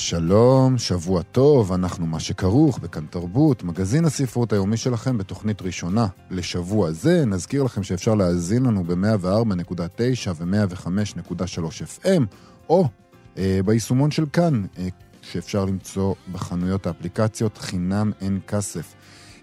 שלום, 0.00 0.78
שבוע 0.78 1.22
טוב, 1.22 1.72
אנחנו 1.72 2.06
מה 2.06 2.20
שכרוך 2.20 2.78
בכאן 2.78 3.06
תרבות, 3.10 3.64
מגזין 3.64 4.04
הספרות 4.04 4.52
היומי 4.52 4.76
שלכם 4.76 5.18
בתוכנית 5.18 5.62
ראשונה 5.62 6.06
לשבוע 6.30 6.90
זה. 6.90 7.24
נזכיר 7.24 7.62
לכם 7.62 7.82
שאפשר 7.82 8.14
להאזין 8.14 8.62
לנו 8.62 8.84
ב-104.9 8.84 10.30
ו-105.3 10.36 12.02
FM, 12.02 12.22
או 12.68 12.88
אה, 13.38 13.60
ביישומון 13.64 14.10
של 14.10 14.24
כאן, 14.32 14.64
אה, 14.78 14.88
שאפשר 15.22 15.64
למצוא 15.64 16.14
בחנויות 16.32 16.86
האפליקציות 16.86 17.58
חינם 17.58 18.12
אין 18.20 18.40
כסף. 18.46 18.94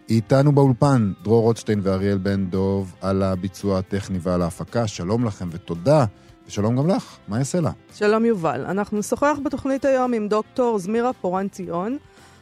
איתנו 0.09 0.51
באולפן 0.51 1.13
דרור 1.23 1.41
רוטשטיין 1.41 1.79
ואריאל 1.83 2.17
בן 2.17 2.45
דוב 2.45 2.95
על 3.01 3.23
הביצוע 3.23 3.79
הטכני 3.79 4.19
ועל 4.21 4.41
ההפקה, 4.41 4.87
שלום 4.87 5.25
לכם 5.25 5.49
ותודה. 5.51 6.05
ושלום 6.47 6.75
גם 6.75 6.87
לך, 6.87 7.17
מה 7.27 7.37
יעשה 7.37 7.61
לה? 7.61 7.71
שלום 7.93 8.25
יובל. 8.25 8.65
אנחנו 8.65 8.99
נשוחח 8.99 9.37
בתוכנית 9.43 9.85
היום 9.85 10.13
עם 10.13 10.27
דוקטור 10.27 10.79
זמירה 10.79 11.13
פורן 11.13 11.47
ציון 11.47 11.97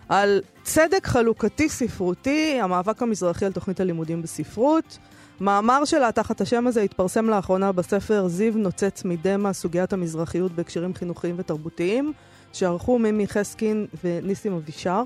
על 0.09 0.41
צדק 0.63 1.07
חלוקתי 1.07 1.69
ספרותי, 1.69 2.59
המאבק 2.61 3.01
המזרחי 3.01 3.45
על 3.45 3.51
תוכנית 3.51 3.79
הלימודים 3.79 4.21
בספרות. 4.21 4.97
מאמר 5.41 5.85
שלה 5.85 6.11
תחת 6.11 6.41
השם 6.41 6.67
הזה 6.67 6.81
התפרסם 6.81 7.29
לאחרונה 7.29 7.71
בספר 7.71 8.27
זיו 8.27 8.53
נוצץ 8.57 9.01
מדמע, 9.05 9.53
סוגיית 9.53 9.93
המזרחיות 9.93 10.51
בהקשרים 10.51 10.93
חינוכיים 10.93 11.35
ותרבותיים, 11.37 12.13
שערכו 12.53 12.99
מימי 12.99 13.27
חסקין 13.27 13.87
וניסים 14.03 14.53
אבישר, 14.53 15.03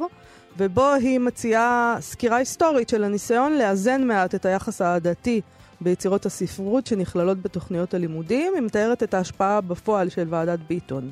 ובו 0.57 0.93
היא 0.93 1.19
מציעה 1.19 1.95
סקירה 1.99 2.37
היסטורית 2.37 2.89
של 2.89 3.03
הניסיון 3.03 3.53
לאזן 3.53 4.07
מעט 4.07 4.35
את 4.35 4.45
היחס 4.45 4.81
העדתי 4.81 5.41
ביצירות 5.81 6.25
הספרות 6.25 6.87
שנכללות 6.87 7.41
בתוכניות 7.41 7.93
הלימודים. 7.93 8.53
היא 8.55 8.61
מתארת 8.61 9.03
את 9.03 9.13
ההשפעה 9.13 9.61
בפועל 9.61 10.09
של 10.09 10.27
ועדת 10.29 10.59
ביטון. 10.67 11.11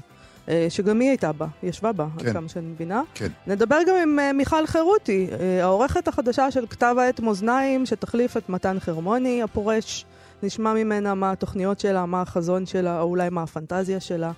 אה, 0.50 0.68
שגם 0.70 1.00
היא 1.00 1.10
הייתה 1.10 1.32
בה, 1.32 1.48
היא 1.62 1.70
ישבה 1.70 1.92
בה, 1.92 2.08
כן. 2.18 2.28
עד 2.28 2.34
כמה 2.34 2.50
שאני 2.50 2.68
מבינה. 2.68 3.02
כן. 3.14 3.28
נדבר 3.48 3.78
גם 3.88 3.96
עם 4.04 4.20
אה, 4.20 4.34
מיכל 4.34 4.68
חירותי, 4.68 5.28
אה, 5.40 5.64
העורכת 5.64 6.08
החדשה 6.08 6.52
של 6.52 6.68
כתב 6.68 6.96
העת 7.00 7.20
מאזניים, 7.20 7.86
שתחליף 7.86 8.38
את 8.38 8.50
מתן 8.50 8.80
חרמוני 8.80 9.44
הפורש. 9.44 10.06
נשמע 10.44 10.74
ממנה 10.74 11.14
מה 11.14 11.32
התוכניות 11.32 11.80
שלה, 11.80 12.06
מה 12.06 12.22
החזון 12.22 12.66
שלה, 12.66 13.02
או 13.02 13.10
אולי 13.10 13.30
מה 13.30 13.44
הפנטזיה 13.44 14.00
שלה. 14.00 14.32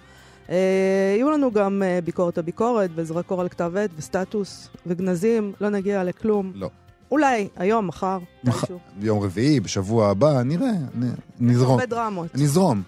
יהיו 1.16 1.32
לנו 1.32 1.52
גם 1.52 1.84
ביקורת 2.04 2.38
הביקורת, 2.38 2.90
וזרקור 2.96 3.42
על 3.42 3.50
כתב 3.50 3.76
עת, 3.76 3.90
וסטטוס, 3.98 4.70
וגנזים, 4.86 5.54
לא 5.62 5.70
נגיע 5.70 6.04
לכלום. 6.04 6.52
לא. 6.56 6.70
אולי, 7.12 7.48
היום, 7.56 7.88
מחר, 7.88 8.20
מח... 8.44 8.66
ביום 9.00 9.20
רביעי, 9.20 9.60
בשבוע 9.60 10.10
הבא, 10.10 10.44
נראה, 10.44 10.72
נ... 10.72 11.04
נזרום. 11.40 11.72
הרבה 11.72 11.86
דרמות. 11.86 12.36
נזרום, 12.36 12.82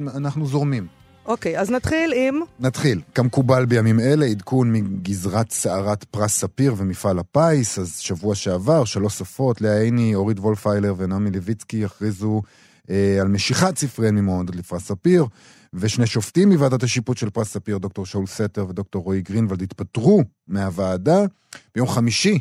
אנחנו 0.00 0.46
זורמים. 0.46 0.86
אוקיי, 1.26 1.58
אז 1.60 1.70
נתחיל 1.70 2.12
עם... 2.16 2.40
נתחיל. 2.60 3.00
כמקובל 3.14 3.66
בימים 3.66 4.00
אלה, 4.00 4.26
עדכון 4.26 4.72
מגזרת 4.72 5.50
סערת 5.50 6.04
פרס 6.04 6.38
ספיר 6.38 6.74
ומפעל 6.76 7.18
הפיס. 7.18 7.78
אז 7.78 7.98
שבוע 7.98 8.34
שעבר, 8.34 8.84
שלוש 8.84 9.18
סופרות, 9.18 9.60
לאה 9.60 9.80
עיני, 9.80 10.14
אורית 10.14 10.38
וולפיילר 10.38 10.94
ונעמי 10.96 11.30
לויצקי 11.30 11.84
הכריזו 11.84 12.42
אה, 12.90 13.18
על 13.20 13.28
משיכת 13.28 13.78
ספריהן 13.78 14.14
ממועמדות 14.14 14.56
לפרס 14.56 14.82
ספיר, 14.82 15.26
ושני 15.74 16.06
שופטים 16.06 16.48
מוועדת 16.48 16.82
השיפוט 16.82 17.16
של 17.16 17.30
פרס 17.30 17.48
ספיר, 17.48 17.78
דוקטור 17.78 18.06
שאול 18.06 18.26
סתר 18.26 18.66
ודוקטור 18.68 19.04
רועי 19.04 19.20
גרינוולד, 19.20 19.62
התפטרו 19.62 20.22
מהוועדה. 20.48 21.24
ביום 21.74 21.88
חמישי, 21.88 22.38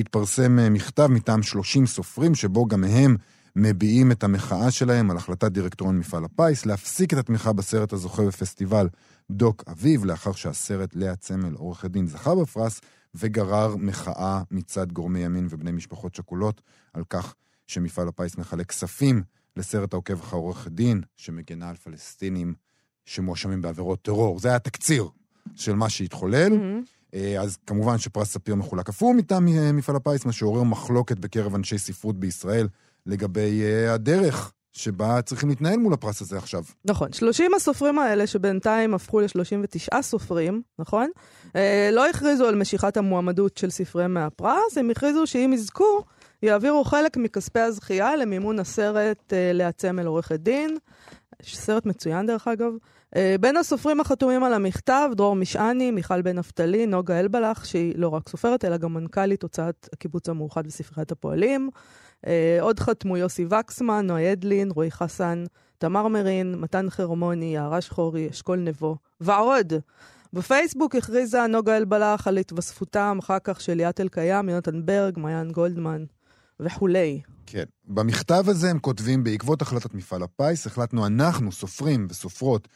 התפרסם 0.00 0.58
אה, 0.58 0.70
מכתב 0.70 1.06
מטעם 1.06 1.42
30 1.42 1.86
סופרים, 1.86 2.34
שבו 2.34 2.66
גם 2.66 2.84
הם 2.84 3.16
מביעים 3.56 4.12
את 4.12 4.24
המחאה 4.24 4.70
שלהם 4.70 5.10
על 5.10 5.16
החלטת 5.16 5.52
דירקטוריון 5.52 5.98
מפעל 5.98 6.24
הפיס 6.24 6.66
להפסיק 6.66 7.12
את 7.12 7.18
התמיכה 7.18 7.52
בסרט 7.52 7.92
הזוכה 7.92 8.22
בפסטיבל 8.22 8.88
דוק 9.30 9.64
אביב, 9.68 10.04
לאחר 10.04 10.32
שהסרט 10.32 10.94
לאה 10.94 11.16
צמל, 11.16 11.54
עורך 11.54 11.84
הדין, 11.84 12.06
זכה 12.06 12.34
בפרס, 12.34 12.80
וגרר 13.14 13.76
מחאה 13.76 14.42
מצד 14.50 14.92
גורמי 14.92 15.24
ימין 15.24 15.46
ובני 15.50 15.72
משפחות 15.72 16.14
שכולות 16.14 16.60
על 16.92 17.04
כך 17.10 17.34
שמפעל 17.66 18.08
הפיס 18.08 18.36
מחלק 18.36 18.66
כספים 18.66 19.22
לסרט 19.56 19.92
העוקב 19.92 20.20
אחר 20.20 20.36
עורך 20.36 20.66
הדין, 20.66 21.00
שמגנה 21.16 21.68
על 21.68 21.76
פלסטינים 21.76 22.54
שמואשמים 23.04 23.62
בעבירות 23.62 24.02
טרור. 24.02 24.38
זה 24.38 24.48
היה 24.48 24.58
תקציר 24.58 25.08
של 25.54 25.74
מה 25.74 25.88
שהתחולל. 25.88 26.52
Mm-hmm. 26.52 27.01
אה, 27.14 27.40
אז 27.40 27.56
כמובן 27.66 27.98
שפרס 27.98 28.32
ספיר 28.32 28.54
מחולק 28.54 28.88
אף 28.88 29.02
הוא 29.02 29.14
מטעם 29.14 29.48
אה, 29.48 29.72
מפעל 29.72 29.96
הפיס, 29.96 30.24
מה 30.24 30.32
שעורר 30.32 30.62
מחלוקת 30.62 31.18
בקרב 31.18 31.54
אנשי 31.54 31.78
ספרות 31.78 32.20
בישראל 32.20 32.68
לגבי 33.06 33.62
אה, 33.62 33.94
הדרך 33.94 34.52
שבה 34.72 35.22
צריכים 35.22 35.48
להתנהל 35.48 35.76
מול 35.76 35.92
הפרס 35.92 36.20
הזה 36.20 36.38
עכשיו. 36.38 36.62
נכון, 36.84 37.12
30 37.12 37.54
הסופרים 37.54 37.98
האלה 37.98 38.26
שבינתיים 38.26 38.94
הפכו 38.94 39.20
ל-39 39.20 40.02
סופרים, 40.02 40.62
נכון? 40.78 41.10
לא 41.92 42.08
הכריזו 42.10 42.48
על 42.48 42.54
משיכת 42.54 42.96
המועמדות 42.96 43.56
של 43.56 43.70
ספריהם 43.70 44.14
מהפרס, 44.14 44.78
הם 44.78 44.90
הכריזו 44.90 45.26
שאם 45.26 45.50
יזכו, 45.54 46.04
יעבירו 46.42 46.84
חלק 46.84 47.16
מכספי 47.16 47.60
הזכייה 47.60 48.16
למימון 48.16 48.58
הסרט 48.58 49.32
לעצם 49.54 49.98
אל 49.98 50.06
עורכת 50.06 50.40
דין. 50.40 50.76
סרט 51.42 51.86
מצוין 51.86 52.26
דרך 52.26 52.48
אגב. 52.48 52.72
אה, 53.16 53.36
בין 53.40 53.56
הסופרים 53.56 54.00
החתומים 54.00 54.44
על 54.44 54.54
המכתב, 54.54 55.08
דרור 55.16 55.36
משעני, 55.36 55.90
מיכל 55.90 56.22
בן 56.22 56.38
נפתלי, 56.38 56.86
נוגה 56.86 57.20
אלבלח, 57.20 57.64
שהיא 57.64 57.94
לא 57.96 58.08
רק 58.08 58.28
סופרת, 58.28 58.64
אלא 58.64 58.76
גם 58.76 58.94
מנכ"לית 58.94 59.42
הוצאת 59.42 59.88
הקיבוץ 59.92 60.28
המאוחד 60.28 60.66
וספריית 60.66 61.12
הפועלים. 61.12 61.70
אה, 62.26 62.58
עוד 62.60 62.80
חתמו 62.80 63.16
יוסי 63.16 63.46
וקסמן, 63.50 64.06
נועה 64.06 64.32
אדלין, 64.32 64.70
רועי 64.70 64.90
חסן, 64.90 65.44
תמר 65.78 66.08
מרין, 66.08 66.54
מתן 66.54 66.90
חרמוני, 66.90 67.54
יערה 67.54 67.80
שחורי, 67.80 68.30
אשכול 68.30 68.58
נבו, 68.58 68.96
ועוד. 69.20 69.72
בפייסבוק 70.32 70.94
הכריזה 70.94 71.46
נוגה 71.46 71.76
אלבלח 71.76 72.28
על 72.28 72.38
התווספותם 72.38 73.18
אחר 73.20 73.38
כך 73.44 73.60
של 73.60 73.74
ליאת 73.74 74.00
אלקיים, 74.00 74.48
יונתן 74.48 74.86
ברג, 74.86 75.18
מעיין 75.18 75.52
גולדמן 75.52 76.04
וכולי. 76.60 77.20
כן. 77.46 77.64
במכתב 77.84 78.44
הזה 78.46 78.70
הם 78.70 78.78
כותבים, 78.78 79.24
בעקבות 79.24 79.62
החלטת 79.62 79.94
מפעל 79.94 80.22
הפיס, 80.22 80.66
החלטנו 80.66 81.06
אנחנו, 81.06 81.52
סופרים 81.52 82.06
וסופרות, 82.10 82.68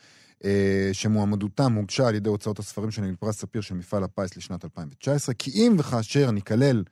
שמועמדותם 0.92 1.72
הוגשה 1.72 2.08
על 2.08 2.14
ידי 2.14 2.28
הוצאות 2.28 2.58
הספרים 2.58 2.90
של 2.90 3.16
פרס 3.20 3.38
ספיר 3.38 3.60
של 3.60 3.74
מפעל 3.74 4.04
הפיס 4.04 4.36
לשנת 4.36 4.64
2019, 4.64 5.34
כי 5.34 5.50
אם 5.50 5.76
וכאשר 5.78 6.30
ניכלל, 6.30 6.84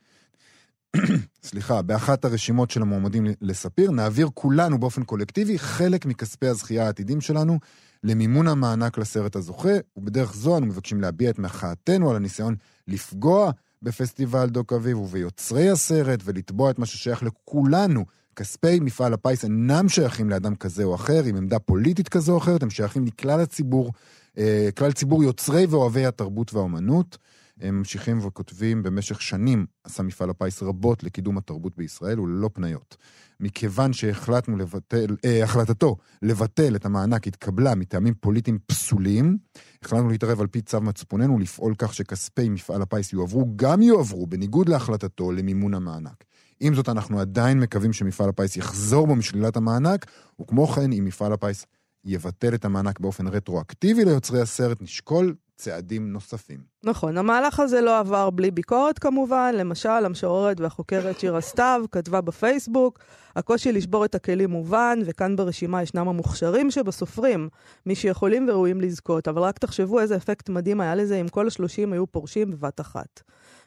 סליחה, 1.42 1.82
באחת 1.82 2.24
הרשימות 2.24 2.70
של 2.70 2.82
המועמדים 2.82 3.26
לספיר, 3.40 3.90
נעביר 3.90 4.28
כולנו 4.34 4.80
באופן 4.80 5.04
קולקטיבי 5.04 5.58
חלק 5.58 6.06
מכספי 6.06 6.46
הזכייה 6.46 6.86
העתידים 6.86 7.20
שלנו 7.20 7.58
למימון 8.04 8.48
המענק 8.48 8.98
לסרט 8.98 9.36
הזוכה, 9.36 9.74
ובדרך 9.96 10.34
זו 10.34 10.56
אנו 10.56 10.66
מבקשים 10.66 11.00
להביע 11.00 11.30
את 11.30 11.38
מחאתנו 11.38 12.10
על 12.10 12.16
הניסיון 12.16 12.56
לפגוע 12.88 13.50
בפסטיבל 13.82 14.46
דוק 14.46 14.72
אביב 14.72 14.98
וביוצרי 14.98 15.70
הסרט 15.70 16.20
ולתבוע 16.24 16.70
את 16.70 16.78
מה 16.78 16.86
ששייך 16.86 17.22
לכולנו 17.22 18.04
כספי 18.36 18.80
מפעל 18.80 19.12
הפיס 19.12 19.44
אינם 19.44 19.88
שייכים 19.88 20.30
לאדם 20.30 20.54
כזה 20.54 20.84
או 20.84 20.94
אחר, 20.94 21.24
עם 21.24 21.36
עמדה 21.36 21.58
פוליטית 21.58 22.08
כזו 22.08 22.32
או 22.32 22.38
אחרת, 22.38 22.62
הם 22.62 22.70
שייכים 22.70 23.04
לכלל 23.04 23.40
הציבור, 23.40 23.92
אה, 24.38 24.68
כלל 24.76 24.92
ציבור 24.92 25.24
יוצרי 25.24 25.66
ואוהבי 25.66 26.06
התרבות 26.06 26.54
והאומנות. 26.54 27.18
הם 27.60 27.78
ממשיכים 27.78 28.18
וכותבים, 28.26 28.82
במשך 28.82 29.22
שנים 29.22 29.66
עשה 29.84 30.02
מפעל 30.02 30.30
הפיס 30.30 30.62
רבות 30.62 31.04
לקידום 31.04 31.38
התרבות 31.38 31.76
בישראל 31.76 32.20
וללא 32.20 32.50
פניות. 32.52 32.96
מכיוון 33.40 33.92
שהחלטנו 33.92 34.56
לבטל, 34.56 35.16
אה, 35.24 35.44
החלטתו 35.44 35.96
לבטל 36.22 36.76
את 36.76 36.86
המענק 36.86 37.26
התקבלה 37.26 37.74
מטעמים 37.74 38.14
פוליטיים 38.14 38.58
פסולים, 38.66 39.38
החלטנו 39.82 40.08
להתערב 40.08 40.40
על 40.40 40.46
פי 40.46 40.60
צו 40.60 40.80
מצפוננו 40.80 41.36
ולפעול 41.36 41.74
כך 41.78 41.94
שכספי 41.94 42.48
מפעל 42.48 42.82
הפיס 42.82 43.12
יועברו, 43.12 43.46
גם 43.56 43.82
יועברו, 43.82 44.26
בניגוד 44.26 44.68
להחלטתו, 44.68 45.32
למימון 45.32 45.74
המענק. 45.74 46.24
עם 46.60 46.74
זאת, 46.74 46.88
אנחנו 46.88 47.20
עדיין 47.20 47.60
מקווים 47.60 47.92
שמפעל 47.92 48.28
הפיס 48.28 48.56
יחזור 48.56 49.06
בו 49.06 49.16
משלילת 49.16 49.56
המענק, 49.56 50.06
וכמו 50.40 50.66
כן, 50.66 50.92
אם 50.92 51.04
מפעל 51.04 51.32
הפיס 51.32 51.66
יבטל 52.04 52.54
את 52.54 52.64
המענק 52.64 53.00
באופן 53.00 53.26
רטרואקטיבי 53.26 54.04
ליוצרי 54.04 54.40
הסרט, 54.40 54.82
נשקול 54.82 55.34
צעדים 55.56 56.12
נוספים. 56.12 56.60
נכון, 56.82 57.18
המהלך 57.18 57.60
הזה 57.60 57.80
לא 57.80 57.98
עבר 57.98 58.30
בלי 58.30 58.50
ביקורת 58.50 58.98
כמובן. 58.98 59.54
למשל, 59.58 59.88
המשוררת 59.88 60.60
והחוקרת 60.60 61.20
שירה 61.20 61.40
סתיו 61.40 61.84
כתבה 61.92 62.20
בפייסבוק, 62.20 62.98
הקושי 63.36 63.72
לשבור 63.72 64.04
את 64.04 64.14
הכלים 64.14 64.50
מובן, 64.50 64.98
וכאן 65.04 65.36
ברשימה 65.36 65.82
ישנם 65.82 66.08
המוכשרים 66.08 66.70
שבסופרים, 66.70 67.48
מי 67.86 67.94
שיכולים 67.94 68.48
וראויים 68.48 68.80
לזכות, 68.80 69.28
אבל 69.28 69.42
רק 69.42 69.58
תחשבו 69.58 70.00
איזה 70.00 70.16
אפקט 70.16 70.48
מדהים 70.48 70.80
היה 70.80 70.94
לזה 70.94 71.16
אם 71.16 71.28
כל 71.28 71.46
השלושים 71.46 71.92
היו 71.92 72.06
פורשים 72.06 72.50
בבת 72.50 72.80
אחת. 72.80 73.20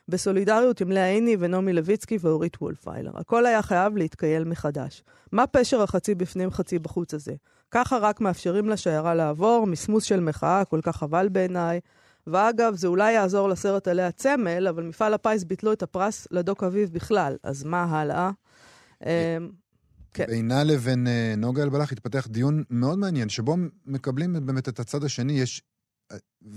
בסולידריות 0.10 0.82
עם 0.82 0.92
לאה 0.92 1.10
עיני 1.10 1.36
ונעמי 1.40 1.74
לויצקי 1.74 2.18
ואורית 2.22 2.58
וולפיילר. 2.62 3.12
הכל 3.16 3.46
היה 3.46 3.62
חייב 3.62 3.98
להתקייל 3.98 4.44
מחדש. 4.44 5.04
מה 5.32 5.48
פשר 5.48 5.82
החצי 5.82 6.16
בפנים 6.16 6.52
חצי 6.52 6.80
בחוץ 6.80 7.14
הזה? 7.14 7.34
ככה 7.72 7.98
רק 7.98 8.22
מאפשרים 8.22 8.70
לשיירה 8.70 9.16
לעבור, 9.16 9.68
מסמוס 9.68 10.04
של 10.04 10.20
מחאה, 10.20 10.66
כל 10.66 10.80
כך 10.84 10.98
חבל 10.98 11.30
בעיניי. 11.30 11.80
ואגב, 12.28 12.76
זה 12.76 12.88
אולי 12.88 13.12
יעזור 13.12 13.50
לסרט 13.50 13.88
עליה 13.88 14.12
צמל, 14.12 14.68
אבל 14.68 14.84
מפעל 14.84 15.14
הפיס 15.14 15.44
ביטלו 15.44 15.74
את 15.74 15.84
הפרס 15.84 16.28
לדוק 16.32 16.64
אביב 16.64 16.94
בכלל, 16.94 17.36
אז 17.44 17.64
מה 17.64 17.84
הלאה? 17.84 18.32
אמ, 19.06 19.10
כן. 20.14 20.26
בינה 20.28 20.64
לבין 20.64 21.08
אה, 21.08 21.34
נוגה 21.38 21.64
אלבלח 21.64 21.92
התפתח 21.92 22.28
דיון 22.28 22.64
מאוד 22.70 23.00
מעניין, 23.00 23.30
שבו 23.30 23.56
מקבלים 23.86 24.46
באמת 24.46 24.70
את 24.70 24.80
הצד 24.80 25.04
השני, 25.04 25.34
יש 25.34 25.62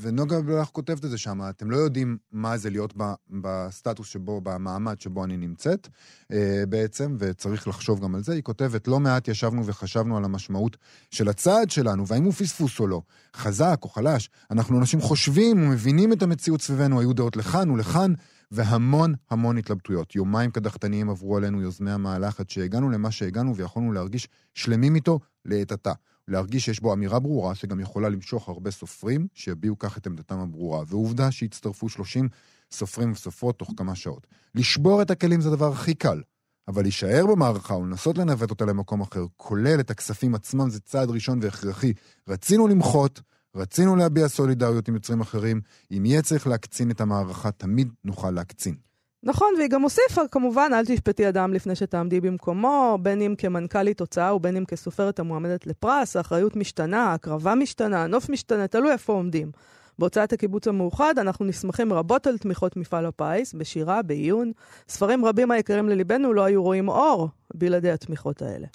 ונוגה 0.00 0.40
בלח 0.40 0.68
כותבת 0.68 1.04
את 1.04 1.10
זה 1.10 1.18
שם, 1.18 1.40
אתם 1.50 1.70
לא 1.70 1.76
יודעים 1.76 2.18
מה 2.32 2.56
זה 2.58 2.70
להיות 2.70 2.94
ב, 2.96 3.12
בסטטוס 3.30 4.08
שבו, 4.08 4.40
במעמד 4.40 5.00
שבו 5.00 5.24
אני 5.24 5.36
נמצאת 5.36 5.88
אה, 6.32 6.62
בעצם, 6.68 7.16
וצריך 7.18 7.68
לחשוב 7.68 8.00
גם 8.00 8.14
על 8.14 8.22
זה. 8.22 8.32
היא 8.32 8.42
כותבת, 8.42 8.88
לא 8.88 9.00
מעט 9.00 9.28
ישבנו 9.28 9.66
וחשבנו 9.66 10.16
על 10.16 10.24
המשמעות 10.24 10.76
של 11.10 11.28
הצעד 11.28 11.70
שלנו, 11.70 12.06
והאם 12.06 12.24
הוא 12.24 12.32
פספוס 12.32 12.80
או 12.80 12.86
לא, 12.86 13.02
חזק 13.36 13.78
או 13.82 13.88
חלש. 13.88 14.30
אנחנו 14.50 14.78
אנשים 14.78 15.00
חושבים 15.00 15.62
ומבינים 15.62 16.12
את 16.12 16.22
המציאות 16.22 16.62
סביבנו, 16.62 17.00
היו 17.00 17.12
דעות 17.12 17.36
לכאן 17.36 17.70
ולכאן, 17.70 18.12
והמון 18.50 19.14
המון 19.30 19.58
התלבטויות. 19.58 20.14
יומיים 20.14 20.50
קדחתניים 20.50 21.10
עברו 21.10 21.36
עלינו 21.36 21.62
יוזמי 21.62 21.90
המהלך 21.90 22.40
עד 22.40 22.50
שהגענו 22.50 22.90
למה 22.90 23.10
שהגענו 23.10 23.56
ויכולנו 23.56 23.92
להרגיש 23.92 24.28
שלמים 24.54 24.94
איתו 24.94 25.20
לעת 25.44 25.72
עתה. 25.72 25.92
להרגיש 26.30 26.64
שיש 26.64 26.80
בו 26.80 26.92
אמירה 26.92 27.18
ברורה 27.18 27.54
שגם 27.54 27.80
יכולה 27.80 28.08
למשוך 28.08 28.48
הרבה 28.48 28.70
סופרים 28.70 29.26
שיביעו 29.34 29.78
כך 29.78 29.98
את 29.98 30.06
עמדתם 30.06 30.38
הברורה. 30.38 30.84
ועובדה 30.86 31.30
שהצטרפו 31.30 31.88
30 31.88 32.28
סופרים 32.72 33.12
וסופרות 33.12 33.58
תוך 33.58 33.72
כמה 33.76 33.94
שעות. 33.94 34.26
לשבור 34.54 35.02
את 35.02 35.10
הכלים 35.10 35.40
זה 35.40 35.48
הדבר 35.48 35.72
הכי 35.72 35.94
קל, 35.94 36.22
אבל 36.68 36.82
להישאר 36.82 37.26
במערכה 37.26 37.74
ולנסות 37.74 38.18
לנווט 38.18 38.50
אותה 38.50 38.64
למקום 38.64 39.00
אחר, 39.00 39.24
כולל 39.36 39.80
את 39.80 39.90
הכספים 39.90 40.34
עצמם, 40.34 40.70
זה 40.70 40.80
צעד 40.80 41.10
ראשון 41.10 41.38
והכרחי. 41.42 41.92
רצינו 42.28 42.68
למחות, 42.68 43.20
רצינו 43.56 43.96
להביע 43.96 44.28
סולידריות 44.28 44.88
עם 44.88 44.94
יוצרים 44.94 45.20
אחרים. 45.20 45.60
אם 45.90 46.04
יהיה 46.06 46.22
צריך 46.22 46.46
להקצין 46.46 46.90
את 46.90 47.00
המערכה, 47.00 47.50
תמיד 47.50 47.92
נוכל 48.04 48.30
להקצין. 48.30 48.89
נכון, 49.22 49.54
והיא 49.58 49.68
גם 49.68 49.82
הוסיפה, 49.82 50.28
כמובן, 50.30 50.70
אל 50.74 50.84
תשפטי 50.84 51.28
אדם 51.28 51.52
לפני 51.52 51.74
שתעמדי 51.74 52.20
במקומו, 52.20 52.98
בין 53.02 53.22
אם 53.22 53.34
כמנכ"לית 53.38 54.00
הוצאה 54.00 54.34
ובין 54.34 54.56
אם 54.56 54.64
כסופרת 54.64 55.18
המועמדת 55.18 55.66
לפרס, 55.66 56.16
האחריות 56.16 56.56
משתנה, 56.56 57.04
ההקרבה 57.04 57.54
משתנה, 57.54 58.02
הנוף 58.04 58.28
משתנה, 58.28 58.66
תלוי 58.66 58.92
איפה 58.92 59.12
עומדים. 59.12 59.50
בהוצאת 59.98 60.32
הקיבוץ 60.32 60.68
המאוחד 60.68 61.14
אנחנו 61.18 61.44
נסמכים 61.44 61.92
רבות 61.92 62.26
על 62.26 62.38
תמיכות 62.38 62.76
מפעל 62.76 63.06
הפיס, 63.06 63.54
בשירה, 63.54 64.02
בעיון. 64.02 64.52
ספרים 64.88 65.24
רבים 65.24 65.50
היקרים 65.50 65.88
לליבנו 65.88 66.32
לא 66.32 66.44
היו 66.44 66.62
רואים 66.62 66.88
אור 66.88 67.28
בלעדי 67.54 67.90
התמיכות 67.90 68.42
האלה. 68.42 68.66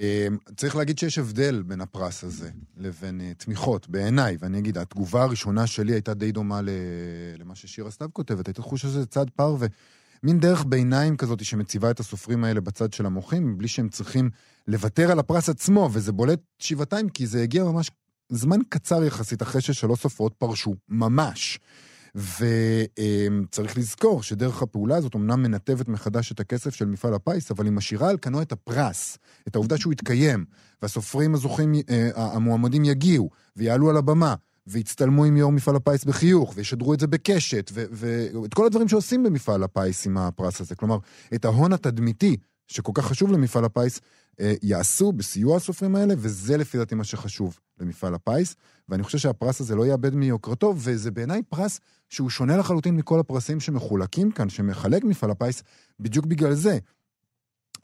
אמ, 0.00 0.36
צריך 0.56 0.76
להגיד 0.76 0.98
שיש 0.98 1.18
הבדל 1.18 1.62
בין 1.62 1.80
הפרס 1.80 2.24
הזה 2.24 2.50
לבין 2.76 3.20
uh, 3.20 3.44
תמיכות, 3.44 3.88
בעיניי, 3.88 4.36
ואני 4.40 4.58
אגיד, 4.58 4.78
התגובה 4.78 5.22
הראשונה 5.22 5.66
שלי 5.66 5.92
הייתה 5.92 6.14
די 6.14 6.32
דומה 6.32 6.60
למה 7.38 7.54
ששירה 7.54 7.90
סתיו 7.90 8.08
כותבת, 8.12 8.46
הייתה 8.46 8.62
תחושה 8.62 8.88
שזה 8.88 9.06
צד 9.06 9.30
פר 9.30 9.56
ומין 9.58 10.40
דרך 10.40 10.64
ביניים 10.64 11.16
כזאת 11.16 11.44
שמציבה 11.44 11.90
את 11.90 12.00
הסופרים 12.00 12.44
האלה 12.44 12.60
בצד 12.60 12.92
של 12.92 13.06
המוחים, 13.06 13.58
בלי 13.58 13.68
שהם 13.68 13.88
צריכים 13.88 14.30
לוותר 14.68 15.10
על 15.10 15.18
הפרס 15.18 15.48
עצמו, 15.48 15.90
וזה 15.92 16.12
בולט 16.12 16.40
שבעתיים, 16.58 17.08
כי 17.08 17.26
זה 17.26 17.42
הגיע 17.42 17.64
ממש 17.64 17.90
זמן 18.28 18.58
קצר 18.68 19.04
יחסית 19.04 19.42
אחרי 19.42 19.60
ששלוש 19.60 20.00
סופרות 20.00 20.34
פרשו, 20.38 20.74
ממש. 20.88 21.58
וצריך 22.14 23.78
לזכור 23.78 24.22
שדרך 24.22 24.62
הפעולה 24.62 24.96
הזאת 24.96 25.16
אמנם 25.16 25.42
מנתבת 25.42 25.88
מחדש 25.88 26.32
את 26.32 26.40
הכסף 26.40 26.74
של 26.74 26.84
מפעל 26.84 27.14
הפיס, 27.14 27.50
אבל 27.50 27.64
היא 27.64 27.72
משאירה 27.72 28.10
על 28.10 28.16
כנו 28.22 28.42
את 28.42 28.52
הפרס, 28.52 29.18
את 29.48 29.54
העובדה 29.54 29.78
שהוא 29.78 29.92
יתקיים, 29.92 30.44
והסופרים 30.82 31.34
הזוכים, 31.34 31.74
אה, 31.90 32.10
המועמדים 32.14 32.84
יגיעו 32.84 33.30
ויעלו 33.56 33.90
על 33.90 33.96
הבמה. 33.96 34.34
ויצטלמו 34.66 35.24
עם 35.24 35.36
יו"ר 35.36 35.52
מפעל 35.52 35.76
הפיס 35.76 36.04
בחיוך, 36.04 36.52
וישדרו 36.56 36.94
את 36.94 37.00
זה 37.00 37.06
בקשת, 37.06 37.70
ואת 37.74 38.54
כל 38.54 38.66
הדברים 38.66 38.88
שעושים 38.88 39.22
במפעל 39.22 39.62
הפיס 39.62 40.06
עם 40.06 40.16
הפרס 40.16 40.60
הזה. 40.60 40.74
כלומר, 40.74 40.98
את 41.34 41.44
ההון 41.44 41.72
התדמיתי, 41.72 42.36
שכל 42.68 42.92
כך 42.94 43.06
חשוב 43.06 43.32
למפעל 43.32 43.64
הפיס, 43.64 44.00
יעשו 44.62 45.12
בסיוע 45.12 45.56
הסופרים 45.56 45.96
האלה, 45.96 46.14
וזה 46.18 46.56
לפי 46.56 46.78
דעתי 46.78 46.94
מה 46.94 47.04
שחשוב 47.04 47.58
למפעל 47.80 48.14
הפיס. 48.14 48.56
ואני 48.88 49.02
חושב 49.02 49.18
שהפרס 49.18 49.60
הזה 49.60 49.74
לא 49.74 49.86
יאבד 49.86 50.14
מיוקרתו, 50.14 50.74
וזה 50.76 51.10
בעיניי 51.10 51.42
פרס 51.42 51.80
שהוא 52.08 52.30
שונה 52.30 52.56
לחלוטין 52.56 52.96
מכל 52.96 53.20
הפרסים 53.20 53.60
שמחולקים 53.60 54.30
כאן, 54.30 54.48
שמחלק 54.48 55.04
מפעל 55.04 55.30
הפיס, 55.30 55.62
בדיוק 56.00 56.26
בגלל 56.26 56.54
זה. 56.54 56.78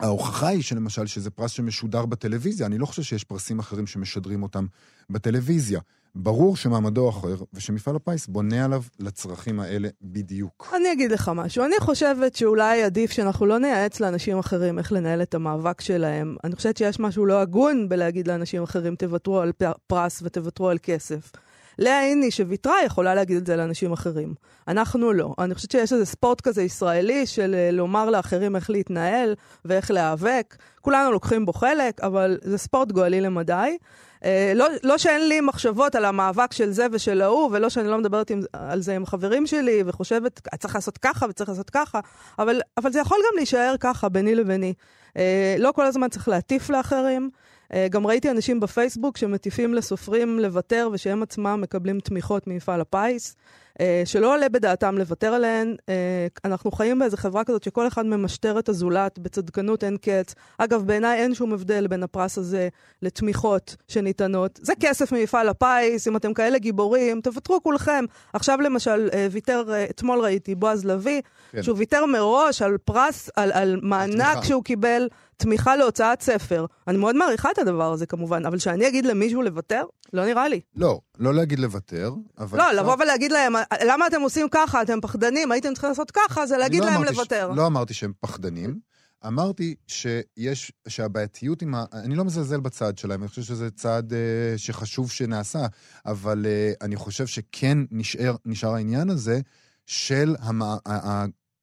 ההוכחה 0.01 0.49
היא 0.49 0.63
שלמשל 0.63 1.07
שזה 1.07 1.31
פרס 1.31 1.51
שמשודר 1.51 2.07
בטלוויזיה, 2.07 2.67
אני 2.67 2.79
לא 2.79 2.87
חושב 2.87 3.03
שיש 3.03 3.25
פרסים 3.25 3.59
אחרים 3.59 3.87
שמשדרים 3.87 4.43
אותם 4.43 4.67
בטלוויזיה. 5.11 5.81
ברור 6.15 6.57
שמעמדו 6.57 7.09
אחר, 7.09 7.35
ושמפעל 7.55 7.97
הפיס 7.97 8.27
בונה 8.27 8.65
עליו 8.65 8.83
לצרכים 9.01 9.61
האלה 9.61 9.89
בדיוק. 10.03 10.73
אני 10.77 10.93
אגיד 10.93 11.13
לך 11.13 11.31
משהו. 11.35 11.65
אני 11.65 11.75
חושבת 11.81 12.37
שאולי 12.37 12.83
עדיף 12.83 13.11
שאנחנו 13.11 13.47
לא 13.47 13.59
נייעץ 13.59 14.01
לאנשים 14.01 14.39
אחרים 14.39 14.79
איך 14.79 14.93
לנהל 14.93 15.23
את 15.23 15.35
המאבק 15.35 15.81
שלהם. 15.81 16.37
אני 16.45 16.57
חושבת 16.57 16.77
שיש 16.77 17.01
משהו 17.01 17.27
לא 17.27 17.41
הגון 17.41 17.89
בלהגיד 17.89 18.29
לאנשים 18.29 18.63
אחרים, 18.63 18.97
תוותרו 18.97 19.41
על 19.41 19.53
פרס 19.87 20.23
ותוותרו 20.23 20.69
על 20.69 20.79
כסף. 20.83 21.31
לאה 21.79 22.03
איני 22.03 22.31
שוויתרה 22.31 22.85
יכולה 22.87 23.15
להגיד 23.15 23.37
את 23.37 23.47
זה 23.47 23.57
לאנשים 23.57 23.93
אחרים. 23.93 24.35
אנחנו 24.69 25.13
לא. 25.13 25.35
אני 25.39 25.55
חושבת 25.55 25.71
שיש 25.71 25.93
איזה 25.93 26.07
ספורט 26.07 26.41
כזה 26.41 26.63
ישראלי 26.63 27.27
של 27.27 27.55
אה, 27.55 27.71
לומר 27.71 28.11
לאחרים 28.11 28.57
איך 28.57 28.71
להתנהל 28.71 29.35
ואיך 29.65 29.91
להיאבק. 29.91 30.57
כולנו 30.81 31.13
לוקחים 31.13 31.47
בו 31.47 31.53
חלק, 31.53 32.01
אבל 32.01 32.39
זה 32.43 32.59
ספורט 32.59 32.93
גואלי 32.93 33.21
למדי. 33.21 33.77
אה, 34.25 34.53
לא, 34.55 34.67
לא 34.83 34.99
שאין 34.99 35.29
לי 35.29 35.41
מחשבות 35.41 35.95
על 35.95 36.05
המאבק 36.05 36.53
של 36.53 36.71
זה 36.71 36.87
ושל 36.93 37.23
ההוא, 37.23 37.51
ולא 37.53 37.69
שאני 37.69 37.89
לא 37.89 37.99
מדברת 37.99 38.31
עם, 38.31 38.41
על 38.53 38.81
זה 38.81 38.97
עם 38.97 39.07
חברים 39.07 39.47
שלי, 39.47 39.83
וחושבת, 39.87 40.49
צריך 40.59 40.75
לעשות 40.75 40.99
ככה 40.99 41.27
וצריך 41.29 41.51
לעשות 41.51 41.71
ככה, 41.71 42.01
אבל, 42.39 42.61
אבל 42.77 42.93
זה 42.93 43.01
יכול 43.01 43.19
גם 43.19 43.37
להישאר 43.37 43.75
ככה, 43.81 44.09
ביני 44.09 44.35
לביני. 44.35 44.75
אה, 45.17 45.57
לא 45.59 45.73
כל 45.75 45.87
הזמן 45.87 46.09
צריך 46.09 46.29
להטיף 46.29 46.71
לאחרים. 46.71 47.31
אה, 47.75 47.87
גם 47.91 48.07
ראיתי 48.07 48.31
אנשים 48.31 48.61
בפייסבוק 48.61 49.17
שמטיפים 49.17 49.75
לסופרים 49.75 50.39
לוותר 50.39 50.89
ושהם 50.93 51.23
עצמם 51.23 51.59
מקבלים 51.63 52.01
תמיכות 52.01 52.47
ממפעל 52.47 52.81
הפיס. 52.81 53.37
אה, 53.81 54.03
שלא 54.05 54.35
עולה 54.35 54.49
בדעתם 54.49 54.99
לוותר 54.99 55.35
עליהן. 55.35 55.77
אה, 55.89 56.27
אנחנו 56.45 56.73
חיים 56.73 56.99
באיזו 56.99 57.17
חברה 57.17 57.45
כזאת 57.45 57.63
שכל 57.63 57.87
אחד 57.87 58.07
ממשטר 58.07 58.59
את 58.59 58.69
הזולת 58.69 59.19
בצדקנות 59.19 59.85
אין 59.85 59.97
קץ. 59.97 60.35
אגב, 60.59 60.87
בעיניי 60.87 61.19
אין 61.19 61.35
שום 61.35 61.53
הבדל 61.53 61.87
בין 61.87 62.03
הפרס 62.03 62.39
הזה 62.39 62.69
לתמיכות 63.03 63.77
שניתנות. 63.89 64.61
זה 64.63 64.73
כסף 64.81 65.13
ממפעל 65.13 65.49
הפיס, 65.49 66.09
אם 66.09 66.17
אתם 66.17 66.35
כאלה 66.35 66.59
גיבורים, 66.59 67.21
תוותרו 67.21 67.63
כולכם. 67.63 68.05
עכשיו 68.33 68.61
למשל, 68.61 69.09
אה, 69.13 69.27
ויתר, 69.31 69.65
אתמול 69.91 70.21
ראיתי 70.21 70.55
בועז 70.55 70.85
לביא, 70.85 71.23
כן. 71.53 71.63
שהוא 71.63 71.79
ויתר 71.79 72.07
מראש 72.07 72.63
על 72.63 72.79
פרס, 72.79 73.31
על, 73.37 73.53
על 73.53 73.79
מענק 73.83 74.45
שהוא 74.45 74.65
קיבל. 74.65 75.09
תמיכה 75.43 75.77
להוצאת 75.77 76.23
ספר. 76.23 76.67
אני 76.89 76.99
מאוד 76.99 77.17
מעריכה 77.17 77.51
את 77.51 77.59
הדבר 77.59 77.93
הזה 77.93 78.07
כמובן, 78.07 78.47
אבל 78.47 78.59
שאני 78.59 78.89
אגיד 78.89 79.07
למישהו 79.07 79.43
לוותר? 79.43 79.85
לא 80.13 80.25
נראה 80.25 80.49
לי. 80.49 80.61
לא, 80.77 81.01
לא 81.19 81.35
להגיד 81.35 81.59
לוותר, 81.59 82.15
אבל... 82.39 82.59
לא, 82.59 82.73
לבוא 82.73 82.97
ולהגיד 83.01 83.33
להם, 83.33 83.53
למה 83.87 84.07
אתם 84.07 84.21
עושים 84.21 84.49
ככה, 84.51 84.83
אתם 84.83 85.01
פחדנים, 85.01 85.53
הייתם 85.53 85.73
צריכים 85.73 85.89
לעשות 85.89 86.11
ככה, 86.11 86.47
זה 86.47 86.57
להגיד 86.57 86.81
לא 86.81 86.91
להם 86.91 87.05
לוותר. 87.05 87.51
לא 87.51 87.67
אמרתי 87.67 87.95
שהם 87.95 88.13
פחדנים. 88.21 88.93
אמרתי 89.27 89.75
שיש, 89.87 90.73
שהבעייתיות 90.89 91.63
עם 91.63 91.75
ה... 91.75 91.85
אני 91.93 92.15
לא 92.15 92.25
מזלזל 92.25 92.61
בצעד 92.61 92.99
שלהם, 92.99 93.21
אני 93.21 93.29
חושב 93.29 93.43
שזה 93.43 93.71
צעד 93.71 94.13
אה, 94.13 94.19
שחשוב 94.57 95.11
שנעשה, 95.11 95.67
אבל 96.07 96.47
אה, 96.47 96.73
אני 96.81 96.97
חושב 96.97 97.27
שכן 97.27 97.79
נשאר, 97.91 98.37
נשאר 98.45 98.75
העניין 98.75 99.11
הזה 99.11 99.41
של 99.87 100.37
המ... 100.41 100.63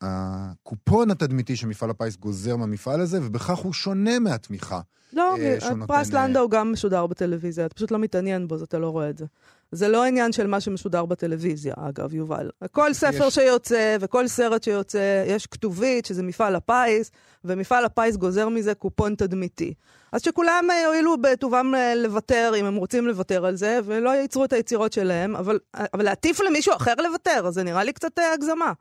הקופון 0.01 1.11
התדמיתי 1.11 1.55
שמפעל 1.55 1.89
הפיס 1.89 2.15
גוזר 2.15 2.55
מהמפעל 2.55 3.01
הזה, 3.01 3.19
ובכך 3.21 3.57
הוא 3.57 3.73
שונה 3.73 4.19
מהתמיכה. 4.19 4.79
לא, 5.13 5.35
אה, 5.39 5.57
נותן, 5.71 5.85
פרס 5.87 6.13
אה, 6.13 6.27
לנדאו 6.27 6.49
גם 6.49 6.71
משודר 6.71 7.07
בטלוויזיה, 7.07 7.65
אתה 7.65 7.73
פשוט 7.75 7.91
לא 7.91 7.99
מתעניין 7.99 8.47
בו, 8.47 8.55
אז 8.55 8.61
אתה 8.61 8.79
לא 8.79 8.89
רואה 8.89 9.09
את 9.09 9.17
זה. 9.17 9.25
זה 9.71 9.87
לא 9.87 10.03
עניין 10.03 10.31
של 10.31 10.47
מה 10.47 10.59
שמשודר 10.61 11.05
בטלוויזיה, 11.05 11.73
אגב, 11.77 12.13
יובל. 12.13 12.49
כל 12.71 12.93
ספר 12.93 13.27
יש- 13.27 13.33
שיוצא 13.33 13.97
וכל 13.99 14.27
סרט 14.27 14.63
שיוצא, 14.63 15.23
יש 15.27 15.47
כתובית 15.47 16.05
שזה 16.05 16.23
מפעל 16.23 16.55
הפיס, 16.55 17.11
ומפעל 17.45 17.85
הפיס 17.85 18.15
גוזר 18.15 18.49
מזה 18.49 18.73
קופון 18.73 19.15
תדמיתי. 19.15 19.73
אז 20.11 20.21
שכולם 20.21 20.67
אה, 20.71 20.81
יואילו 20.85 21.21
בטובם 21.21 21.71
אה, 21.75 21.95
לוותר, 21.95 22.53
אם 22.59 22.65
הם 22.65 22.75
רוצים 22.75 23.07
לוותר 23.07 23.45
על 23.45 23.55
זה, 23.55 23.79
ולא 23.85 24.09
ייצרו 24.09 24.45
את 24.45 24.53
היצירות 24.53 24.93
שלהם, 24.93 25.35
אבל, 25.35 25.59
אבל 25.93 26.03
להטיף 26.03 26.39
למישהו 26.39 26.75
אחר 26.75 26.93
לוותר, 27.09 27.51
זה 27.51 27.63
נראה 27.63 27.83
לי 27.83 27.93
קצת 27.93 28.19
אה, 28.19 28.33
הגזמה. 28.33 28.71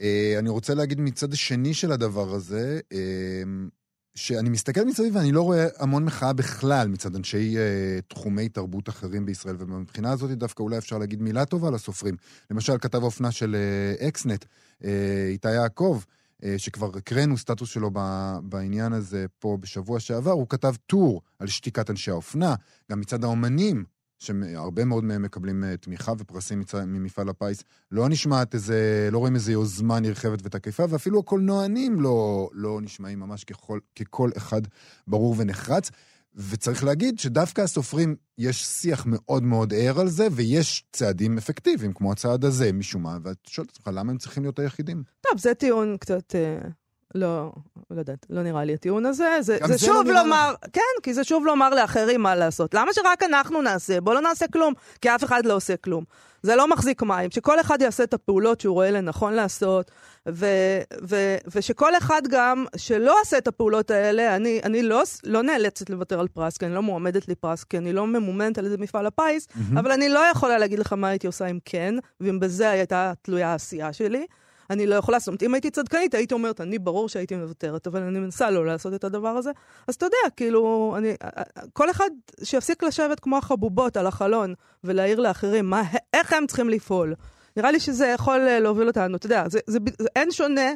אה, 0.00 0.34
אני 0.38 0.48
רוצה 0.48 0.74
להגיד 0.74 1.00
מצד 1.00 1.32
השני 1.32 1.74
של 1.74 1.92
הדבר 1.92 2.34
הזה, 2.34 2.80
אה, 2.92 3.42
שאני 4.14 4.48
מסתכל 4.48 4.84
מסביב 4.84 5.16
ואני 5.16 5.32
לא 5.32 5.42
רואה 5.42 5.66
המון 5.78 6.04
מחאה 6.04 6.32
בכלל 6.32 6.88
מצד 6.88 7.16
אנשי 7.16 7.58
אה, 7.58 7.98
תחומי 8.08 8.48
תרבות 8.48 8.88
אחרים 8.88 9.26
בישראל, 9.26 9.56
ומבחינה 9.58 10.12
הזאת 10.12 10.30
דווקא 10.30 10.62
אולי 10.62 10.78
אפשר 10.78 10.98
להגיד 10.98 11.22
מילה 11.22 11.44
טובה 11.44 11.70
לסופרים. 11.70 12.16
למשל, 12.50 12.78
כתב 12.78 13.02
האופנה 13.02 13.30
של 13.30 13.56
אה, 13.56 14.08
אקסנט, 14.08 14.44
אה, 14.84 15.26
איתי 15.28 15.52
יעקב, 15.52 16.02
שכבר 16.56 16.90
הקראנו 16.96 17.38
סטטוס 17.38 17.70
שלו 17.70 17.90
בעניין 18.42 18.92
הזה 18.92 19.26
פה 19.38 19.56
בשבוע 19.60 20.00
שעבר, 20.00 20.30
הוא 20.30 20.46
כתב 20.48 20.74
טור 20.86 21.22
על 21.38 21.46
שתיקת 21.46 21.90
אנשי 21.90 22.10
האופנה, 22.10 22.54
גם 22.90 23.00
מצד 23.00 23.24
האומנים, 23.24 23.84
שהרבה 24.20 24.84
מאוד 24.84 25.04
מהם 25.04 25.22
מקבלים 25.22 25.64
אה, 25.64 25.76
תמיכה 25.76 26.12
ופרסים 26.18 26.62
ממפעל 26.86 27.28
הפיס, 27.28 27.62
לא 27.90 28.08
נשמעת 28.08 28.54
איזה, 28.54 29.08
לא 29.12 29.18
רואים 29.18 29.34
איזה 29.34 29.52
יוזמה 29.52 30.00
נרחבת 30.00 30.38
ותקיפה, 30.42 30.84
ואפילו 30.88 31.18
הקולנוענים 31.18 32.00
לא, 32.00 32.48
לא 32.52 32.80
נשמעים 32.82 33.20
ממש 33.20 33.44
ככל, 33.44 33.78
ככל 33.98 34.30
אחד 34.36 34.62
ברור 35.06 35.34
ונחרץ. 35.38 35.90
וצריך 36.34 36.84
להגיד 36.84 37.18
שדווקא 37.18 37.60
הסופרים, 37.60 38.16
יש 38.38 38.64
שיח 38.64 39.06
מאוד 39.06 39.42
מאוד 39.42 39.74
ער 39.74 40.00
על 40.00 40.08
זה, 40.08 40.28
ויש 40.32 40.84
צעדים 40.92 41.38
אפקטיביים, 41.38 41.92
כמו 41.92 42.12
הצעד 42.12 42.44
הזה, 42.44 42.72
משום 42.72 43.02
מה, 43.02 43.18
ואתה 43.22 43.50
שואל 43.50 43.66
את 43.66 43.70
עצמך, 43.70 43.90
למה 43.94 44.12
הם 44.12 44.18
צריכים 44.18 44.42
להיות 44.42 44.58
היחידים? 44.58 45.02
טוב, 45.20 45.38
זה 45.38 45.54
טיעון 45.54 45.96
קצת... 45.96 46.34
אה, 46.34 46.68
לא, 47.14 47.52
לא 47.90 48.00
יודעת, 48.00 48.26
לא 48.30 48.42
נראה 48.42 48.64
לי 48.64 48.74
הטיעון 48.74 49.06
הזה. 49.06 49.36
זה, 49.40 49.58
זה, 49.66 49.76
זה 49.76 49.86
שוב 49.86 50.06
לא 50.06 50.14
לומר, 50.14 50.54
כן, 50.72 50.80
כי 51.02 51.14
זה 51.14 51.24
שוב 51.24 51.46
לומר 51.46 51.70
לאחרים 51.70 52.20
מה 52.20 52.34
לעשות. 52.34 52.74
למה 52.74 52.92
שרק 52.92 53.22
אנחנו 53.22 53.62
נעשה? 53.62 54.00
בוא 54.00 54.14
לא 54.14 54.20
נעשה 54.20 54.46
כלום, 54.48 54.74
כי 55.00 55.14
אף 55.14 55.24
אחד 55.24 55.46
לא 55.46 55.54
עושה 55.54 55.76
כלום. 55.76 56.04
זה 56.42 56.56
לא 56.56 56.68
מחזיק 56.68 57.02
מים, 57.02 57.30
שכל 57.30 57.60
אחד 57.60 57.82
יעשה 57.82 58.02
את 58.02 58.14
הפעולות 58.14 58.60
שהוא 58.60 58.74
רואה 58.74 58.90
לנכון 58.90 59.32
לעשות, 59.32 59.90
ו, 60.28 60.46
ו, 61.08 61.36
ושכל 61.54 61.96
אחד 61.96 62.22
גם, 62.30 62.64
שלא 62.76 63.16
עשה 63.22 63.38
את 63.38 63.48
הפעולות 63.48 63.90
האלה, 63.90 64.36
אני, 64.36 64.60
אני 64.64 64.82
לא, 64.82 65.02
לא 65.24 65.42
נאלצת 65.42 65.90
לוותר 65.90 66.20
על 66.20 66.28
פרס, 66.28 66.56
כי 66.56 66.66
אני 66.66 66.74
לא 66.74 66.82
מועמדת 66.82 67.28
לפרס, 67.28 67.64
כי 67.64 67.78
אני 67.78 67.92
לא 67.92 68.06
ממומנת 68.06 68.58
על 68.58 68.66
ידי 68.66 68.76
מפעל 68.78 69.06
הפיס, 69.06 69.48
אבל 69.72 69.92
אני 69.92 70.08
לא 70.08 70.20
יכולה 70.32 70.58
להגיד 70.58 70.78
לך 70.78 70.92
מה 70.92 71.08
הייתי 71.08 71.26
עושה 71.26 71.46
אם 71.46 71.58
כן, 71.64 71.94
ואם 72.20 72.40
בזה 72.40 72.70
הייתה 72.70 73.12
תלויה 73.22 73.48
העשייה 73.48 73.92
שלי. 73.92 74.26
אני 74.70 74.86
לא 74.86 74.94
יכולה, 74.94 75.18
זאת 75.18 75.28
אומרת, 75.28 75.42
אם 75.42 75.54
הייתי 75.54 75.70
צדקנית, 75.70 76.14
הייתי 76.14 76.34
אומרת, 76.34 76.60
אני 76.60 76.78
ברור 76.78 77.08
שהייתי 77.08 77.36
מוותרת, 77.36 77.86
אבל 77.86 78.02
אני 78.02 78.18
מנסה 78.18 78.50
לא 78.50 78.66
לעשות 78.66 78.94
את 78.94 79.04
הדבר 79.04 79.28
הזה. 79.28 79.50
אז 79.88 79.94
אתה 79.94 80.06
יודע, 80.06 80.30
כאילו, 80.36 80.94
אני, 80.98 81.14
כל 81.72 81.90
אחד 81.90 82.10
שיפסיק 82.42 82.82
לשבת 82.82 83.20
כמו 83.20 83.38
החבובות 83.38 83.96
על 83.96 84.06
החלון 84.06 84.54
ולהעיר 84.84 85.20
לאחרים 85.20 85.70
מה, 85.70 85.82
איך 86.14 86.32
הם 86.32 86.46
צריכים 86.46 86.68
לפעול. 86.68 87.14
נראה 87.56 87.70
לי 87.70 87.80
שזה 87.80 88.06
יכול 88.06 88.40
אה, 88.40 88.60
להוביל 88.60 88.88
אותנו, 88.88 89.16
אתה 89.16 89.26
יודע, 89.26 89.48
זה, 89.48 89.58
זה, 89.66 89.78
זה 89.98 90.08
אין 90.16 90.30
שונה, 90.30 90.70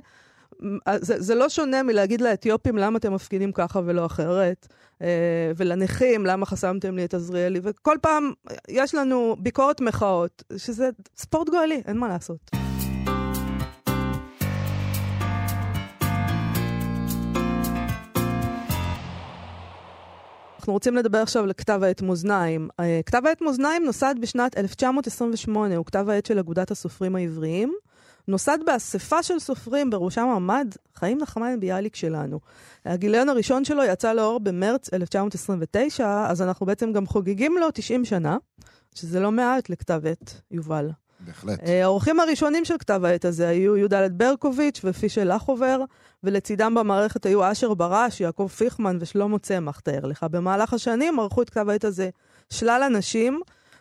זה, 0.96 1.20
זה 1.20 1.34
לא 1.34 1.48
שונה 1.48 1.82
מלהגיד 1.82 2.20
לאתיופים 2.20 2.78
למה 2.78 2.98
אתם 2.98 3.14
מפגינים 3.14 3.52
ככה 3.52 3.80
ולא 3.84 4.06
אחרת, 4.06 4.68
אה, 5.02 5.52
ולנכים 5.56 6.26
למה 6.26 6.46
חסמתם 6.46 6.96
לי 6.96 7.04
את 7.04 7.14
עזריאלי, 7.14 7.60
וכל 7.62 7.96
פעם 8.02 8.32
יש 8.68 8.94
לנו 8.94 9.36
ביקורת 9.38 9.80
מחאות, 9.80 10.42
שזה 10.56 10.90
ספורט 11.16 11.48
גואלי, 11.48 11.82
אין 11.86 11.96
מה 11.96 12.08
לעשות. 12.08 12.63
אנחנו 20.64 20.72
רוצים 20.72 20.96
לדבר 20.96 21.18
עכשיו 21.18 21.44
על 21.44 21.52
כתב 21.52 21.80
העת 21.82 22.02
מאזניים. 22.02 22.68
אה, 22.80 23.00
כתב 23.06 23.22
העת 23.26 23.42
מאזניים 23.42 23.84
נוסד 23.84 24.14
בשנת 24.20 24.58
1928, 24.58 25.76
הוא 25.76 25.86
כתב 25.86 26.08
העת 26.08 26.26
של 26.26 26.38
אגודת 26.38 26.70
הסופרים 26.70 27.16
העבריים. 27.16 27.74
נוסד 28.28 28.58
באספה 28.66 29.22
של 29.22 29.38
סופרים, 29.38 29.90
בראשם 29.90 30.28
עמד 30.36 30.74
חיים 30.94 31.18
נחמן 31.18 31.60
ביאליק 31.60 31.96
שלנו. 31.96 32.40
הגיליון 32.84 33.28
הראשון 33.28 33.64
שלו 33.64 33.84
יצא 33.84 34.12
לאור 34.12 34.40
במרץ 34.40 34.94
1929, 34.94 36.26
אז 36.28 36.42
אנחנו 36.42 36.66
בעצם 36.66 36.92
גם 36.92 37.06
חוגגים 37.06 37.56
לו 37.60 37.70
90 37.70 38.04
שנה, 38.04 38.36
שזה 38.94 39.20
לא 39.20 39.32
מעט 39.32 39.70
לכתב 39.70 40.00
עת, 40.06 40.40
יובל. 40.50 40.90
בהחלט. 41.26 41.60
אה, 41.66 41.84
האורחים 41.84 42.20
הראשונים 42.20 42.64
של 42.64 42.78
כתב 42.78 43.04
העת 43.04 43.24
הזה 43.24 43.48
היו 43.48 43.76
י"ד 43.76 43.94
ברקוביץ' 44.12 44.80
ופישל 44.84 45.34
לחובר, 45.34 45.80
ולצידם 46.24 46.74
במערכת 46.74 47.26
היו 47.26 47.52
אשר 47.52 47.74
ברש, 47.74 48.20
יעקב 48.20 48.48
פיכמן 48.56 48.98
ושלמה 49.00 49.38
צמח, 49.38 49.80
תאר 49.80 50.06
לך. 50.06 50.26
במהלך 50.30 50.74
השנים 50.74 51.20
ערכו 51.20 51.42
את 51.42 51.50
כתב 51.50 51.68
העת 51.68 51.84
הזה 51.84 52.10
שלל 52.50 52.82
אנשים, 52.86 53.40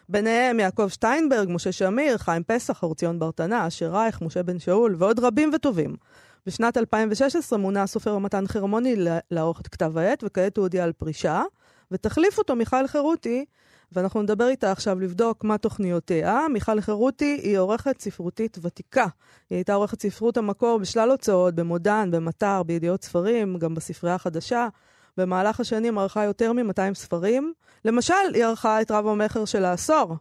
ביניהם 0.09 0.59
יעקב 0.59 0.87
שטיינברג, 0.87 1.47
משה 1.51 1.71
שמיר, 1.71 2.17
חיים 2.17 2.43
פסח, 2.43 2.83
אורציון 2.83 3.19
ברטנה, 3.19 3.67
אשר 3.67 3.91
רייך, 3.91 4.21
משה 4.21 4.43
בן 4.43 4.59
שאול 4.59 4.95
ועוד 4.97 5.19
רבים 5.19 5.51
וטובים. 5.53 5.95
בשנת 6.45 6.77
2016 6.77 7.59
מונה 7.59 7.83
הסופר 7.83 8.17
מתן 8.17 8.47
חרמוני 8.47 8.95
לערוך 9.31 9.61
את 9.61 9.67
כתב 9.67 9.97
העת, 9.97 10.23
וכעת 10.27 10.57
הוא 10.57 10.63
הודיע 10.63 10.83
על 10.83 10.91
פרישה, 10.91 11.43
ותחליף 11.91 12.37
אותו 12.37 12.55
מיכל 12.55 12.87
חירותי, 12.87 13.45
ואנחנו 13.93 14.21
נדבר 14.21 14.47
איתה 14.47 14.71
עכשיו 14.71 14.99
לבדוק 14.99 15.43
מה 15.43 15.57
תוכניותיה. 15.57 16.45
מיכל 16.53 16.81
חירותי 16.81 17.39
היא 17.43 17.57
עורכת 17.57 18.01
ספרותית 18.01 18.57
ותיקה. 18.61 19.05
היא 19.49 19.57
הייתה 19.57 19.73
עורכת 19.73 20.01
ספרות 20.01 20.37
המקור 20.37 20.79
בשלל 20.79 21.11
הוצאות, 21.11 21.55
במודן, 21.55 22.11
במטר, 22.11 22.63
בידיעות 22.63 23.03
ספרים, 23.03 23.57
גם 23.57 23.75
בספרייה 23.75 24.15
החדשה. 24.15 24.67
במהלך 25.17 25.59
השנים 25.59 25.97
ערכה 25.97 26.23
יותר 26.23 26.53
מ-200 26.53 26.93
ספרים. 26.93 27.53
למשל, 27.85 28.13
היא 28.33 28.45
ערכה 28.45 28.81
את 28.81 28.91
רב 28.91 29.07
המכר 29.07 29.45
של 29.45 29.65
העשור, 29.65 30.15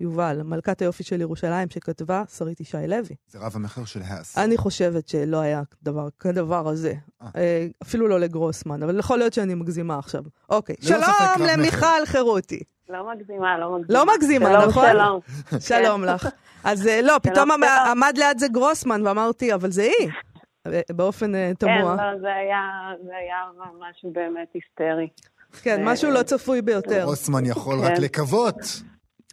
יובל, 0.00 0.42
מלכת 0.44 0.82
היופי 0.82 1.02
של 1.02 1.20
ירושלים, 1.20 1.70
שכתבה 1.70 2.22
שרית 2.36 2.60
ישי 2.60 2.76
לוי. 2.88 3.16
זה 3.28 3.38
רב 3.38 3.52
המכר 3.54 3.84
של 3.84 4.00
העשור. 4.02 4.44
אני 4.44 4.56
חושבת 4.56 5.08
שלא 5.08 5.40
היה 5.40 5.62
דבר 5.82 6.08
כדבר 6.20 6.68
הזה. 6.68 6.94
אה. 7.22 7.28
אה, 7.36 7.66
אפילו 7.82 8.08
לא 8.08 8.20
לגרוסמן, 8.20 8.82
אבל 8.82 8.98
יכול 8.98 9.18
להיות 9.18 9.32
שאני 9.32 9.54
מגזימה 9.54 9.98
עכשיו. 9.98 10.22
אוקיי. 10.50 10.76
שלום. 10.80 11.00
למיכל 11.48 12.06
חירותי. 12.06 12.60
לא 12.88 13.10
מגזימה, 13.14 13.58
לא 13.58 13.78
מגזימה. 13.78 13.98
לא 13.98 14.14
מגזימה, 14.14 14.48
שלום, 14.48 14.68
נכון? 14.68 14.86
שלום. 14.92 15.20
שלום 15.60 16.04
לך. 16.04 16.28
אז 16.64 16.86
אה, 16.86 17.00
לא, 17.02 17.18
פתאום 17.22 17.48
שלום. 17.48 17.62
עמד 17.90 18.14
ליד 18.18 18.38
זה 18.38 18.48
גרוסמן, 18.48 19.06
ואמרתי, 19.06 19.54
אבל 19.54 19.70
זה 19.70 19.82
היא. 19.82 20.10
אה, 20.66 20.80
באופן 20.92 21.32
כן, 21.32 21.54
תמוה. 21.58 21.96
לא, 21.96 22.20
זה 22.20 22.34
היה, 22.34 22.60
זה 23.06 23.12
היה 23.16 23.36
משהו 23.90 24.12
באמת 24.12 24.48
היסטרי. 24.54 25.08
כן, 25.62 25.84
משהו 25.84 26.10
לא 26.10 26.22
צפוי 26.22 26.62
ביותר. 26.62 27.04
רוסמן 27.04 27.46
יכול 27.46 27.80
רק 27.80 27.92
כן. 27.96 28.02
לקוות 28.02 28.82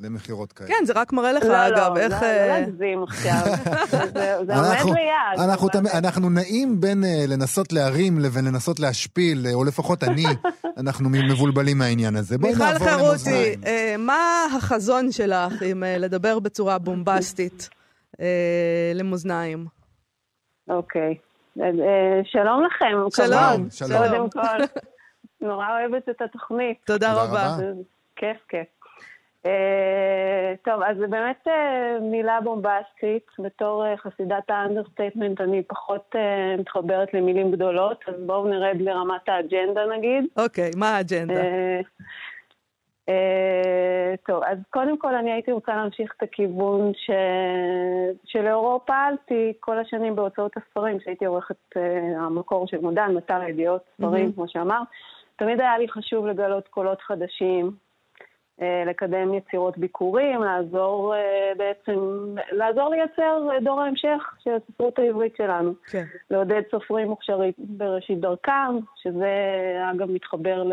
למכירות 0.02 0.52
כאלה. 0.54 0.68
כן, 0.70 0.86
זה 0.86 0.94
רק 0.96 1.14
מראה 1.14 1.32
לך, 1.34 1.44
לא, 1.44 1.68
אגב, 1.68 1.94
לא, 1.96 1.98
איך... 1.98 2.12
לא, 2.22 2.28
אה, 2.28 2.48
לא 2.48 2.54
להגזים 2.60 3.04
עכשיו. 3.04 3.42
זה 4.14 4.36
זה 4.46 4.54
אנחנו- 4.54 4.90
עומד 4.90 5.00
ליד. 5.00 5.40
אנחנו, 5.50 5.68
באמת. 5.74 5.96
אנחנו 5.96 6.30
נעים 6.30 6.82
בין 6.82 7.04
אה, 7.04 7.26
לנסות 7.28 7.74
להרים 7.74 8.20
לבין 8.20 8.46
לנסות 8.46 8.80
להשפיל, 8.80 9.46
אה, 9.48 9.54
או 9.54 9.64
לפחות 9.64 10.04
אני, 10.04 10.24
אנחנו 10.82 11.10
מבולבלים 11.10 11.78
מהעניין 11.78 12.16
הזה. 12.16 12.38
בואי 12.38 12.52
מיכל 12.52 12.64
נעבור 12.64 13.08
למאזניים. 13.08 13.62
אה, 13.66 13.96
מה 13.98 14.22
החזון 14.58 15.12
שלך 15.12 15.62
עם 15.66 15.84
אה, 15.84 15.98
לדבר 15.98 16.40
בצורה 16.40 16.78
בומבסטית 16.78 17.70
אה, 18.22 18.92
למאזניים? 18.96 19.66
אוקיי. 20.70 21.16
אה, 21.62 21.66
אה, 21.66 21.72
שלום 22.24 22.64
לכם. 22.66 23.24
שלום, 23.24 23.68
שלום. 23.70 24.08
קודם 24.08 24.30
כל. 24.30 24.64
נורא 25.42 25.66
אוהבת 25.70 26.10
את 26.10 26.22
התוכנית. 26.22 26.78
תודה 26.86 27.08
תודה 27.10 27.24
רבה. 27.24 27.48
רבה. 27.56 27.64
כיף, 28.16 28.38
כיף. 28.50 28.68
אה, 29.46 30.54
טוב, 30.64 30.84
אז 30.84 30.98
זה 30.98 31.08
באמת 31.08 31.48
אה, 31.48 31.98
מילה 32.02 32.42
בומבסטית. 32.42 33.28
בתור 33.40 33.86
אה, 33.86 33.98
חסידת 33.98 34.50
ה 34.50 34.56
understatement 34.56 35.42
אני 35.42 35.64
פחות 35.64 36.16
מתחברת 36.58 37.14
למילים 37.14 37.52
גדולות, 37.52 38.04
אז 38.08 38.16
בואו 38.26 38.48
נרד 38.48 38.78
לרמת 38.80 39.30
האג'נדה 39.30 39.82
נגיד. 39.98 40.26
אוקיי, 40.38 40.72
מה 40.78 40.90
האג'נדה? 40.98 41.42
טוב, 44.26 44.44
אז 44.44 44.58
קודם 44.70 44.98
כל 44.98 45.16
אני 45.16 45.32
הייתי 45.32 45.52
רוצה 45.52 45.76
להמשיך 45.76 46.14
את 46.18 46.24
הכיוון 46.24 46.92
ש... 46.94 47.12
שלאורו 48.26 48.80
פעלתי 48.86 49.54
כל 49.60 49.80
השנים 49.80 50.16
בהוצאות 50.16 50.52
הספרים, 50.58 51.00
שהייתי 51.00 51.26
עורכת 51.26 51.76
המקור 52.18 52.68
של 52.68 52.78
מודן, 52.78 53.12
מטר 53.16 53.44
ידיעות 53.44 53.82
ספרים. 53.98 54.34
כמו 54.34 54.48
שאמרת. 54.48 54.88
תמיד 55.36 55.60
היה 55.62 55.78
לי 55.78 55.90
חשוב 55.90 56.28
לגלות 56.28 56.68
קולות 56.68 57.02
חדשים, 57.02 57.72
לקדם 58.62 59.34
יצירות 59.34 59.78
ביקורים, 59.78 60.42
לעזור 60.44 61.14
בעצם, 61.58 62.00
לעזור 62.52 62.90
לייצר 62.90 63.48
דור 63.62 63.82
ההמשך 63.82 64.36
של 64.44 64.52
הספרות 64.52 65.00
העברית 65.00 65.36
שלנו. 65.38 65.74
כן. 65.92 66.04
לעודד 66.32 66.62
סופרים 66.72 67.08
מוכשרים 67.08 67.52
בראשית 67.58 68.20
דרכם, 68.20 68.78
שזה 68.96 69.32
אגב 69.92 70.12
מתחבר 70.12 70.64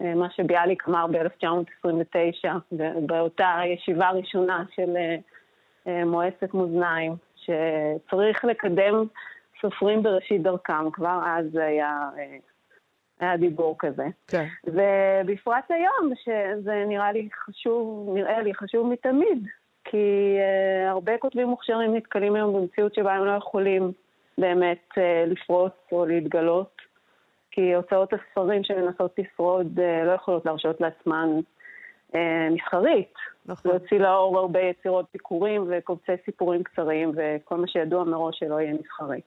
למה 0.00 0.30
שביאליק 0.30 0.88
אמר 0.88 1.06
ב-1929, 1.06 2.76
באותה 3.06 3.60
ישיבה 3.66 4.10
ראשונה 4.10 4.64
של 4.74 4.96
מועצת 6.06 6.54
מאזניים, 6.54 7.12
שצריך 7.36 8.44
לקדם 8.44 9.04
סופרים 9.60 10.02
בראשית 10.02 10.42
דרכם, 10.42 10.90
כבר 10.90 11.20
אז 11.26 11.46
זה 11.52 11.64
היה, 11.64 12.08
היה 13.20 13.36
דיבור 13.36 13.76
כזה. 13.78 14.06
כן. 14.28 14.44
ובפרט 14.66 15.70
היום, 15.70 16.12
שזה 16.24 16.84
נראה 16.86 17.12
לי 17.12 17.28
חשוב, 17.44 18.10
נראה 18.14 18.42
לי 18.42 18.54
חשוב 18.54 18.86
מתמיד, 18.86 19.46
כי 19.84 20.36
uh, 20.38 20.90
הרבה 20.90 21.18
כותבים 21.18 21.48
מוכשרים 21.48 21.96
נתקלים 21.96 22.34
היום 22.34 22.54
במציאות 22.54 22.94
שבה 22.94 23.12
הם 23.12 23.24
לא 23.24 23.32
יכולים 23.32 23.92
באמת 24.38 24.88
uh, 24.92 25.00
לפרוץ 25.26 25.72
או 25.92 26.06
להתגלות, 26.06 26.76
כי 27.50 27.74
הוצאות 27.74 28.12
הספרים 28.12 28.64
שמנסות 28.64 29.18
לשרוד 29.18 29.78
uh, 29.78 30.06
לא 30.06 30.12
יכולות 30.12 30.46
להרשות 30.46 30.80
לעצמן 30.80 31.28
uh, 32.12 32.16
מסחרית. 32.50 33.14
נכון. 33.46 33.70
להוציא 33.70 33.98
לאור 33.98 34.38
הרבה 34.38 34.60
יצירות 34.60 35.06
ביקורים 35.12 35.64
וקובצי 35.70 36.12
סיפורים 36.24 36.62
קצרים 36.62 37.12
וכל 37.16 37.56
מה 37.56 37.68
שידוע 37.68 38.04
מראש 38.04 38.38
שלא 38.38 38.60
יהיה 38.60 38.74
מסחרי. 38.74 39.20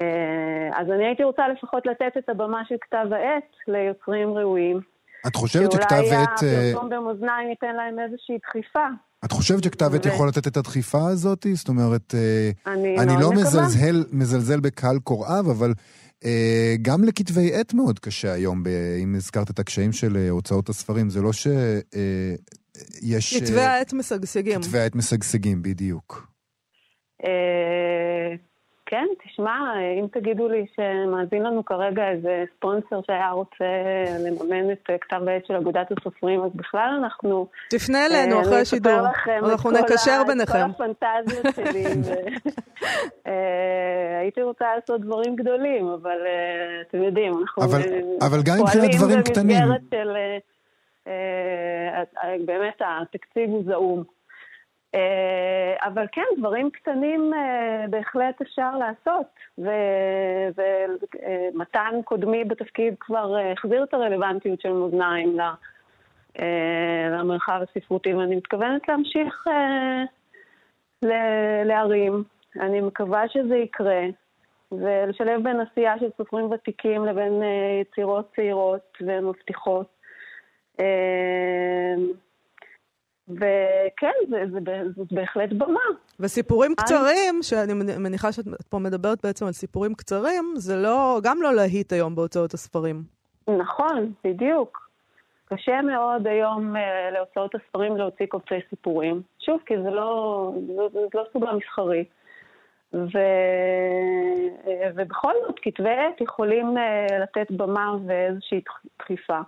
אה, 0.00 0.80
אז 0.80 0.90
אני 0.90 1.06
הייתי 1.06 1.24
רוצה 1.24 1.42
לפחות 1.48 1.86
לתת 1.86 2.16
את 2.18 2.28
הבמה 2.28 2.62
של 2.68 2.74
כתב 2.80 3.12
העת 3.12 3.50
ליוצרים 3.68 4.28
ראויים. 4.28 4.80
את 5.26 5.36
חושבת 5.36 5.72
שכתב 5.72 6.02
עת... 6.12 6.38
שאולי 6.38 6.70
הפרסום 6.72 6.90
במאזניים 6.90 7.48
ייתן 7.48 7.76
להם 7.76 7.98
איזושהי 7.98 8.38
דחיפה. 8.48 8.86
את 9.24 9.32
חושבת 9.32 9.64
שכתב 9.64 9.94
עת 9.94 10.06
ו... 10.06 10.08
יכול 10.08 10.28
לתת 10.28 10.46
את 10.46 10.56
הדחיפה 10.56 11.08
הזאת? 11.08 11.46
זאת 11.54 11.68
אומרת, 11.68 12.14
אה, 12.14 12.72
אני, 12.72 12.98
אני 12.98 13.12
לא 13.20 13.30
מזלזל, 13.32 14.04
מזלזל 14.12 14.60
בקהל 14.60 14.98
קוראיו, 14.98 15.50
אבל 15.50 15.72
אה, 16.24 16.74
גם 16.82 17.04
לכתבי 17.04 17.54
עת 17.54 17.74
מאוד 17.74 17.98
קשה 17.98 18.32
היום, 18.32 18.62
אם 19.02 19.14
הזכרת 19.14 19.50
את 19.50 19.58
הקשיים 19.58 19.92
של 19.92 20.28
הוצאות 20.30 20.68
הספרים. 20.68 21.10
זה 21.10 21.22
לא 21.22 21.32
ש... 21.32 21.46
יש... 23.02 23.36
כתבי 23.36 23.60
העת 23.60 23.92
משגשגים. 23.92 24.62
כתבי 24.62 24.78
העת 24.78 24.94
משגשגים, 24.94 25.62
בדיוק. 25.62 26.28
כן, 28.86 29.06
תשמע, 29.24 29.58
אם 30.00 30.06
תגידו 30.12 30.48
לי 30.48 30.66
שמאזין 30.76 31.42
לנו 31.42 31.64
כרגע 31.64 32.08
איזה 32.08 32.44
ספונסר 32.56 33.00
שהיה 33.06 33.30
רוצה 33.30 33.64
לממן 34.18 34.72
את 34.72 34.90
כתב 35.00 35.28
העת 35.28 35.46
של 35.46 35.54
אגודת 35.54 35.92
הסופרים, 35.92 36.40
אז 36.40 36.50
בכלל 36.54 36.98
אנחנו... 36.98 37.46
תפנה 37.70 38.06
אלינו 38.06 38.40
אחרי 38.40 38.60
השידור, 38.60 39.00
אנחנו 39.42 39.70
נקשר 39.70 40.22
ביניכם. 40.26 40.70
את 40.70 40.76
כל 40.76 40.84
הפנטזיות 40.84 41.46
שלי. 41.56 41.84
אה, 43.26 44.18
הייתי 44.20 44.42
רוצה 44.42 44.64
לעשות 44.76 45.00
דברים 45.00 45.36
גדולים, 45.36 45.86
אבל 45.86 46.26
אה, 46.26 46.80
אתם 46.88 47.02
יודעים, 47.02 47.32
אנחנו 47.40 47.62
אבל 48.20 48.42
גם 48.44 48.54
מבחינת 48.60 48.90
דברים 48.96 49.22
קטנים. 49.22 49.56
פועלים 49.56 49.78
במסגרת 49.80 49.80
של... 49.90 50.16
אה, 51.06 52.02
באמת, 52.44 52.80
התקציב 52.80 53.50
הוא 53.50 53.64
זעום. 53.66 54.04
אה, 54.94 55.74
אבל 55.82 56.06
כן, 56.12 56.22
דברים 56.38 56.70
קטנים 56.70 57.34
אה, 57.34 57.84
בהחלט 57.90 58.40
אפשר 58.40 58.70
לעשות, 58.78 59.26
ומתן 61.54 62.00
קודמי 62.04 62.44
בתפקיד 62.44 62.94
כבר 63.00 63.36
אה, 63.36 63.52
החזיר 63.52 63.84
את 63.84 63.94
הרלוונטיות 63.94 64.60
של 64.60 64.72
מאזניים 64.72 65.38
למרחב 67.10 67.60
הספרותי, 67.62 68.14
ואני 68.14 68.36
מתכוונת 68.36 68.88
להמשיך 68.88 69.46
להרים. 71.64 72.24
אני 72.60 72.80
מקווה 72.80 73.28
שזה 73.28 73.56
יקרה, 73.56 74.02
ולשלב 74.72 75.42
בין 75.42 75.60
עשייה 75.60 75.98
של 75.98 76.08
סופרים 76.16 76.50
ותיקים 76.50 77.04
לבין 77.04 77.42
יצירות 77.80 78.32
צעירות 78.36 78.98
ומבטיחות. 79.00 79.86
וכן, 83.28 84.12
זאת 84.96 85.12
בהחלט 85.12 85.52
במה. 85.52 85.80
וסיפורים 86.20 86.74
קצרים, 86.74 87.42
שאני 87.42 87.72
מניחה 87.98 88.32
שאת 88.32 88.44
פה 88.68 88.78
מדברת 88.78 89.18
בעצם 89.24 89.46
על 89.46 89.52
סיפורים 89.52 89.94
קצרים, 89.94 90.52
זה 90.56 90.76
לא, 90.76 91.20
גם 91.22 91.38
לא 91.42 91.54
להיט 91.54 91.92
היום 91.92 92.14
בהוצאות 92.14 92.54
הספרים. 92.54 93.02
נכון, 93.48 94.12
בדיוק. 94.24 94.84
קשה 95.44 95.82
מאוד 95.82 96.26
היום 96.26 96.76
uh, 96.76 96.78
להוצאות 97.12 97.54
הספרים 97.54 97.96
להוציא 97.96 98.26
קובצי 98.26 98.54
סיפורים. 98.70 99.22
שוב, 99.38 99.60
כי 99.66 99.74
זה 99.82 99.90
לא, 99.90 100.52
זה, 100.66 100.82
זה 100.92 101.00
לא 101.14 101.24
סוגה 101.32 101.52
מסחרית. 101.52 102.08
ו... 102.92 103.18
אה, 104.66 104.90
ובכל 104.94 105.32
זאת, 105.46 105.56
כתבי 105.62 105.90
עת 105.90 106.20
יכולים 106.20 106.76
uh, 106.76 107.14
לתת 107.22 107.50
במה 107.50 107.96
ואיזושהי 108.06 108.60
דחיפה. 108.98 109.34
אה, 109.34 109.42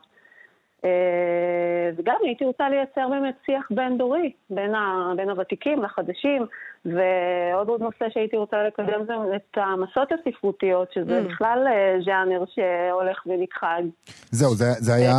וגם 1.97 2.17
הייתי 2.23 2.45
רוצה 2.45 2.69
לייצר 2.69 3.09
באמת 3.11 3.35
שיח 3.47 3.69
בין-דורי, 3.71 4.33
בין, 4.51 4.75
ה, 4.75 5.13
בין 5.17 5.31
הוותיקים 5.31 5.83
לחדשים, 5.83 6.47
ועוד 6.85 7.69
עוד 7.69 7.81
נושא 7.81 8.05
שהייתי 8.15 8.37
רוצה 8.37 8.57
לקדם 8.67 9.05
זה 9.07 9.37
את 9.37 9.57
המסות 9.57 10.09
הספרותיות, 10.13 10.93
שזה 10.95 11.21
mm. 11.21 11.29
בכלל 11.29 11.59
אה, 11.67 11.97
ז'אנר 12.05 12.45
שהולך 12.55 13.27
ונכחד. 13.27 13.83
זהו, 14.31 14.55
זה, 14.55 14.65
זה 14.79 14.95
היה 14.95 15.15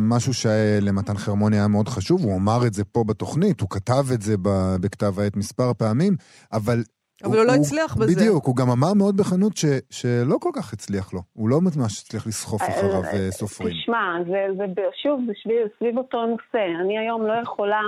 משהו 0.00 0.34
שלמתן 0.34 1.14
חרמוני 1.14 1.56
היה 1.56 1.68
מאוד 1.68 1.88
חשוב, 1.88 2.24
הוא 2.24 2.36
אמר 2.36 2.66
את 2.66 2.74
זה 2.74 2.84
פה 2.84 3.04
בתוכנית, 3.06 3.60
הוא 3.60 3.70
כתב 3.70 4.04
את 4.14 4.22
זה 4.22 4.34
בכתב 4.80 5.20
העת 5.20 5.36
מספר 5.36 5.72
פעמים, 5.78 6.16
אבל 6.52 6.78
אבל 7.24 7.32
הוא, 7.32 7.36
הוא 7.36 7.46
לא 7.46 7.52
הצליח 7.52 7.96
בזה. 7.96 8.16
בדיוק, 8.16 8.44
הוא 8.44 8.56
גם 8.56 8.70
אמר 8.70 8.94
מאוד 8.94 9.16
בכנות 9.16 9.56
ש, 9.56 9.64
שלא 9.90 10.36
כל 10.40 10.50
כך 10.54 10.72
הצליח 10.72 11.14
לו. 11.14 11.20
הוא 11.32 11.48
לא 11.48 11.56
ממש 11.60 12.02
הצליח 12.02 12.26
לסחוף 12.26 12.62
אה, 12.62 12.68
אחריו 12.68 13.02
אה, 13.04 13.12
אה, 13.12 13.30
סופרים. 13.30 13.74
תשמע, 13.74 14.18
זה, 14.26 14.46
זה 14.56 14.82
שוב, 15.02 15.20
זה 15.26 15.32
סביב, 15.42 15.58
סביב 15.78 15.98
אותו 15.98 16.26
נושא. 16.26 16.64
אני 16.80 16.98
היום 16.98 17.26
לא 17.26 17.32
יכולה 17.42 17.80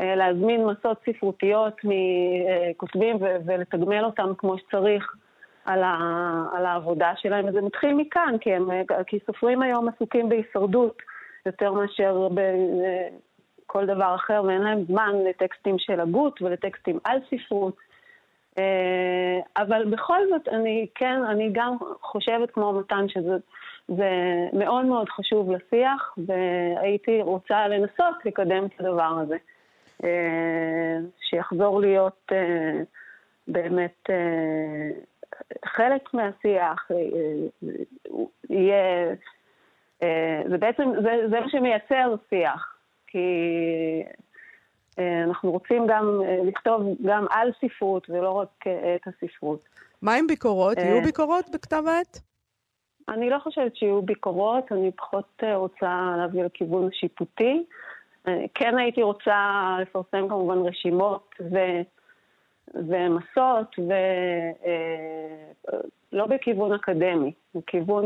אה, 0.00 0.16
להזמין 0.16 0.66
מסות 0.66 0.98
ספרותיות 1.10 1.74
מכותבים 1.84 3.16
ו, 3.16 3.24
ולתגמל 3.46 4.04
אותם 4.04 4.32
כמו 4.38 4.58
שצריך 4.58 5.14
על, 5.64 5.82
ה, 5.82 5.96
על 6.52 6.66
העבודה 6.66 7.12
שלהם. 7.16 7.48
וזה 7.48 7.60
מתחיל 7.60 7.94
מכאן, 7.94 8.34
כי, 8.40 8.52
הם, 8.52 8.68
כי 9.06 9.18
סופרים 9.26 9.62
היום 9.62 9.88
עסוקים 9.88 10.28
בהישרדות 10.28 10.96
יותר 11.46 11.72
מאשר 11.72 12.28
בכל 12.28 13.86
דבר 13.86 14.14
אחר, 14.14 14.42
ואין 14.46 14.62
להם 14.62 14.84
זמן 14.88 15.12
לטקסטים 15.28 15.76
של 15.78 16.00
הגות 16.00 16.42
ולטקסטים 16.42 16.98
על 17.04 17.18
ספרות. 17.30 17.87
אה, 18.58 19.40
אבל 19.56 19.84
בכל 19.90 20.18
זאת, 20.30 20.48
אני 20.48 20.86
כן, 20.94 21.22
אני 21.30 21.50
גם 21.52 21.76
חושבת 22.02 22.50
כמו 22.50 22.72
מתן 22.72 23.08
שזה 23.08 23.36
זה 23.88 24.10
מאוד 24.52 24.84
מאוד 24.84 25.08
חשוב 25.08 25.50
לשיח, 25.52 26.14
והייתי 26.26 27.22
רוצה 27.22 27.68
לנסות 27.68 28.24
לקדם 28.24 28.66
את 28.66 28.80
הדבר 28.80 29.18
הזה. 29.22 29.36
אה, 30.04 30.98
שיחזור 31.30 31.80
להיות 31.80 32.32
אה, 32.32 32.80
באמת 33.48 34.10
חלק 35.64 36.14
מהשיח, 36.14 36.88
יהיה... 38.50 39.14
זה 40.48 40.58
בעצם, 40.58 40.92
זה, 41.02 41.28
זה 41.30 41.40
מה 41.40 41.48
שמייצר 41.50 42.14
שיח. 42.30 42.78
כי 43.06 43.18
אנחנו 44.98 45.50
רוצים 45.50 45.86
גם 45.88 46.20
אה, 46.24 46.38
לכתוב 46.44 46.82
גם 47.06 47.26
על 47.30 47.50
ספרות 47.60 48.10
ולא 48.10 48.30
רק 48.30 48.66
אה, 48.66 48.96
את 48.96 49.00
הספרות. 49.06 49.60
מה 50.02 50.14
עם 50.14 50.26
ביקורות? 50.26 50.78
יהיו 50.78 51.02
ביקורות 51.02 51.44
בכתב 51.52 51.82
העת? 51.86 52.20
אני 53.08 53.30
לא 53.30 53.38
חושבת 53.38 53.76
שיהיו 53.76 54.02
ביקורות, 54.02 54.72
אני 54.72 54.90
פחות 54.92 55.42
רוצה 55.54 56.14
להביא 56.18 56.44
לכיוון 56.44 56.88
השיפוטי. 56.88 57.64
כן 58.54 58.78
הייתי 58.78 59.02
רוצה 59.02 59.76
לפרסם 59.82 60.28
כמובן 60.28 60.58
רשימות 60.58 61.34
ו... 61.40 61.56
ומסות, 62.74 63.76
ולא 66.12 66.26
בכיוון 66.26 66.72
אקדמי, 66.72 67.32
בכיוון, 67.54 68.04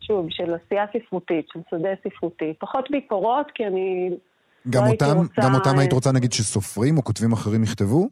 שוב, 0.00 0.26
של 0.30 0.54
עשייה 0.54 0.86
ספרותית, 0.92 1.48
של 1.52 1.60
שדה 1.70 1.88
ספרותי. 2.04 2.54
פחות 2.58 2.90
ביקורות, 2.90 3.50
כי 3.50 3.66
אני 3.66 4.10
גם 4.70 4.84
לא 4.84 4.90
אותם, 4.90 5.16
רוצה... 5.16 5.42
גם 5.42 5.54
אותם 5.54 5.78
היית 5.78 5.92
רוצה 5.92 6.12
נגיד 6.12 6.32
שסופרים 6.32 6.98
או 6.98 7.04
כותבים 7.04 7.32
אחרים 7.32 7.62
יכתבו? 7.62 8.08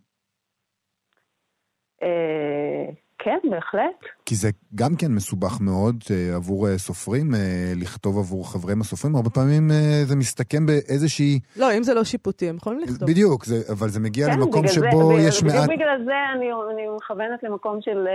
אה, 2.03 2.93
כן, 3.19 3.39
בהחלט. 3.51 4.05
כי 4.27 4.35
זה 4.35 4.51
גם 4.75 4.97
כן 4.97 5.13
מסובך 5.13 5.61
מאוד 5.61 5.97
אה, 6.11 6.35
עבור 6.35 6.69
אה, 6.69 6.79
סופרים, 6.79 7.31
לכתוב 7.77 8.19
עבור 8.19 8.53
חבריהם 8.53 8.81
הסופרים. 8.81 9.17
הרבה 9.17 9.31
פעמים 9.31 9.71
זה 10.05 10.17
מסתכם 10.17 10.67
באיזושהי... 10.67 11.41
לא, 11.57 11.77
אם 11.77 11.83
זה 11.83 11.95
לא 11.95 12.05
שיפוטי, 12.05 12.49
הם 12.49 12.57
יכולים 12.57 12.81
לכתוב. 12.81 13.11
בדיוק, 13.11 13.45
זה, 13.45 13.73
אבל 13.73 13.89
זה 13.89 14.01
מגיע 14.01 14.27
כן, 14.27 14.39
למקום 14.39 14.69
שבו 14.69 15.07
זה, 15.07 15.23
יש 15.23 15.43
בדיוק 15.43 15.55
מעט... 15.55 15.65
בדיוק 15.65 15.81
בגלל 15.81 16.05
זה 16.05 16.13
אני, 16.37 16.47
אני 16.73 16.97
מכוונת 16.97 17.43
למקום 17.43 17.79
של 17.81 18.07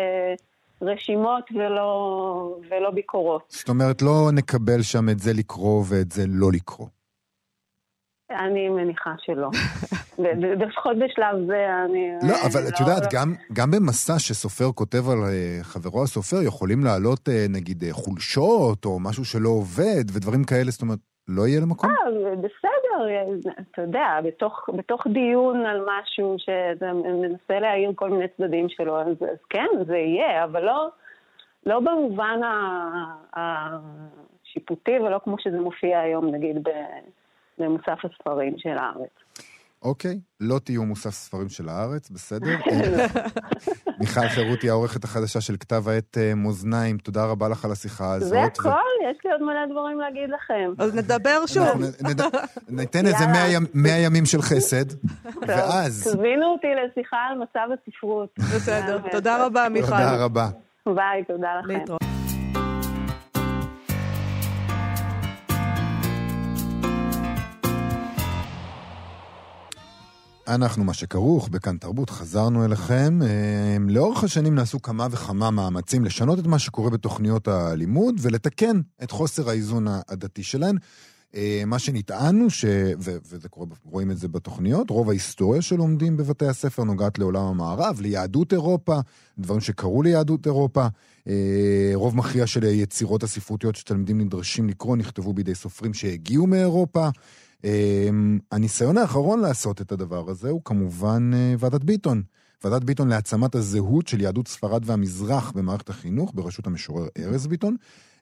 רשימות 0.82 1.44
ולא, 1.56 2.58
ולא 2.70 2.92
ביקורות. 2.92 3.42
זאת 3.50 3.70
אומרת, 3.70 4.02
לא 4.02 4.30
נקבל 4.34 4.82
שם 4.82 5.10
את 5.10 5.20
זה 5.20 5.34
לקרוא 5.34 5.84
ואת 5.90 6.12
זה 6.12 6.24
לא 6.28 6.52
לקרוא. 6.52 6.88
אני 8.40 8.70
מניחה 8.70 9.14
שלא. 9.18 9.50
לפחות 10.64 10.98
בשלב 10.98 11.46
זה 11.48 11.68
אני... 11.86 12.12
לא, 12.30 12.36
אבל 12.48 12.68
את 12.68 12.80
יודעת, 12.80 13.14
גם 13.54 13.72
במסע 13.72 14.20
שסופר 14.20 14.72
כותב 14.76 15.10
על 15.10 15.18
אה, 15.24 15.60
חברו 15.62 16.04
הסופר, 16.04 16.38
יכולים 16.46 16.84
לעלות 16.84 17.30
נגיד 17.50 17.84
חולשות, 17.92 18.86
או 18.86 19.00
משהו 19.00 19.26
שלא 19.26 19.50
עובד, 19.50 20.04
ודברים 20.16 20.44
כאלה, 20.44 20.72
זאת 20.72 20.82
אומרת, 20.82 21.00
לא 21.28 21.48
יהיה 21.48 21.62
למקום? 21.62 21.90
אה, 21.90 21.96
בסדר, 22.36 23.10
אתה 23.72 23.82
יודע, 23.82 24.20
בתוך, 24.24 24.70
בתוך 24.78 25.08
דיון 25.08 25.66
על 25.66 25.86
משהו 25.88 26.36
שאתה 26.38 26.94
מנסה 26.94 27.60
להעיר 27.60 27.92
כל 27.96 28.10
מיני 28.10 28.28
צדדים 28.38 28.70
שלו, 28.70 29.02
אז, 29.02 29.16
אז 29.22 29.38
כן, 29.50 29.68
זה 29.88 29.98
יהיה, 29.98 30.44
אבל 30.44 30.64
לא, 30.64 30.90
לא 31.66 31.80
במובן 31.80 32.40
השיפוטי 33.34 35.00
ולא 35.00 35.20
כמו 35.24 35.36
שזה 35.40 35.60
מופיע 35.60 36.00
היום, 36.00 36.26
נגיד, 36.26 36.68
במוסף 37.62 38.06
הספרים 38.06 38.54
של 38.58 38.78
הארץ. 38.78 39.12
אוקיי, 39.84 40.20
לא 40.40 40.60
תהיו 40.60 40.84
מוסף 40.84 41.10
ספרים 41.10 41.50
של 41.50 41.70
הארץ, 41.70 42.10
בסדר? 42.10 42.48
מיכל 44.00 44.28
חירותי, 44.28 44.70
העורכת 44.70 45.04
החדשה 45.04 45.42
של 45.42 45.56
כתב 45.60 45.88
העת 45.88 46.18
אה, 46.18 46.36
מאזניים, 46.36 46.98
תודה 46.98 47.26
רבה 47.26 47.50
לך 47.50 47.66
על 47.66 47.72
השיחה 47.72 48.14
הזאת. 48.14 48.30
זה 48.30 48.42
הכל, 48.44 48.70
יש 49.12 49.18
לי 49.26 49.32
עוד 49.32 49.42
מלא 49.42 49.66
דברים 49.72 50.00
להגיד 50.00 50.30
לכם. 50.30 50.84
אז 50.84 50.96
נדבר 50.96 51.46
שוב. 51.46 51.66
ניתן 52.70 53.06
איזה 53.06 53.26
מאה 53.74 53.98
ימים 53.98 54.26
של 54.26 54.42
חסד, 54.42 54.86
ואז... 55.48 56.08
תזמינו 56.08 56.46
אותי 56.46 56.68
לשיחה 56.68 57.18
על 57.18 57.38
מצב 57.38 57.68
הספרות. 57.74 58.30
בסדר, 58.38 59.00
תודה 59.12 59.46
רבה, 59.46 59.70
מיכל. 59.70 59.88
תודה 59.88 60.26
רבה. 60.26 60.48
ביי, 60.86 61.24
תודה 61.28 61.50
לכם. 61.64 62.11
אנחנו 70.56 70.84
מה 70.84 70.94
שכרוך, 70.94 71.50
בכאן 71.50 71.78
תרבות, 71.78 72.10
חזרנו 72.10 72.66
אליכם. 72.66 73.20
אה, 73.22 73.78
לאורך 73.88 74.24
השנים 74.24 74.56
נעשו 74.56 74.82
כמה 74.82 75.08
וכמה 75.12 75.52
מאמצים 75.52 76.06
לשנות 76.06 76.40
את 76.40 76.48
מה 76.48 76.60
שקורה 76.60 76.90
בתוכניות 76.90 77.48
הלימוד 77.48 78.16
ולתקן 78.22 78.82
את 79.04 79.12
חוסר 79.12 79.50
האיזון 79.50 79.88
העדתי 79.88 80.44
שלהן. 80.44 80.78
אה, 81.36 81.64
מה 81.66 81.80
שנטענו, 81.80 82.50
ש... 82.50 82.66
ו- 83.00 83.18
וזה 83.32 83.50
קורה, 83.50 83.66
רואים 83.86 84.12
את 84.12 84.18
זה 84.18 84.28
בתוכניות, 84.28 84.90
רוב 84.90 85.10
ההיסטוריה 85.10 85.62
שלומדים 85.62 86.18
בבתי 86.18 86.46
הספר 86.46 86.84
נוגעת 86.84 87.20
לעולם 87.20 87.44
המערב, 87.44 88.02
ליהדות 88.02 88.54
אירופה, 88.54 89.00
דברים 89.38 89.62
שקרו 89.62 90.04
ליהדות 90.04 90.46
אירופה. 90.46 90.88
אה, 91.28 91.92
רוב 91.94 92.16
מכריע 92.16 92.48
של 92.48 92.64
יצירות 92.64 93.24
הספרותיות 93.24 93.76
שתלמידים 93.76 94.22
נדרשים 94.22 94.70
לקרוא 94.70 94.98
נכתבו 94.98 95.34
בידי 95.34 95.56
סופרים 95.56 95.94
שהגיעו 95.94 96.48
מאירופה. 96.48 97.10
אמ, 97.64 98.40
הניסיון 98.52 98.98
האחרון 98.98 99.40
לעשות 99.40 99.82
את 99.82 99.92
הדבר 99.92 100.30
הזה 100.30 100.50
הוא 100.50 100.62
כמובן 100.66 101.32
אה, 101.34 101.56
ועדת 101.60 101.84
ביטון. 101.84 102.24
ועדת 102.64 102.84
ביטון 102.84 103.08
להעצמת 103.08 103.56
הזהות 103.56 104.08
של 104.08 104.22
יהדות 104.22 104.48
ספרד 104.48 104.82
והמזרח 104.86 105.52
במערכת 105.52 105.90
החינוך, 105.90 106.32
בראשות 106.36 106.68
המשורר 106.68 107.08
ארז 107.20 107.48
ביטון. 107.48 107.76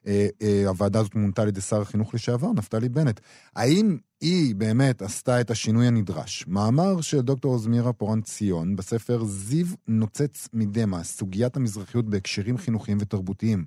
אה, 0.06 0.28
אה, 0.42 0.68
הוועדה 0.68 1.00
הזאת 1.00 1.14
מונתה 1.14 1.42
על 1.42 1.48
ידי 1.48 1.60
שר 1.60 1.80
החינוך 1.80 2.14
לשעבר, 2.14 2.52
נפתלי 2.52 2.88
בנט. 2.88 3.20
האם 3.56 3.98
היא 4.20 4.54
באמת 4.54 5.02
עשתה 5.02 5.40
את 5.40 5.50
השינוי 5.50 5.86
הנדרש? 5.86 6.44
מאמר 6.48 7.00
של 7.00 7.20
דוקטור 7.20 7.58
זמירה 7.58 7.92
פורן 7.92 8.20
ציון 8.20 8.76
בספר 8.76 9.24
זיו 9.24 9.66
נוצץ 9.88 10.48
מדמע, 10.52 11.02
סוגיית 11.02 11.56
המזרחיות 11.56 12.10
בהקשרים 12.10 12.58
חינוכיים 12.58 12.98
ותרבותיים. 13.00 13.64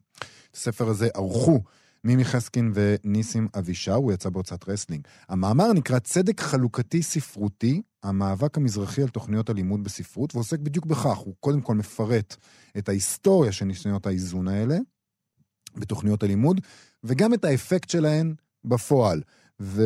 את 0.51 0.55
הספר 0.55 0.87
הזה 0.87 1.07
ערכו 1.15 1.61
מימי 2.03 2.25
חסקין 2.25 2.71
וניסים 2.73 3.47
אבישר, 3.57 3.93
הוא 3.93 4.13
יצא 4.13 4.29
בהוצאת 4.29 4.69
רסלינג. 4.69 5.07
המאמר 5.29 5.73
נקרא 5.73 5.99
צדק 5.99 6.41
חלוקתי 6.41 7.03
ספרותי, 7.03 7.81
המאבק 8.03 8.57
המזרחי 8.57 9.01
על 9.01 9.09
תוכניות 9.09 9.49
הלימוד 9.49 9.83
בספרות, 9.83 10.35
ועוסק 10.35 10.59
בדיוק 10.59 10.85
בכך. 10.85 11.17
הוא 11.17 11.33
קודם 11.39 11.61
כל 11.61 11.75
מפרט 11.75 12.35
את 12.77 12.89
ההיסטוריה 12.89 13.51
של 13.51 13.65
ניסיונות 13.65 14.07
האיזון 14.07 14.47
האלה 14.47 14.77
בתוכניות 15.75 16.23
הלימוד, 16.23 16.61
וגם 17.03 17.33
את 17.33 17.45
האפקט 17.45 17.89
שלהן 17.89 18.33
בפועל. 18.65 19.21
ולא 19.59 19.83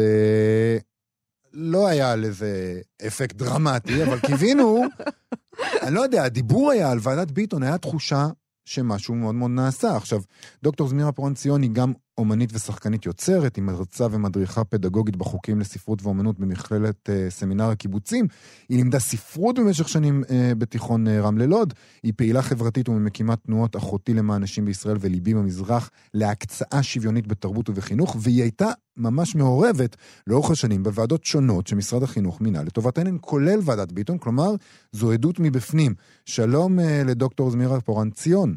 היה 1.87 2.15
לזה 2.15 2.81
אפקט 3.07 3.35
דרמטי, 3.35 4.03
אבל 4.03 4.19
קיווינו, 4.19 4.83
אני 5.83 5.95
לא 5.95 6.01
יודע, 6.01 6.23
הדיבור 6.23 6.71
היה 6.71 6.91
על 6.91 6.99
ועדת 7.01 7.31
ביטון, 7.31 7.63
היה 7.63 7.77
תחושה 7.77 8.27
שמשהו 8.65 9.15
מאוד 9.15 9.35
מאוד 9.35 9.51
נעשה. 9.51 9.95
עכשיו, 9.95 10.21
דוקטור 10.63 10.87
זמירה 10.87 11.11
פורן 11.11 11.33
ציון 11.33 11.61
היא 11.61 11.71
גם 11.71 11.93
אומנית 12.17 12.49
ושחקנית 12.53 13.05
יוצרת, 13.05 13.55
היא 13.55 13.63
מרצה 13.63 14.05
ומדריכה 14.11 14.63
פדגוגית 14.63 15.15
בחוקים 15.15 15.59
לספרות 15.59 15.99
ואומנות 16.03 16.39
במכללת 16.39 17.09
uh, 17.09 17.29
סמינר 17.29 17.69
הקיבוצים. 17.69 18.27
היא 18.69 18.77
לימדה 18.77 18.99
ספרות 18.99 19.59
במשך 19.59 19.89
שנים 19.89 20.23
uh, 20.23 20.31
בתיכון 20.57 21.07
uh, 21.07 21.09
רמלה 21.09 21.45
לוד. 21.45 21.73
היא 22.03 22.13
פעילה 22.17 22.41
חברתית 22.41 22.89
וממקימת 22.89 23.43
תנועות 23.43 23.75
אחותי 23.75 24.13
למען 24.13 24.43
נשים 24.43 24.65
בישראל 24.65 24.97
וליבי 24.99 25.33
במזרח 25.33 25.89
להקצאה 26.13 26.83
שוויונית 26.83 27.27
בתרבות 27.27 27.69
ובחינוך, 27.69 28.15
והיא 28.19 28.41
הייתה 28.41 28.67
ממש 28.97 29.35
מעורבת 29.35 29.95
לאורך 30.27 30.51
השנים 30.51 30.83
בוועדות 30.83 31.25
שונות 31.25 31.67
שמשרד 31.67 32.03
החינוך 32.03 32.41
מינה 32.41 32.63
לטובתן, 32.63 33.17
כולל 33.21 33.59
ועדת 33.63 33.91
ביטון, 33.91 34.17
כלומר, 34.17 34.49
זו 34.91 35.11
עדות 35.11 35.39
מבפנים. 35.39 35.93
שלום 36.25 36.79
uh, 36.79 36.83
לדוקטור 37.07 37.49
זמירה 37.49 37.81
פורן 37.81 38.09
ציון. 38.09 38.55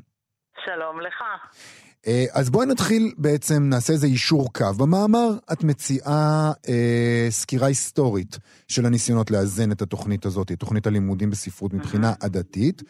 שלום 0.64 1.00
לך. 1.00 1.22
אה, 2.06 2.24
אז 2.32 2.50
בואי 2.50 2.66
נתחיל 2.66 3.12
בעצם, 3.18 3.62
נעשה 3.62 3.92
איזה 3.92 4.06
יישור 4.06 4.52
קו. 4.52 4.74
במאמר 4.78 5.28
את 5.52 5.64
מציעה 5.64 6.52
אה, 6.68 7.26
סקירה 7.30 7.66
היסטורית 7.66 8.38
של 8.68 8.86
הניסיונות 8.86 9.30
לאזן 9.30 9.72
את 9.72 9.82
התוכנית 9.82 10.26
הזאת, 10.26 10.52
את 10.52 10.58
תוכנית 10.58 10.86
הלימודים 10.86 11.30
בספרות 11.30 11.74
מבחינה 11.74 12.12
עדתית, 12.22 12.82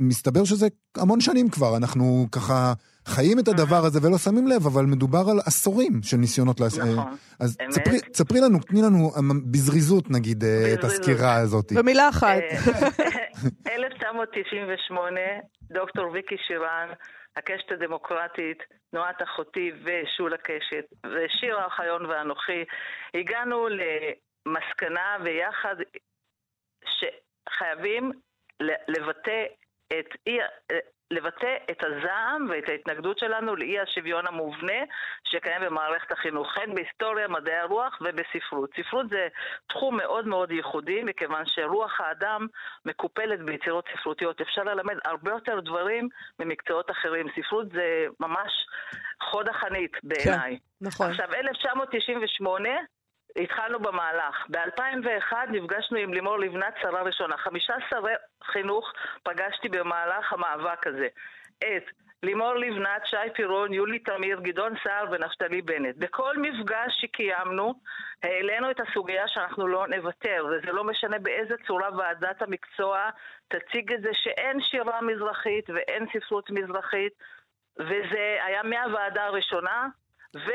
ומסתבר 0.00 0.44
שזה 0.44 0.66
המון 0.96 1.20
שנים 1.20 1.48
כבר, 1.48 1.76
אנחנו 1.76 2.26
ככה 2.32 2.72
חיים 3.06 3.38
את 3.38 3.48
הדבר 3.48 3.84
הזה 3.84 3.98
ולא 4.02 4.18
שמים 4.18 4.46
לב, 4.46 4.66
אבל 4.66 4.84
מדובר 4.84 5.24
על 5.30 5.38
עשורים 5.46 6.02
של 6.02 6.16
ניסיונות 6.16 6.60
לעשות. 6.60 6.80
נכון, 6.80 7.08
אמת. 7.08 7.18
אז 7.40 7.56
ספרי, 7.70 7.98
ספרי 8.14 8.40
לנו, 8.40 8.58
תני 8.58 8.82
לנו 8.82 9.12
אמ, 9.18 9.52
בזריזות 9.52 10.10
נגיד 10.10 10.44
בזריזות. 10.44 10.78
את 10.78 10.84
הסקירה 10.84 11.34
הזאת. 11.34 11.72
במילה 11.72 12.08
אחת. 12.08 12.42
1998, 13.76 15.20
דוקטור 15.72 16.10
ויקי 16.12 16.34
שירן, 16.46 16.88
הקשת 17.36 17.72
הדמוקרטית, 17.72 18.62
תנועת 18.90 19.22
אחותי 19.22 19.72
ושולה 19.84 20.36
קשת, 20.36 20.84
ושירה 21.06 21.62
האוחיון 21.62 22.06
ואנוכי, 22.06 22.64
הגענו 23.14 23.68
למסקנה 23.68 25.16
ויחד 25.24 25.76
שחייבים 26.84 28.12
לבטא 28.88 29.44
את 29.88 30.08
אי, 30.26 30.38
לבטא 31.10 31.56
את 31.70 31.84
הזעם 31.84 32.46
ואת 32.50 32.68
ההתנגדות 32.68 33.18
שלנו 33.18 33.56
לאי 33.56 33.80
השוויון 33.80 34.26
המובנה 34.26 34.80
שקיים 35.24 35.62
במערכת 35.62 36.12
החינוך, 36.12 36.56
הן 36.56 36.74
בהיסטוריה, 36.74 37.28
מדעי 37.28 37.56
הרוח 37.56 37.98
ובספרות. 38.00 38.70
ספרות 38.76 39.08
זה 39.08 39.28
תחום 39.68 39.96
מאוד 39.96 40.26
מאוד 40.26 40.50
ייחודי, 40.50 41.02
מכיוון 41.02 41.42
שרוח 41.46 42.00
האדם 42.00 42.46
מקופלת 42.86 43.40
ביצירות 43.42 43.84
ספרותיות. 43.92 44.40
אפשר 44.40 44.62
ללמד 44.62 44.94
הרבה 45.04 45.30
יותר 45.30 45.60
דברים 45.60 46.08
ממקצועות 46.38 46.90
אחרים. 46.90 47.26
ספרות 47.40 47.72
זה 47.72 48.06
ממש 48.20 48.66
חוד 49.22 49.48
החנית 49.48 49.92
בעיניי. 50.02 50.58
כן, 50.58 50.86
נכון. 50.86 51.10
עכשיו, 51.10 51.34
1998 51.34 52.68
התחלנו 53.36 53.78
במהלך. 53.78 54.46
ב-2001 54.48 55.32
נפגשנו 55.48 55.98
עם 55.98 56.14
לימור 56.14 56.38
לבנת, 56.38 56.74
שרה 56.82 57.02
ראשונה. 57.02 57.36
חמישה 57.36 57.74
שרי 57.90 58.12
חינוך 58.44 58.92
פגשתי 59.22 59.68
במהלך 59.68 60.32
המאבק 60.32 60.86
הזה. 60.86 61.08
את 61.58 61.84
לימור 62.22 62.54
לבנת, 62.54 63.06
שי 63.06 63.30
פירון, 63.34 63.72
יולי 63.72 63.98
תמיר, 63.98 64.40
גדעון 64.40 64.74
סער 64.84 65.04
ונפתלי 65.10 65.62
בנט. 65.62 65.96
בכל 65.96 66.36
מפגש 66.38 66.92
שקיימנו, 67.00 67.74
העלינו 68.22 68.70
את 68.70 68.80
הסוגיה 68.80 69.28
שאנחנו 69.28 69.68
לא 69.68 69.86
נוותר, 69.88 70.46
וזה 70.50 70.72
לא 70.72 70.84
משנה 70.84 71.18
באיזה 71.18 71.54
צורה 71.66 71.88
ועדת 71.96 72.42
המקצוע 72.42 73.10
תציג 73.48 73.92
את 73.92 74.02
זה 74.02 74.10
שאין 74.12 74.60
שירה 74.60 75.00
מזרחית 75.02 75.70
ואין 75.70 76.06
ספרות 76.12 76.50
מזרחית, 76.50 77.12
וזה 77.78 78.38
היה 78.44 78.62
מהוועדה 78.62 79.24
הראשונה, 79.24 79.88
ו... 80.36 80.50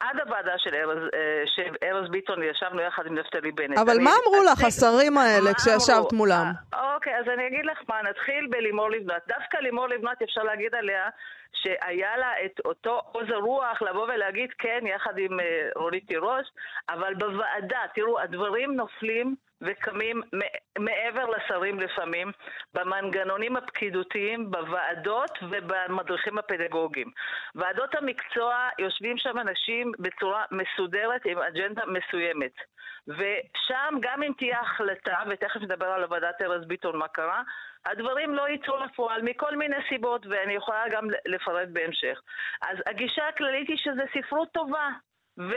עד 0.00 0.20
הוועדה 0.20 0.58
של 0.58 0.74
ארז, 0.74 0.98
אה, 1.14 1.42
של 1.46 1.74
ארז 1.82 2.10
ביטון 2.10 2.42
ישבנו 2.42 2.80
יחד 2.80 3.06
עם 3.06 3.18
נפתלי 3.18 3.52
בנט. 3.52 3.78
אבל 3.78 3.98
מה 4.04 4.10
אמרו 4.10 4.44
לך 4.52 4.64
השרים 4.64 5.18
האלה 5.18 5.54
כשישבת 5.54 6.12
מולם? 6.12 6.52
אה, 6.74 6.94
אוקיי, 6.94 7.18
אז 7.18 7.24
אני 7.34 7.46
אגיד 7.46 7.66
לך 7.66 7.78
מה, 7.88 8.02
נתחיל 8.10 8.46
בלימור 8.50 8.90
לבנת. 8.90 9.22
דווקא 9.28 9.56
לימור 9.56 9.88
לבנת 9.88 10.22
אפשר 10.22 10.42
להגיד 10.42 10.74
עליה 10.74 11.08
שהיה 11.62 12.16
לה 12.16 12.32
את 12.44 12.60
אותו 12.64 13.00
עוז 13.12 13.30
הרוח 13.30 13.82
לבוא 13.82 14.06
ולהגיד 14.14 14.50
כן 14.58 14.84
יחד 14.86 15.18
עם 15.18 15.40
אה, 15.40 15.68
רונית 15.76 16.06
תירוש, 16.06 16.46
אבל 16.88 17.14
בוועדה, 17.14 17.80
תראו, 17.94 18.20
הדברים 18.20 18.76
נופלים 18.76 19.34
וקמים 19.60 20.22
מעבר 20.78 21.26
לשרים 21.26 21.80
לפעמים, 21.80 22.32
במנגנונים 22.74 23.56
הפקידותיים, 23.56 24.50
בוועדות 24.50 25.30
ובמדריכים 25.50 26.38
הפדגוגיים. 26.38 27.10
ועדות 27.54 27.94
המקצוע, 27.94 28.68
יושבים 28.78 29.18
שם 29.18 29.38
אנשים 29.38 29.92
בצורה 29.98 30.44
מסודרת 30.50 31.24
עם 31.24 31.38
אג'נדה 31.38 31.82
מסוימת. 31.86 32.52
ושם 33.08 33.94
גם 34.00 34.22
אם 34.22 34.32
תהיה 34.38 34.60
החלטה, 34.60 35.18
ותכף 35.28 35.60
נדבר 35.60 35.86
על 35.86 36.04
ועדת 36.10 36.42
ארז 36.42 36.64
ביטון 36.66 36.96
מה 36.96 37.08
קרה, 37.08 37.42
הדברים 37.86 38.34
לא 38.34 38.48
יצאו 38.48 38.74
לפועל 38.84 39.22
מכל 39.22 39.56
מיני 39.56 39.76
סיבות, 39.88 40.26
ואני 40.26 40.54
יכולה 40.54 40.84
גם 40.92 41.04
לפרט 41.26 41.68
בהמשך. 41.72 42.20
אז 42.62 42.76
הגישה 42.86 43.28
הכללית 43.28 43.68
היא 43.68 43.76
שזה 43.76 44.02
ספרות 44.14 44.48
טובה. 44.52 44.88
ו... 45.38 45.52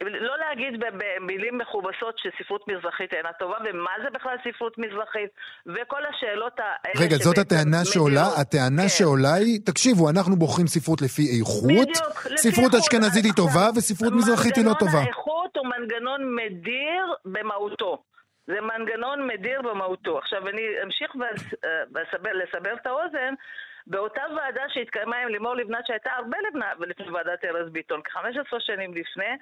לא 0.00 0.34
להגיד 0.38 0.80
במילים 0.80 1.58
מכובסות 1.58 2.14
שספרות 2.18 2.68
מזרחית 2.68 3.14
אינה 3.14 3.32
טובה, 3.38 3.56
ומה 3.64 3.90
זה 4.02 4.10
בכלל 4.10 4.36
ספרות 4.44 4.78
מזרחית, 4.78 5.30
וכל 5.66 6.02
השאלות 6.10 6.52
האלה... 6.58 7.06
רגע, 7.06 7.16
זאת 7.16 7.38
הטענה 7.38 7.84
שעולה? 7.84 8.26
הטענה 8.40 8.82
כן. 8.82 8.88
שעולה 8.88 9.34
היא, 9.34 9.60
תקשיבו, 9.66 10.10
אנחנו 10.10 10.36
בוחרים 10.36 10.66
ספרות 10.66 11.02
לפי 11.02 11.22
איכות, 11.38 11.64
בדיוק, 11.64 12.36
ספרות 12.36 12.74
אשכנזית 12.74 13.24
היא 13.24 13.32
טובה 13.32 13.68
וספרות 13.76 14.12
מזרחית 14.12 14.56
היא 14.56 14.64
לא 14.64 14.74
טובה. 14.78 14.92
מנגנון 14.92 15.04
האיכות 15.04 15.56
הוא 15.56 15.66
מנגנון 15.66 16.20
מדיר 16.34 17.02
במהותו. 17.24 18.02
זה 18.46 18.60
מנגנון 18.60 19.26
מדיר 19.26 19.62
במהותו. 19.62 20.18
עכשיו, 20.18 20.48
אני 20.48 20.82
אמשיך 20.82 21.12
לסבר 22.32 22.74
את 22.74 22.86
האוזן. 22.86 23.34
באותה 23.86 24.22
ועדה 24.36 24.62
שהתקיימה 24.68 25.16
עם 25.16 25.28
לימור 25.28 25.54
לבנת, 25.54 25.86
שהייתה 25.86 26.12
הרבה 26.12 26.36
לפני 26.80 27.10
ועדת 27.10 27.44
ארז 27.44 27.72
ביטון, 27.72 28.00
כ-15 28.04 28.56
שנים 28.58 28.94
לפני, 28.94 29.36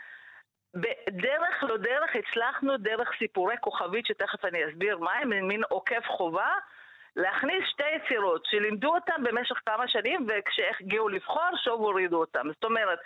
בדרך 0.75 1.63
לא 1.63 1.77
דרך 1.77 2.11
הצלחנו 2.15 2.77
דרך 2.77 3.11
סיפורי 3.19 3.55
כוכבית, 3.61 4.07
שתכף 4.07 4.45
אני 4.45 4.59
אסביר 4.69 4.99
מה 4.99 5.13
הם, 5.13 5.49
מין 5.49 5.63
עוקף 5.69 6.05
חובה, 6.07 6.53
להכניס 7.18 7.62
שתי 7.70 7.88
יצירות 7.96 8.42
שלימדו 8.50 8.94
אותם 8.94 9.22
במשך 9.24 9.57
כמה 9.66 9.88
שנים 9.88 10.26
וכשהגיעו 10.28 11.09
לבחור 11.09 11.50
שוב 11.64 11.81
הורידו 11.81 12.16
אותם. 12.16 12.46
זאת 12.54 12.64
אומרת, 12.64 12.98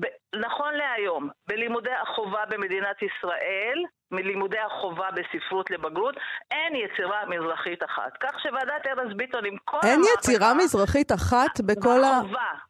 ב- 0.00 0.36
נכון 0.46 0.74
להיום, 0.74 1.28
בלימודי 1.48 1.96
החובה 2.02 2.42
במדינת 2.48 2.96
ישראל, 3.02 3.78
מלימודי 4.10 4.58
החובה 4.58 5.08
בספרות 5.16 5.70
לבגרות, 5.70 6.14
אין 6.50 6.72
יצירה 6.76 7.26
מזרחית 7.26 7.82
אחת. 7.84 8.12
כך 8.20 8.40
שוועדת 8.42 8.86
ארז 8.86 9.16
ביטון 9.16 9.44
עם 9.44 9.56
כל 9.64 9.78
אין 9.84 10.00
יצירה 10.14 10.54
מזרחית 10.54 11.12
אחת 11.12 11.60
בכל 11.60 11.88
בחובה, 11.88 12.08
ה... 12.08 12.22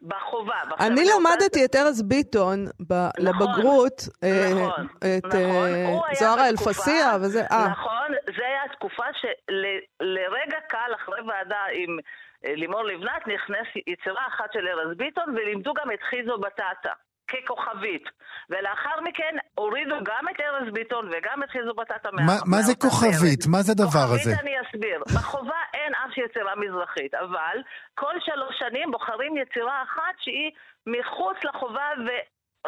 בחובה, 0.02 0.54
בחובה. 0.68 0.87
אני 0.87 1.00
למדתי 1.04 1.64
את 1.64 1.76
ארז 1.76 2.02
ביטון 2.02 2.66
ב... 2.88 2.92
נכון, 2.92 3.26
לבגרות, 3.26 4.02
אה, 4.24 4.50
נכון, 4.54 4.87
את 4.98 5.24
נכון. 5.24 5.38
אה, 5.38 6.14
זוהר 6.14 6.40
האלפסיה 6.40 7.16
וזה... 7.20 7.42
אה. 7.52 7.68
נכון, 7.68 8.12
זה 8.38 8.46
היה 8.46 8.64
התקופה 8.64 9.05
שלרגע 9.20 10.61
קל 10.68 10.90
אחרי 10.94 11.20
ועדה 11.20 11.62
עם... 11.72 11.98
אה, 12.44 12.55
לימור 12.55 12.83
לבנת 12.83 13.27
נכנס 13.27 13.66
יצירה 13.87 14.27
אחת 14.27 14.53
של 14.53 14.68
ארז 14.68 14.96
ביטון 14.96 15.29
ולימדו 15.37 15.74
גם 15.74 15.90
את 15.94 16.03
חיזו 16.11 16.38
בטטה. 16.38 16.92
ככוכבית. 17.29 18.05
ולאחר 18.51 19.01
מכן 19.05 19.37
הורידו 19.55 19.94
גם 20.05 20.24
את 20.31 20.40
ארז 20.40 20.72
ביטון 20.72 21.09
וגם 21.09 21.42
את 21.44 21.51
חיזו 21.51 21.74
בטטה 21.74 22.09
מה, 22.12 22.38
מה 22.46 22.62
זה 22.62 22.74
כוכבית? 22.74 23.46
מה 23.46 23.62
זה 23.62 23.72
הדבר 23.72 23.85
כוכבית 23.85 24.20
הזה? 24.20 24.31
כוכבית 24.31 24.40
אני 24.40 24.55
אסביר. 24.61 25.03
בחובה 25.14 25.61
אין 25.74 25.92
אף 25.94 26.18
יצירה 26.18 26.55
מזרחית, 26.57 27.14
אבל 27.14 27.57
כל 27.94 28.14
שלוש 28.20 28.59
שנים 28.59 28.90
בוחרים 28.90 29.37
יצירה 29.37 29.83
אחת 29.83 30.14
שהיא 30.20 30.51
מחוץ 30.87 31.37
לחובה 31.44 31.88
ו... 32.07 32.09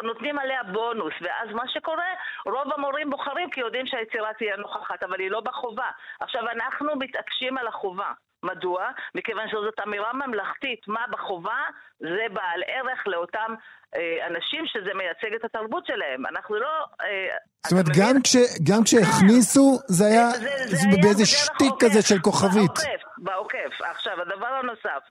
נותנים 0.03 0.39
עליה 0.39 0.63
בונוס, 0.63 1.13
ואז 1.21 1.49
מה 1.55 1.63
שקורה, 1.67 2.11
רוב 2.45 2.73
המורים 2.75 3.09
בוחרים 3.09 3.49
כי 3.49 3.59
יודעים 3.59 3.85
שהיצירה 3.85 4.33
תהיה 4.33 4.55
נוכחת, 4.55 5.03
אבל 5.03 5.19
היא 5.19 5.31
לא 5.31 5.39
בחובה. 5.39 5.89
עכשיו, 6.19 6.41
אנחנו 6.49 6.95
מתעקשים 6.95 7.57
על 7.57 7.67
החובה. 7.67 8.11
מדוע? 8.43 8.89
מכיוון 9.15 9.47
שזאת 9.47 9.79
אמירה 9.87 10.13
ממלכתית, 10.13 10.87
מה 10.87 11.05
בחובה 11.11 11.61
זה 11.99 12.25
בעל 12.33 12.61
ערך 12.67 13.07
לאותם 13.07 13.55
אה, 13.95 14.27
אנשים 14.27 14.65
שזה 14.65 14.93
מייצג 14.93 15.33
את 15.35 15.45
התרבות 15.45 15.85
שלהם. 15.85 16.25
אנחנו 16.25 16.55
לא... 16.55 16.85
אה, 17.01 17.35
זאת 17.63 17.71
אומרת, 17.71 17.85
גם, 17.99 18.21
כש, 18.23 18.35
גם 18.69 18.83
כשהכניסו, 18.83 19.79
זה 19.87 20.05
היה, 20.05 20.29
זה, 20.29 20.39
זה, 20.39 20.75
זה 20.75 20.87
היה 20.87 20.97
באיזה 21.01 21.25
שטיק 21.25 21.73
כזה 21.79 22.01
של 22.01 22.19
כוכבית. 22.19 22.77
בעוקף, 22.77 23.01
בעוקף. 23.17 23.81
עכשיו, 23.91 24.21
הדבר 24.21 24.53
הנוסף, 24.59 25.03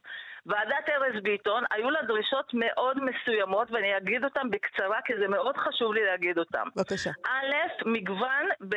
ועדת 0.46 0.88
ארז 0.88 1.22
ביטון, 1.22 1.64
היו 1.70 1.90
לה 1.90 2.03
דרישות 2.03 2.50
מאוד 2.55 2.98
מסוימות, 3.05 3.70
ואני 3.70 3.96
אגיד 3.96 4.24
אותן 4.24 4.50
בקצרה, 4.50 4.98
כי 5.05 5.12
זה 5.20 5.29
מאוד 5.29 5.57
חשוב 5.57 5.94
לי 5.94 6.05
להגיד 6.05 6.38
אותן. 6.38 6.64
בבקשה. 6.76 7.11
א', 7.26 7.85
מגוון 7.87 8.48
ב... 8.68 8.74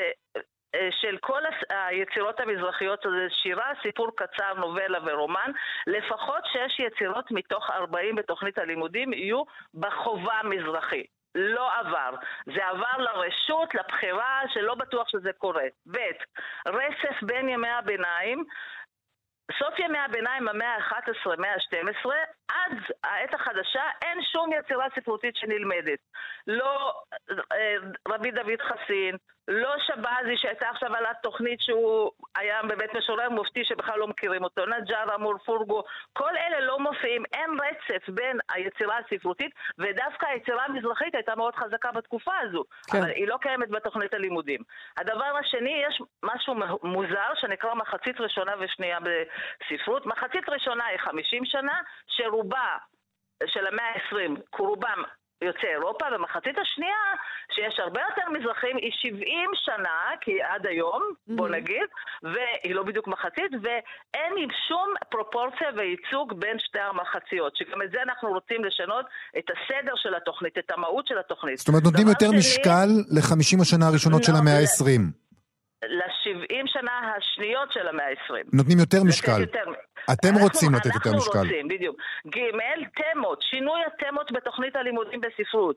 אה, 0.76 0.90
של 0.92 1.18
כל 1.22 1.42
היצירות 1.70 2.40
המזרחיות, 2.40 3.00
זה 3.04 3.28
שירה, 3.30 3.72
סיפור 3.82 4.08
קצר, 4.16 4.54
נובלה 4.54 5.00
ורומן, 5.06 5.52
לפחות 5.88 6.44
שש 6.46 6.80
יצירות 6.80 7.32
מתוך 7.32 7.70
40 7.70 8.16
בתוכנית 8.16 8.58
הלימודים 8.58 9.14
יהיו 9.14 9.44
בחובה 9.74 10.40
מזרחית. 10.44 11.08
לא 11.36 11.70
עבר. 11.80 12.16
זה 12.46 12.68
עבר 12.68 12.98
לרשות, 12.98 13.76
לבחירה, 13.76 14.42
שלא 14.54 14.76
בטוח 14.76 15.10
שזה 15.10 15.32
קורה. 15.38 15.64
ב', 15.92 15.98
רצף 16.68 17.24
בין 17.24 17.50
ימי 17.50 17.70
הביניים, 17.70 18.44
סוף 19.52 19.80
ימי 19.80 19.98
הביניים, 19.98 20.48
המאה 20.48 20.76
ה-11, 20.76 21.36
מאה 21.38 21.54
ה-12, 21.54 22.10
עד 22.48 22.78
העת 23.04 23.34
החדשה 23.34 23.84
אין 24.02 24.22
שום 24.32 24.54
יצירה 24.54 24.86
ספרותית 24.96 25.36
שנלמדת. 25.36 26.00
לא 26.48 27.02
אה, 27.30 27.76
רבי 28.08 28.32
דוד 28.32 28.62
חסין, 28.62 29.18
לא 29.48 29.76
שבזי 29.80 30.38
שהייתה 30.38 30.70
עכשיו 30.70 30.96
על 30.96 31.06
התוכנית 31.06 31.62
שהוא 31.62 32.12
היה 32.36 32.64
בבית 32.64 32.94
משורר 32.94 33.30
מופתי 33.30 33.66
שבכלל 33.66 34.00
לא 34.00 34.08
מכירים 34.08 34.44
אותו, 34.44 34.66
נג'אר, 34.66 35.16
אמור, 35.16 35.38
פורגו, 35.38 35.84
כל 36.14 36.38
אלה 36.38 36.60
לא 36.60 36.80
מופיעים, 36.80 37.24
אין 37.34 37.50
רצף 37.50 38.10
בין 38.10 38.40
היצירה 38.54 38.98
הספרותית 38.98 39.52
ודווקא 39.78 40.26
היצירה 40.26 40.66
המזרחית 40.66 41.16
הייתה 41.16 41.36
מאוד 41.36 41.56
חזקה 41.56 41.92
בתקופה 41.92 42.32
הזו, 42.42 42.64
כן. 42.92 42.98
אבל 42.98 43.10
היא 43.10 43.28
לא 43.28 43.38
קיימת 43.42 43.70
בתוכנית 43.70 44.14
הלימודים. 44.14 44.62
הדבר 44.98 45.38
השני, 45.40 45.84
יש 45.88 46.02
משהו 46.24 46.56
מוזר 46.84 47.34
שנקרא 47.36 47.74
מחצית 47.74 48.20
ראשונה 48.22 48.52
ושנייה 48.60 48.98
בספרות. 49.00 50.06
מחצית 50.06 50.50
ראשונה 50.50 50.86
היא 50.86 51.00
50 51.00 51.46
שנה, 51.46 51.82
שרובה 52.08 52.78
של 53.46 53.68
המאה 53.68 53.86
ה-20, 53.86 54.58
רובם 54.60 55.04
יוצאי 55.42 55.70
אירופה, 55.70 56.06
ומחצית 56.16 56.58
השנייה, 56.62 57.04
שיש 57.56 57.80
הרבה 57.80 58.02
יותר 58.10 58.30
מזרחים, 58.30 58.78
היא 58.78 58.92
70 58.92 59.50
שנה, 59.66 60.00
כי 60.22 60.42
עד 60.42 60.68
היום, 60.68 61.02
mm-hmm. 61.02 61.34
בוא 61.36 61.50
נגיד, 61.50 61.88
והיא 62.24 62.76
לא 62.76 62.84
בדיוק 62.84 63.08
מחצית, 63.08 63.52
ואין 63.64 64.34
שום 64.68 64.94
פרופורציה 65.10 65.68
וייצוג 65.78 66.34
בין 66.40 66.60
שתי 66.60 66.80
המחציות, 66.80 67.56
שגם 67.56 67.82
את 67.82 67.92
זה 67.92 68.02
אנחנו 68.02 68.30
רוצים 68.30 68.64
לשנות, 68.64 69.06
את 69.38 69.48
הסדר 69.52 69.94
של 69.96 70.16
התוכנית, 70.16 70.58
את 70.58 70.72
המהות 70.72 71.08
של 71.08 71.18
התוכנית. 71.18 71.58
זאת 71.58 71.68
אומרת, 71.68 71.84
נותנים 71.84 72.08
יותר 72.08 72.28
שני... 72.28 72.38
משקל 72.38 72.90
ל-50 73.16 73.62
השנה 73.62 73.88
הראשונות 73.88 74.22
לא, 74.22 74.28
של 74.28 74.36
המאה 74.36 74.60
ה-20. 74.60 75.23
ל-70 75.90 76.64
שנה 76.66 77.14
השניות 77.18 77.72
של 77.72 77.88
המאה 77.88 78.06
ה-20. 78.06 78.50
נותנים 78.54 78.80
יותר 78.80 79.04
משקל. 79.04 79.42
יותר... 79.42 79.64
אתם 80.14 80.36
רוצים 80.42 80.76
לתת 80.76 80.86
יותר 80.86 81.18
משקל. 81.18 81.38
אנחנו 81.38 81.50
רוצים, 81.50 81.68
בדיוק. 81.68 81.96
ג', 82.28 82.40
תמות, 82.96 83.42
שינוי 83.42 83.80
התמות 83.86 84.32
בתוכנית 84.32 84.76
הלימודים 84.76 85.22
בספרות. 85.22 85.76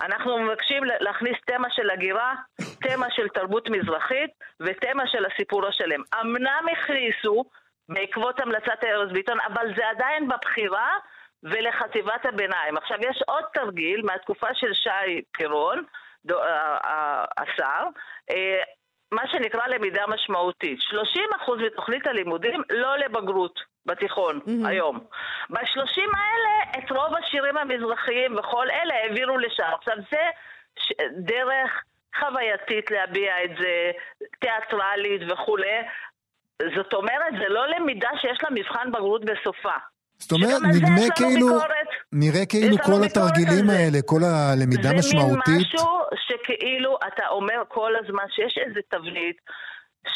אנחנו 0.00 0.38
מבקשים 0.38 0.82
להכניס 1.00 1.36
תמה 1.46 1.68
של 1.70 1.90
הגירה, 1.90 2.34
תמה 2.80 3.06
של 3.10 3.28
תרבות 3.28 3.68
מזרחית 3.70 4.30
ותמה 4.60 5.02
של 5.06 5.24
הסיפור 5.26 5.66
השלם. 5.66 6.02
אמנם 6.20 6.64
הכניסו 6.72 7.44
בעקבות 7.88 8.40
המלצת 8.40 8.84
ארז 8.84 9.12
ביטון, 9.12 9.38
אבל 9.40 9.66
זה 9.76 9.88
עדיין 9.88 10.28
בבחירה 10.28 10.90
ולחטיבת 11.42 12.26
הביניים. 12.26 12.76
עכשיו, 12.76 12.98
יש 13.00 13.22
עוד 13.26 13.44
תרגיל 13.54 14.02
מהתקופה 14.04 14.46
של 14.54 14.74
שי 14.74 15.22
פירון, 15.32 15.84
השר, 17.38 17.84
אה, 18.30 18.62
מה 19.12 19.22
שנקרא 19.28 19.66
למידה 19.66 20.06
משמעותית. 20.08 20.78
30% 20.80 21.52
מתוכנית 21.66 22.06
הלימודים 22.06 22.62
לא 22.70 22.96
לבגרות 22.96 23.60
בתיכון 23.86 24.40
mm-hmm. 24.46 24.68
היום. 24.68 24.98
ב-30 25.50 26.00
האלה 26.16 26.78
את 26.78 26.90
רוב 26.90 27.14
השירים 27.14 27.56
המזרחיים 27.56 28.36
וכל 28.38 28.70
אלה 28.70 28.94
העבירו 28.94 29.38
לשם. 29.38 29.70
עכשיו 29.78 29.96
זה 30.10 30.22
ש- 30.78 30.92
דרך 31.10 31.82
חווייתית 32.20 32.90
להביע 32.90 33.44
את 33.44 33.50
זה, 33.60 33.90
תיאטרלית 34.40 35.22
וכולי. 35.32 35.82
זאת 36.76 36.94
אומרת, 36.94 37.32
זה 37.38 37.48
לא 37.48 37.66
למידה 37.68 38.10
שיש 38.20 38.38
לה 38.42 38.50
מבחן 38.50 38.90
בגרות 38.92 39.24
בסופה. 39.24 39.76
זאת 40.18 40.32
אומרת, 40.32 40.62
נדמה 40.62 41.06
כאילו, 41.16 41.48
נראה 42.12 42.46
כאילו 42.46 42.76
כל 42.78 43.00
התרגילים 43.06 43.70
האלה, 43.70 43.98
כל 44.06 44.20
הלמידה 44.24 44.90
משמעותית... 44.98 45.44
זה 45.44 45.52
מין 45.52 45.62
משהו 45.62 46.00
שכאילו 46.26 46.98
אתה 47.06 47.28
אומר 47.28 47.62
כל 47.68 47.92
הזמן 47.96 48.24
שיש 48.28 48.58
איזה 48.58 48.80
תבנית 48.90 49.36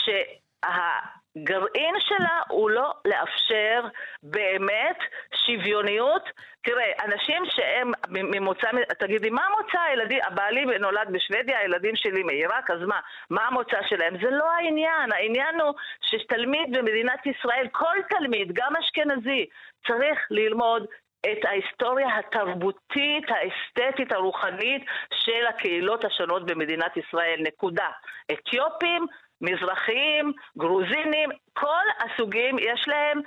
שה... 0.05 0.23
הגרעין 0.65 1.95
שלה 2.01 2.41
הוא 2.49 2.71
לא 2.71 2.93
לאפשר 3.05 3.81
באמת 4.23 4.99
שוויוניות. 5.47 6.23
תראה, 6.65 6.93
אנשים 7.05 7.43
שהם 7.51 7.93
ממוצא, 8.09 8.69
תגידי, 8.99 9.31
מה 9.31 9.43
המוצא 9.47 9.81
הילדים, 9.81 10.19
הבעלי 10.27 10.65
נולד 10.65 11.09
בשוודיה, 11.13 11.59
הילדים 11.59 11.97
שלי 11.97 12.23
מעיראק, 12.23 12.71
אז 12.71 12.79
מה, 12.87 13.01
מה 13.31 13.47
המוצא 13.47 13.77
שלהם? 13.89 14.15
זה 14.23 14.31
לא 14.31 14.51
העניין, 14.51 15.13
העניין 15.13 15.61
הוא 15.61 15.75
שתלמיד 16.01 16.77
במדינת 16.77 17.27
ישראל, 17.27 17.67
כל 17.73 17.97
תלמיד, 18.11 18.53
גם 18.53 18.73
אשכנזי, 18.77 19.47
צריך 19.87 20.19
ללמוד 20.31 20.87
את 21.21 21.45
ההיסטוריה 21.45 22.19
התרבותית, 22.19 23.25
האסתטית, 23.29 24.13
הרוחנית 24.13 24.83
של 25.25 25.47
הקהילות 25.49 26.05
השונות 26.05 26.47
במדינת 26.47 26.97
ישראל, 26.97 27.37
נקודה. 27.47 27.89
אתיופים, 28.33 29.07
מזרחיים, 29.41 30.33
גרוזינים, 30.59 31.31
כל 31.53 31.87
הסוגים 31.99 32.59
יש 32.59 32.85
להם 32.87 33.21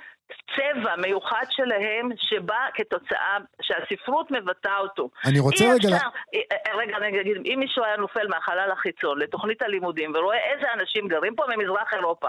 צבע 0.56 0.96
מיוחד 0.96 1.44
שלהם 1.50 2.08
שבא 2.16 2.66
כתוצאה, 2.74 3.36
שהספרות 3.62 4.30
מבטאה 4.30 4.78
אותו. 4.78 5.10
אני 5.24 5.38
רוצה 5.40 5.64
רגע... 5.64 5.96
אפשר, 5.96 6.08
אה, 6.34 6.40
אה, 6.66 6.76
רגע, 6.76 6.96
אני 6.96 7.08
אגיד, 7.08 7.36
אם 7.44 7.56
מישהו 7.58 7.84
היה 7.84 7.96
נופל 7.96 8.28
מהחלל 8.28 8.70
החיצון 8.72 9.18
לתוכנית 9.18 9.62
הלימודים 9.62 10.12
ורואה 10.14 10.38
איזה 10.52 10.66
אנשים 10.74 11.08
גרים 11.08 11.34
פה 11.34 11.42
ממזרח 11.56 11.94
אירופה, 11.94 12.28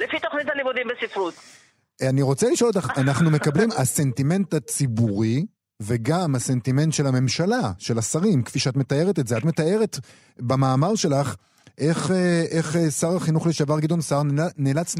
לפי 0.00 0.20
תוכנית 0.20 0.50
הלימודים 0.50 0.88
בספרות. 0.88 1.61
אני 2.08 2.22
רוצה 2.22 2.50
לשאול 2.50 2.70
אותך, 2.74 2.88
אנחנו 2.96 3.30
מקבלים 3.30 3.68
הסנטימנט 3.76 4.54
הציבורי 4.54 5.46
וגם 5.82 6.34
הסנטימנט 6.34 6.92
של 6.92 7.06
הממשלה, 7.06 7.72
של 7.78 7.98
השרים, 7.98 8.42
כפי 8.42 8.58
שאת 8.58 8.76
מתארת 8.76 9.18
את 9.18 9.26
זה. 9.26 9.36
את 9.36 9.44
מתארת 9.44 9.98
במאמר 10.38 10.94
שלך 10.94 11.36
איך, 11.78 12.10
אה, 12.10 12.44
איך 12.50 12.76
אה, 12.76 12.90
שר 12.90 13.16
החינוך 13.16 13.46
לשעבר 13.46 13.80
גדעון 13.80 14.00
סער 14.00 14.22
נאלץ 14.56 14.94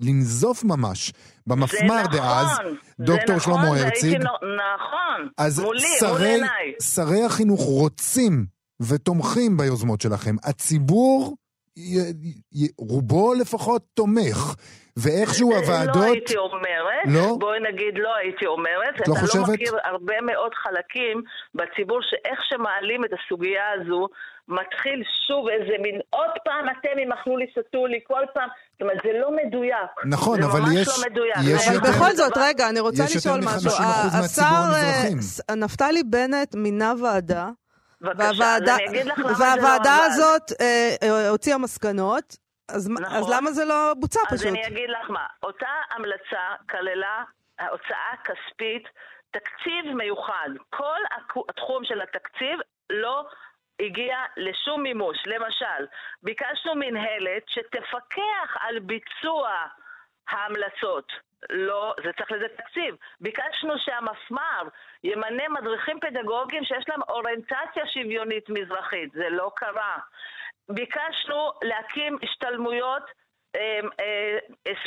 לנזוף 0.00 0.64
ממש 0.64 1.12
במפמ"ר 1.46 2.02
נכון, 2.02 2.16
דאז, 2.16 2.46
דוקטור 3.00 3.36
נכון, 3.36 3.54
שלמה 3.54 3.68
הרציג. 3.68 4.16
נכון, 4.16 5.28
אז 5.38 5.60
מולי, 5.60 5.88
שרי, 6.00 6.10
מול 6.10 6.22
עיניי. 6.22 6.72
שרי 6.94 7.24
החינוך 7.24 7.60
רוצים 7.60 8.46
ותומכים 8.82 9.56
ביוזמות 9.56 10.00
שלכם. 10.00 10.36
הציבור, 10.42 11.36
י, 11.78 11.98
י, 12.52 12.68
רובו 12.78 13.34
לפחות 13.34 13.82
תומך. 13.94 14.54
ואיכשהו 15.02 15.54
הוועדות... 15.56 15.96
לא 15.96 16.02
הייתי 16.02 16.36
אומרת, 16.36 17.04
לא? 17.06 17.36
בואי 17.40 17.58
נגיד 17.72 17.94
לא 17.98 18.10
הייתי 18.22 18.46
אומרת. 18.46 18.94
לא 19.08 19.12
אתה 19.14 19.20
חושבת? 19.20 19.48
לא 19.48 19.54
מכיר 19.54 19.72
הרבה 19.84 20.14
מאוד 20.22 20.52
חלקים 20.54 21.22
בציבור 21.54 21.98
שאיך 22.02 22.38
שמעלים 22.48 23.04
את 23.04 23.10
הסוגיה 23.16 23.62
הזו, 23.74 24.06
מתחיל 24.48 24.98
שוב 25.26 25.42
איזה 25.48 25.74
מין, 25.82 25.96
עוד 26.10 26.30
פעם 26.44 26.64
אתם 26.74 26.94
עם 27.02 27.12
אכלו 27.12 27.36
לי, 27.36 27.46
שתו 27.54 27.86
לי, 27.86 27.98
כל 28.06 28.22
פעם. 28.34 28.48
זאת 28.72 28.82
אומרת, 28.82 28.98
זה 29.04 29.10
לא 29.22 29.30
מדויק. 29.40 29.90
נכון, 30.10 30.42
אבל 30.42 30.60
יש... 30.60 30.66
זה 30.66 30.74
ממש 30.78 30.88
לא 30.88 31.10
מדויק. 31.10 31.36
יש 31.54 31.66
אבל 31.68 31.74
יותר- 31.74 31.88
בכל 31.90 31.98
דבר- 32.14 32.16
זאת, 32.16 32.32
רגע, 32.36 32.68
אני 32.68 32.80
רוצה 32.80 33.02
לשאול 33.16 33.40
משהו. 33.44 33.70
50% 33.70 33.82
ה- 33.82 34.10
מהציבור 34.12 34.24
השר 34.24 34.42
המזרחים. 34.44 35.18
אה, 35.50 35.54
נפתלי 35.54 36.02
בנט 36.02 36.54
מינה 36.54 36.92
ועדה, 37.02 37.48
והוועדה, 38.00 38.76
אני 38.76 38.86
אגיד 38.88 39.06
לך 39.06 39.18
למה 39.18 39.34
זה 39.34 39.44
לא 39.44 39.62
והוועדה. 39.62 39.96
הזאת 40.04 40.52
אה, 40.60 40.96
אה, 41.02 41.28
הוציאה 41.28 41.58
מסקנות, 41.58 42.36
אז 42.68 42.90
נכון. 42.90 43.16
אז 43.16 43.30
למה 43.30 43.50
זה 43.50 43.64
לא 43.64 43.94
בוצע 43.96 44.20
אז 44.30 44.38
פשוט? 44.38 44.52
אני 44.52 44.66
אגיד 44.66 44.90
לך 44.90 45.10
מה, 45.10 45.26
אותה 45.42 45.72
המלצה 45.90 46.54
כללה 46.70 47.24
הוצאה 47.70 48.14
כספית, 48.24 48.88
תקציב 49.30 49.94
מיוחד. 49.94 50.48
כל 50.70 51.00
התחום 51.48 51.84
של 51.84 52.00
התקציב 52.00 52.60
לא 52.90 53.26
הגיע 53.80 54.16
לשום 54.36 54.82
מימוש. 54.82 55.16
למשל, 55.26 55.86
ביקשנו 56.22 56.74
מנהלת 56.74 57.42
שתפקח 57.48 58.56
על 58.60 58.78
ביצוע 58.78 59.50
ההמלצות. 60.28 61.12
לא, 61.50 61.94
זה 62.04 62.12
צריך 62.12 62.32
לזה 62.32 62.46
תקציב. 62.56 62.96
ביקשנו 63.20 63.78
שהמפמ"ר 63.78 64.68
ימנה 65.04 65.48
מדריכים 65.48 66.00
פדגוגיים 66.00 66.64
שיש 66.64 66.88
להם 66.88 67.02
אוריינטציה 67.08 67.86
שוויונית 67.86 68.48
מזרחית. 68.48 69.12
זה 69.12 69.28
לא 69.28 69.50
קרה. 69.56 69.96
ביקשנו 70.68 71.52
להקים 71.62 72.18
השתלמויות, 72.22 73.02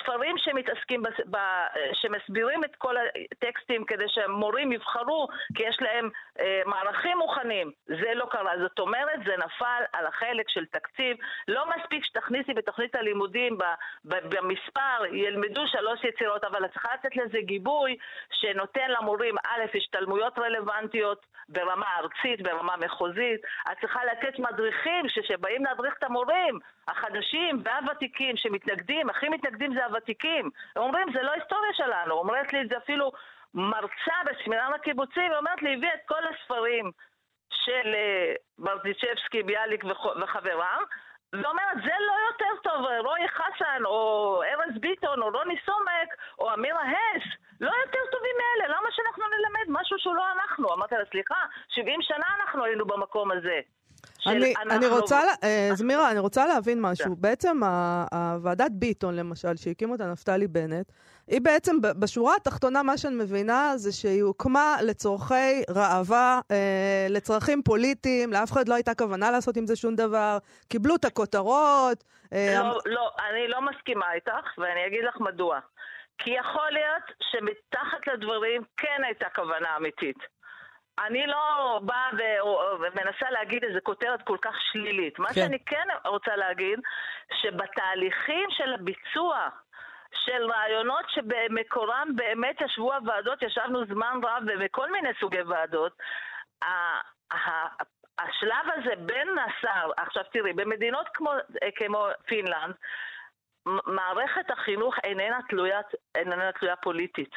ספרים 0.01 0.37
שמתעסקים, 0.37 1.03
ב, 1.03 1.35
אה, 1.35 1.67
שמסבירים 1.93 2.63
את 2.63 2.75
כל 2.75 2.95
הטקסטים 3.31 3.85
כדי 3.85 4.05
שהמורים 4.07 4.71
יבחרו, 4.71 5.27
כי 5.55 5.63
יש 5.63 5.77
להם 5.81 6.09
אה, 6.39 6.61
מערכים 6.65 7.17
מוכנים. 7.17 7.71
זה 7.85 8.13
לא 8.13 8.25
קרה. 8.31 8.51
זאת 8.61 8.79
אומרת, 8.79 9.19
זה 9.25 9.37
נפל 9.37 9.83
על 9.93 10.05
החלק 10.05 10.49
של 10.49 10.65
תקציב. 10.65 11.17
לא 11.47 11.65
מספיק 11.69 12.05
שתכניסי 12.05 12.53
בתוכנית 12.53 12.95
הלימודים 12.95 13.57
במספר, 14.05 15.05
ילמדו 15.11 15.67
שלוש 15.67 16.03
יצירות, 16.03 16.43
אבל 16.43 16.65
את 16.65 16.71
צריכה 16.71 16.89
לתת 16.93 17.15
לזה 17.15 17.37
גיבוי 17.41 17.97
שנותן 18.31 18.91
למורים, 18.99 19.35
א', 19.37 19.77
השתלמויות 19.77 20.39
רלוונטיות 20.39 21.25
ברמה 21.51 21.85
ארצית, 21.97 22.41
ברמה 22.41 22.77
מחוזית. 22.77 23.41
את 23.71 23.77
צריכה 23.81 24.05
לתת 24.05 24.39
מדריכים 24.39 25.09
שכשבאים 25.09 25.65
להדריך 25.65 25.93
את 25.97 26.03
המורים, 26.03 26.59
החדשים 26.87 27.61
והוותיקים 27.63 28.37
שמתנגדים, 28.37 29.09
הכי 29.09 29.29
מתנגדים 29.29 29.73
זה 29.73 29.85
הוותיקים. 29.85 30.49
הם 30.75 30.81
אומרים, 30.81 31.07
זה 31.13 31.21
לא 31.21 31.31
היסטוריה 31.31 31.73
שלנו. 31.73 32.13
אומרת 32.13 32.53
לי 32.53 32.61
את 32.61 32.69
זה 32.69 32.77
אפילו 32.77 33.11
מרצה 33.53 34.15
בסמינר 34.25 34.73
הקיבוצי, 34.75 35.29
ואומרת 35.31 35.61
לי, 35.61 35.73
הביאה 35.73 35.93
את 35.93 35.99
כל 36.05 36.23
הספרים 36.27 36.91
של 37.51 37.93
אה, 37.93 38.33
ברדיצ'בסקי, 38.57 39.43
ביאליק 39.43 39.83
וחבריו, 40.21 40.81
ואומרת, 41.33 41.77
זה 41.83 41.95
לא 42.07 42.15
יותר 42.27 42.61
טוב, 42.63 42.85
רועי 43.03 43.27
חסן, 43.27 43.85
או 43.85 44.41
ארז 44.43 44.77
ביטון, 44.79 45.21
או 45.21 45.29
רוני 45.29 45.55
סומק, 45.65 46.09
או 46.39 46.53
אמירה 46.53 46.83
הס, 46.83 47.23
לא 47.61 47.71
יותר 47.85 47.99
טובים 48.11 48.35
מאלה, 48.41 48.73
למה 48.73 48.87
שאנחנו 48.91 49.23
נלמד 49.37 49.79
משהו 49.81 49.97
שהוא 49.99 50.15
לא 50.15 50.23
אנחנו? 50.35 50.73
אמרתי 50.73 50.95
לה, 50.95 51.05
סליחה, 51.11 51.35
70 51.69 51.99
שנה 52.01 52.25
אנחנו 52.41 52.63
היינו 52.65 52.85
במקום 52.85 53.31
הזה. 53.31 53.59
אני, 54.27 54.53
אנחנו- 54.61 54.71
אני 54.77 54.87
רוצה, 54.87 55.25
לה- 55.25 55.33
אה, 55.43 55.69
זמירה, 55.73 56.11
אני 56.11 56.19
רוצה 56.19 56.45
להבין 56.47 56.81
משהו. 56.81 57.15
בעצם 57.15 57.63
ה- 57.63 58.05
הוועדת 58.11 58.71
ביטון, 58.71 59.15
למשל, 59.15 59.55
שהקים 59.55 59.91
אותה 59.91 60.05
נפתלי 60.11 60.47
בנט, 60.47 60.91
היא 61.27 61.41
בעצם, 61.41 61.75
בשורה 61.81 62.35
התחתונה, 62.35 62.83
מה 62.83 62.97
שאני 62.97 63.15
מבינה 63.15 63.73
זה 63.75 63.91
שהיא 63.91 64.23
הוקמה 64.23 64.75
לצורכי 64.81 65.63
ראווה, 65.69 66.39
אה, 66.51 67.07
לצרכים 67.09 67.63
פוליטיים, 67.63 68.33
לאף 68.33 68.51
אחד 68.51 68.69
לא 68.69 68.73
הייתה 68.75 68.93
כוונה 68.95 69.31
לעשות 69.31 69.57
עם 69.57 69.65
זה 69.67 69.75
שום 69.75 69.95
דבר, 69.95 70.37
קיבלו 70.69 70.95
את 70.95 71.05
הכותרות. 71.05 72.03
אה, 72.33 72.55
לא, 72.59 72.79
לא, 72.85 73.09
אני 73.29 73.47
לא 73.47 73.61
מסכימה 73.61 74.13
איתך, 74.13 74.57
ואני 74.57 74.87
אגיד 74.87 74.99
לך 75.07 75.19
מדוע. 75.19 75.59
כי 76.23 76.29
יכול 76.29 76.69
להיות 76.71 77.03
שמתחת 77.21 78.07
לדברים 78.07 78.61
כן 78.77 79.03
הייתה 79.03 79.29
כוונה 79.29 79.77
אמיתית. 79.77 80.17
אני 80.99 81.27
לא 81.27 81.79
באה 81.83 82.09
ומנסה 82.79 83.29
להגיד 83.31 83.63
איזו 83.63 83.79
כותרת 83.83 84.21
כל 84.21 84.37
כך 84.41 84.55
שלילית. 84.71 85.19
מה 85.19 85.27
כן. 85.27 85.33
שאני 85.33 85.59
כן 85.65 85.87
רוצה 86.05 86.35
להגיד, 86.35 86.79
שבתהליכים 87.33 88.49
של 88.49 88.73
הביצוע 88.73 89.49
של 90.25 90.51
רעיונות 90.51 91.05
שבמקורם 91.09 92.07
באמת 92.15 92.61
ישבו 92.61 92.93
הוועדות, 92.93 93.41
ישבנו 93.41 93.85
זמן 93.85 94.19
רב 94.23 94.43
ובכל 94.47 94.91
מיני 94.91 95.09
סוגי 95.19 95.41
ועדות, 95.41 95.97
השלב 98.19 98.65
הזה 98.75 98.95
בין 98.95 99.27
השר, 99.39 99.91
עכשיו 99.97 100.23
תראי, 100.33 100.53
במדינות 100.53 101.07
כמו, 101.13 101.31
כמו 101.75 102.07
פינלנד, 102.25 102.75
מערכת 103.65 104.51
החינוך 104.51 104.95
איננה 105.03 105.39
תלויה, 105.49 105.79
איננה 106.15 106.51
תלויה 106.59 106.75
פוליטית. 106.75 107.33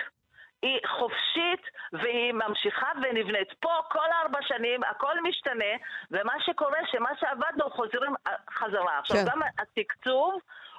היא 0.62 0.78
חופשית 0.98 1.64
והיא 1.92 2.32
ממשיכה 2.32 2.90
ונבנית. 3.02 3.48
פה 3.60 3.74
כל 3.92 4.08
ארבע 4.22 4.38
שנים 4.48 4.80
הכל 4.90 5.14
משתנה, 5.28 5.72
ומה 6.10 6.32
שקורה 6.46 6.78
שמה 6.92 7.10
שעבדנו 7.20 7.70
חוזרים 7.70 8.14
אה, 8.26 8.32
חזרה. 8.58 8.98
עכשיו 8.98 9.16
כן. 9.16 9.24
גם 9.30 9.40
התקצוב 9.58 10.32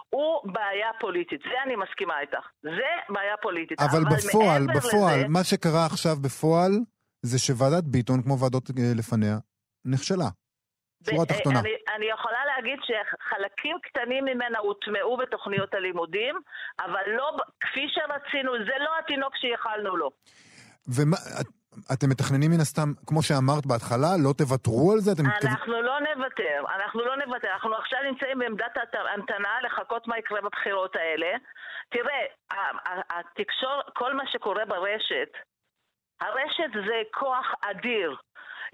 הוא 0.10 0.54
בעיה 0.54 0.90
פוליטית, 1.00 1.42
זה 1.42 1.58
אני 1.66 1.76
מסכימה 1.76 2.20
איתך. 2.20 2.46
זה 2.64 2.92
בעיה 3.10 3.38
פוליטית. 3.42 3.80
אבל 3.82 4.04
בפועל, 4.16 4.62
מעבר 4.66 4.80
בפועל, 4.80 5.20
לזה, 5.20 5.28
מה 5.28 5.44
שקרה 5.44 5.86
עכשיו 5.86 6.16
בפועל, 6.22 6.72
זה 7.22 7.40
שוועדת 7.40 7.84
ביטון, 7.84 8.22
כמו 8.24 8.40
ועדות 8.40 8.70
אה, 8.70 8.92
לפניה, 8.96 9.38
נכשלה. 9.86 10.30
שורה 11.12 11.26
ב- 11.26 11.28
תחתונה. 11.34 11.60
אני, 11.60 11.70
אני 11.96 12.06
יכולה 12.06 12.40
להגיד 12.56 12.80
שחלקים 12.88 13.78
קטנים 13.84 14.26
ממנה 14.26 14.60
הוטמעו 14.60 15.18
בתוכניות 15.18 15.74
הלימודים, 15.74 16.36
אבל 16.80 17.02
לא 17.18 17.28
כפי 17.62 17.86
שרצינו, 17.90 18.52
זה 18.66 18.76
לא 18.80 18.90
התינוק 19.00 19.36
שיכלנו 19.36 19.96
לו. 19.98 20.12
ומה, 20.96 21.18
את- 21.42 21.48
אתם 21.94 22.10
מתכננים 22.10 22.52
מן 22.52 22.60
הסתם, 22.62 22.90
כמו 23.08 23.22
שאמרת 23.24 23.66
בהתחלה, 23.66 24.08
לא 24.24 24.34
תוותרו 24.38 24.92
על 24.94 25.00
זה? 25.00 25.12
אתם 25.12 25.24
אנחנו 25.50 25.82
לא 25.82 25.98
נוותר, 26.00 26.60
אנחנו 26.76 27.06
לא 27.06 27.16
נוותר. 27.18 27.48
אנחנו 27.54 27.76
עכשיו 27.76 28.00
נמצאים 28.10 28.40
בעמדת 28.40 28.78
המתנה 29.16 29.50
לחכות 29.66 30.08
מה 30.08 30.18
יקרה 30.18 30.42
בבחירות 30.42 30.96
האלה. 30.96 31.28
תראה, 31.90 32.22
התקשור, 33.10 33.82
כל 33.94 34.14
מה 34.14 34.24
שקורה 34.28 34.66
ברשת, 34.66 35.30
הרשת 36.22 36.72
זה 36.88 37.02
כוח 37.14 37.46
אדיר. 37.62 38.16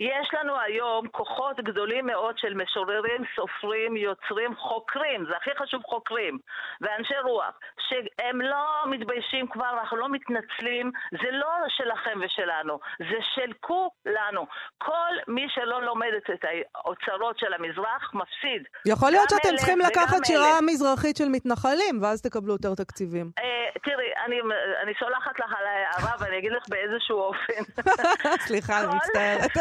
יש 0.01 0.27
לנו 0.33 0.53
היום 0.59 1.07
כוחות 1.07 1.57
גדולים 1.59 2.05
מאוד 2.05 2.37
של 2.37 2.53
משוררים, 2.53 3.21
סופרים, 3.35 3.97
יוצרים, 3.97 4.55
חוקרים, 4.55 5.25
זה 5.25 5.33
הכי 5.37 5.49
חשוב 5.59 5.81
חוקרים, 5.83 6.37
ואנשי 6.81 7.19
רוח, 7.23 7.59
שהם 7.87 8.41
לא 8.41 8.65
מתביישים 8.85 9.47
כבר, 9.47 9.69
אנחנו 9.79 9.97
לא 9.97 10.09
מתנצלים, 10.09 10.91
זה 11.11 11.31
לא 11.31 11.51
שלכם 11.67 12.19
ושלנו, 12.25 12.79
זה 12.99 13.19
של 13.35 13.51
כולנו. 13.59 14.47
כל 14.77 15.13
מי 15.27 15.45
שלא 15.49 15.81
לומד 15.83 16.13
את 16.33 16.45
האוצרות 16.75 17.39
של 17.39 17.53
המזרח, 17.53 18.13
מפסיד. 18.13 18.63
יכול 18.85 19.11
להיות 19.11 19.29
שאתם 19.29 19.55
צריכים 19.55 19.79
לקחת 19.79 20.25
שירה 20.25 20.61
מזרחית 20.61 21.17
של 21.17 21.29
מתנחלים, 21.31 22.01
ואז 22.01 22.21
תקבלו 22.21 22.53
יותר 22.53 22.75
תקציבים. 22.75 23.31
אה, 23.39 23.71
תראי, 23.83 24.11
אני, 24.25 24.39
אני 24.83 24.93
סולחת 24.99 25.39
לך 25.39 25.53
על 25.59 25.65
ההערה, 25.67 26.15
ואני 26.19 26.37
אגיד 26.37 26.51
לך 26.51 26.63
באיזשהו 26.69 27.17
אופן. 27.19 27.63
סליחה, 28.47 28.79
אני 28.79 28.95
מצטערת. 28.95 29.51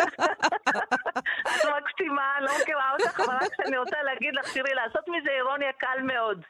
את 1.42 1.64
מקסימה, 1.76 2.36
אני 2.36 2.44
לא 2.44 2.52
מכירה 2.62 2.92
אותך, 2.92 3.20
אבל 3.20 3.34
רק 3.34 3.54
שאני 3.56 3.78
רוצה 3.78 4.02
להגיד 4.02 4.34
לך, 4.34 4.54
תראי, 4.54 4.74
לעשות 4.74 5.08
מזה 5.08 5.30
אירוניה 5.30 5.72
קל 5.72 5.98
מאוד. 6.02 6.44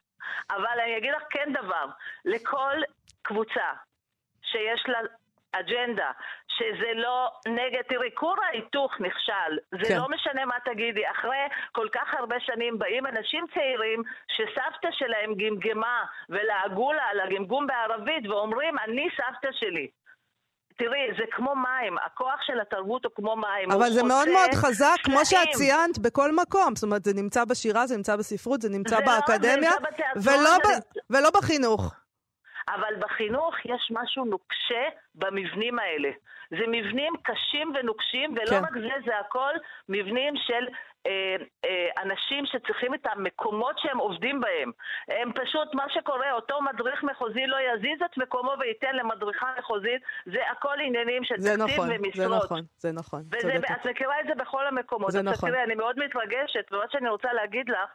אבל 0.51 0.81
אני 0.85 0.97
אגיד 0.97 1.13
לך 1.17 1.23
כן 1.31 1.53
דבר, 1.53 1.87
לכל 2.25 2.77
קבוצה 3.23 3.71
שיש 4.43 4.85
לה 4.89 4.99
אג'נדה, 5.53 6.11
שזה 6.49 6.93
לא 6.95 7.31
נגד, 7.49 7.83
תראי, 7.89 8.11
כור 8.15 8.37
ההיתוך 8.45 9.01
נכשל, 9.01 9.59
זה 9.73 9.89
כן. 9.89 9.99
לא 9.99 10.09
משנה 10.09 10.45
מה 10.45 10.55
תגידי, 10.65 11.11
אחרי 11.11 11.47
כל 11.73 11.89
כך 11.93 12.15
הרבה 12.15 12.41
שנים 12.41 12.79
באים 12.79 13.07
אנשים 13.07 13.45
צעירים 13.55 14.03
שסבתא 14.29 14.89
שלהם 14.93 15.35
גמגמה 15.35 16.05
ולעגו 16.29 16.93
לה 16.93 17.03
על 17.03 17.21
הגמגום 17.21 17.67
בערבית 17.67 18.27
ואומרים, 18.29 18.79
אני 18.79 19.09
סבתא 19.17 19.49
שלי. 19.53 19.89
תראי, 20.81 21.07
זה 21.19 21.25
כמו 21.31 21.55
מים, 21.55 21.99
הכוח 22.07 22.41
של 22.47 22.61
התרבות 22.61 23.05
הוא 23.05 23.13
כמו 23.15 23.37
מים. 23.37 23.71
אבל 23.71 23.91
זה 23.91 24.03
מאוד 24.03 24.29
מאוד 24.29 24.51
חזק, 24.55 24.97
שלעים. 25.03 25.19
כמו 25.19 25.25
שאת 25.25 25.49
ציינת, 25.53 25.99
בכל 25.99 26.33
מקום. 26.33 26.77
זאת 26.77 26.83
אומרת, 26.83 27.05
זה 27.05 27.13
נמצא 27.15 27.45
בשירה, 27.45 27.87
זה 27.87 27.97
נמצא 27.97 28.17
בספרות, 28.17 28.63
זה 28.63 28.69
נמצא 28.69 28.97
זה 28.97 29.03
באקדמיה, 29.07 29.71
לא, 29.71 29.77
זה 30.15 30.31
נמצא 30.31 30.31
ולא, 30.31 30.51
ב... 30.59 30.69
ולא 31.11 31.31
בחינוך. 31.31 31.95
אבל 32.69 32.95
בחינוך 32.99 33.55
יש 33.65 33.83
משהו 33.91 34.25
נוקשה 34.25 34.85
במבנים 35.15 35.79
האלה. 35.79 36.11
זה 36.51 36.65
מבנים 36.69 37.13
קשים 37.23 37.73
ונוקשים, 37.75 38.31
ולא 38.37 38.51
כן. 38.51 38.65
רק 38.65 38.75
זה, 38.75 38.95
זה 39.07 39.13
הכל 39.21 39.55
מבנים 39.89 40.35
של 40.37 40.65
אנשים 42.03 42.47
שצריכים 42.47 42.95
את 42.95 43.07
המקומות 43.07 43.79
שהם 43.79 43.99
עובדים 43.99 44.41
בהם. 44.41 44.73
הם 45.09 45.33
פשוט, 45.33 45.75
מה 45.75 45.85
שקורה, 45.89 46.33
אותו 46.33 46.63
מדריך 46.63 47.03
מחוזי 47.05 47.47
לא 47.47 47.57
יזיז 47.61 48.03
את 48.05 48.19
מקומו 48.19 48.53
וייתן 48.61 48.97
למדריכה 48.97 49.47
מחוזית, 49.59 50.03
זה 50.27 50.39
הכל 50.51 50.77
עניינים 50.87 51.25
של 51.25 51.35
תקציב 51.35 51.63
נכון, 51.63 51.89
ומשרות. 51.93 52.15
זה 52.15 52.37
נכון, 52.37 52.61
זה 52.79 52.93
נכון, 52.93 53.23
וזה, 53.33 53.57
את 53.57 53.87
מכירה 53.87 54.21
את 54.21 54.27
זה 54.27 54.35
בכל 54.35 54.67
המקומות. 54.67 55.11
זה 55.11 55.23
נכון. 55.23 55.51
תראי, 55.51 55.63
אני 55.63 55.75
מאוד 55.75 55.99
מתרגשת, 55.99 56.73
ומה 56.73 56.85
שאני 56.91 57.09
רוצה 57.09 57.33
להגיד 57.33 57.69
לך, 57.69 57.91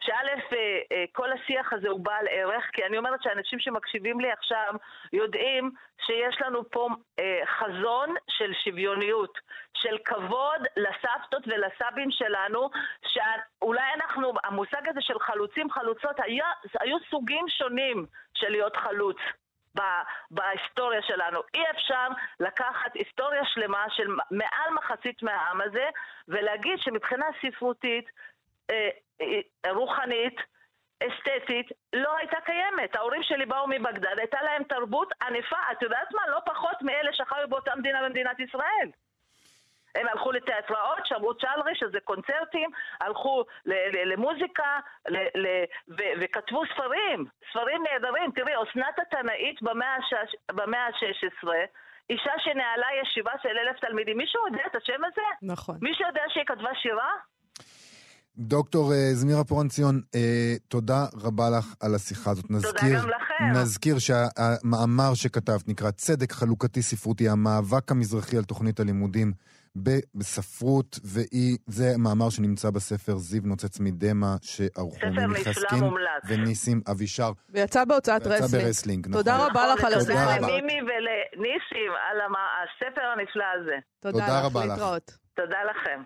שא', 0.00 0.12
אה, 0.12 0.78
אה, 0.92 1.04
כל 1.12 1.32
השיח 1.32 1.72
הזה 1.72 1.88
הוא 1.88 2.00
בעל 2.00 2.26
ערך, 2.30 2.64
כי 2.72 2.84
אני 2.84 2.98
אומרת 2.98 3.22
שאנשים 3.22 3.58
שמקשיבים 3.58 4.20
לי 4.20 4.32
עכשיו 4.32 4.74
יודעים 5.12 5.70
שיש 6.06 6.40
לנו 6.40 6.70
פה 6.70 6.88
אה, 7.20 7.40
חזון 7.58 8.14
של 8.28 8.52
שוויוניות, 8.64 9.38
של 9.74 9.98
כבוד 10.04 10.66
לסבתות 10.76 11.42
ולסבים 11.46 12.10
שלנו, 12.10 12.70
שאולי 13.06 13.94
אנחנו, 13.94 14.32
המושג 14.44 14.88
הזה 14.88 15.00
של 15.00 15.18
חלוצים, 15.18 15.70
חלוצות, 15.70 16.16
היה, 16.22 16.46
היו 16.80 16.96
סוגים 17.10 17.48
שונים 17.48 18.06
של 18.34 18.48
להיות 18.48 18.76
חלוץ. 18.76 19.16
בהיסטוריה 20.30 21.02
שלנו. 21.02 21.40
אי 21.54 21.62
אפשר 21.70 22.08
לקחת 22.40 22.94
היסטוריה 22.94 23.42
שלמה 23.44 23.84
של 23.88 24.06
מעל 24.30 24.74
מחצית 24.74 25.22
מהעם 25.22 25.60
הזה 25.60 25.88
ולהגיד 26.28 26.78
שמבחינה 26.78 27.26
ספרותית 27.42 28.04
רוחנית, 29.70 30.36
אסתטית, 31.02 31.66
לא 31.92 32.16
הייתה 32.16 32.36
קיימת. 32.44 32.96
ההורים 32.96 33.22
שלי 33.22 33.46
באו 33.46 33.66
מבגדד, 33.68 34.18
הייתה 34.18 34.42
להם 34.42 34.62
תרבות 34.64 35.12
ענפה, 35.22 35.56
את 35.72 35.82
יודעת 35.82 36.08
מה? 36.14 36.22
לא 36.28 36.38
פחות 36.46 36.82
מאלה 36.82 37.12
שחיו 37.12 37.48
באותה 37.48 37.76
מדינה 37.76 38.02
במדינת 38.02 38.40
ישראל. 38.40 38.90
הם 39.94 40.06
הלכו 40.08 40.32
לתיאטראות, 40.32 41.06
שמעו 41.06 41.34
צ'לרי, 41.34 41.74
שזה 41.74 42.00
קונצרטים, 42.04 42.70
הלכו 43.00 43.44
למוזיקה 44.04 44.78
וכתבו 46.20 46.62
ספרים, 46.74 47.24
ספרים 47.50 47.82
נהדרים. 47.82 48.30
תראי, 48.32 48.52
אסנת 48.62 48.98
התנאית 48.98 49.62
במאה 50.52 50.86
ה-16, 50.86 51.48
אישה 52.10 52.32
שנהלה 52.38 52.86
ישיבה 53.02 53.32
של 53.42 53.58
אלף 53.58 53.80
תלמידים, 53.80 54.16
מישהו 54.16 54.46
יודע 54.46 54.62
את 54.66 54.76
השם 54.76 55.04
הזה? 55.04 55.22
נכון. 55.42 55.78
מישהו 55.82 56.06
יודע 56.06 56.22
שהיא 56.28 56.44
כתבה 56.46 56.74
שירה? 56.74 57.12
דוקטור 58.40 58.92
uh, 58.92 58.94
זמירה 59.14 59.44
פורנציון, 59.44 60.00
uh, 60.16 60.18
תודה 60.68 61.06
רבה 61.14 61.50
לך 61.50 61.74
על 61.80 61.94
השיחה 61.94 62.30
הזאת. 62.30 62.50
נזכיר, 62.50 62.72
תודה 62.72 63.02
גם 63.02 63.08
לכם. 63.08 63.60
נזכיר 63.60 63.98
שהמאמר 63.98 65.14
שכתבת 65.14 65.68
נקרא 65.68 65.90
צדק 65.90 66.32
חלוקתי 66.32 66.82
ספרותי, 66.82 67.28
המאבק 67.28 67.90
המזרחי 67.90 68.36
על 68.36 68.44
תוכנית 68.44 68.80
הלימודים 68.80 69.32
בספרות, 70.14 70.98
וזה 71.04 71.94
מאמר 71.98 72.30
שנמצא 72.30 72.70
בספר 72.70 73.16
זיו 73.16 73.42
נוצץ 73.44 73.80
מדמע, 73.80 74.34
שערכו 74.42 75.06
מימי 75.16 75.44
חסקין 75.44 75.84
וניסים 76.28 76.80
אבישר. 76.90 77.32
ויצא 77.50 77.84
בהוצאת 77.84 78.26
רסלינג. 78.26 78.42
ויצא 78.42 78.58
ברסלינג, 78.58 79.08
נכון. 79.08 79.22
תודה 79.22 79.46
רבה 79.46 79.74
לך 79.74 79.84
על 79.84 79.94
השיחה. 79.94 80.36
תודה 80.36 80.36
למימי 80.36 80.80
ולניסים 80.82 81.92
על 82.10 82.18
הספר 82.20 83.02
הנפלא 83.02 83.44
הזה. 83.60 83.76
תודה 84.00 84.40
רבה 84.40 84.66
לך. 84.66 84.82
תודה 85.34 85.58
לכם. 85.70 86.02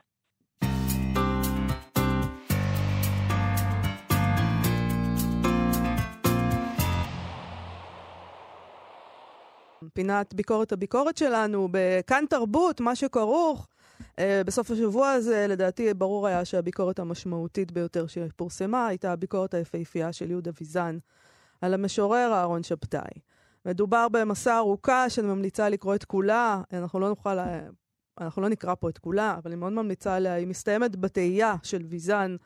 פינת 9.93 10.35
ביקורת 10.35 10.72
הביקורת 10.72 11.16
שלנו, 11.16 11.68
בכאן 11.70 12.24
תרבות, 12.30 12.80
מה 12.80 12.97
שכרוך. 12.97 13.68
Uh, 14.01 14.20
בסוף 14.47 14.70
השבוע 14.70 15.11
הזה, 15.11 15.47
לדעתי, 15.49 15.95
ברור 15.95 16.26
היה 16.26 16.45
שהביקורת 16.45 16.99
המשמעותית 16.99 17.72
ביותר 17.72 18.07
שפורסמה 18.07 18.87
הייתה 18.87 19.12
הביקורת 19.12 19.55
היפהפייה 19.55 20.12
של 20.12 20.30
יהודה 20.30 20.51
ויזן 20.61 20.99
על 21.61 21.74
המשורר 21.74 22.32
אהרון 22.32 22.62
שבתאי. 22.62 23.20
מדובר 23.66 24.07
במסע 24.09 24.57
ארוכה 24.57 25.11
שאני 25.11 25.26
ממליצה 25.26 25.68
לקרוא 25.68 25.95
את 25.95 26.05
כולה, 26.05 26.62
אנחנו 26.72 27.01
לא 27.01 27.09
נוכל, 27.09 27.39
אנחנו 28.20 28.43
לא 28.43 28.49
נקרא 28.49 28.74
פה 28.74 28.89
את 28.89 28.99
כולה, 28.99 29.35
אבל 29.39 29.51
אני 29.51 29.57
מאוד 29.57 29.72
ממליצה 29.72 30.16
עליה. 30.16 30.32
היא 30.32 30.47
מסתיימת 30.47 30.97
בתהייה 30.97 31.55
של 31.62 31.82
ויזן 31.89 32.37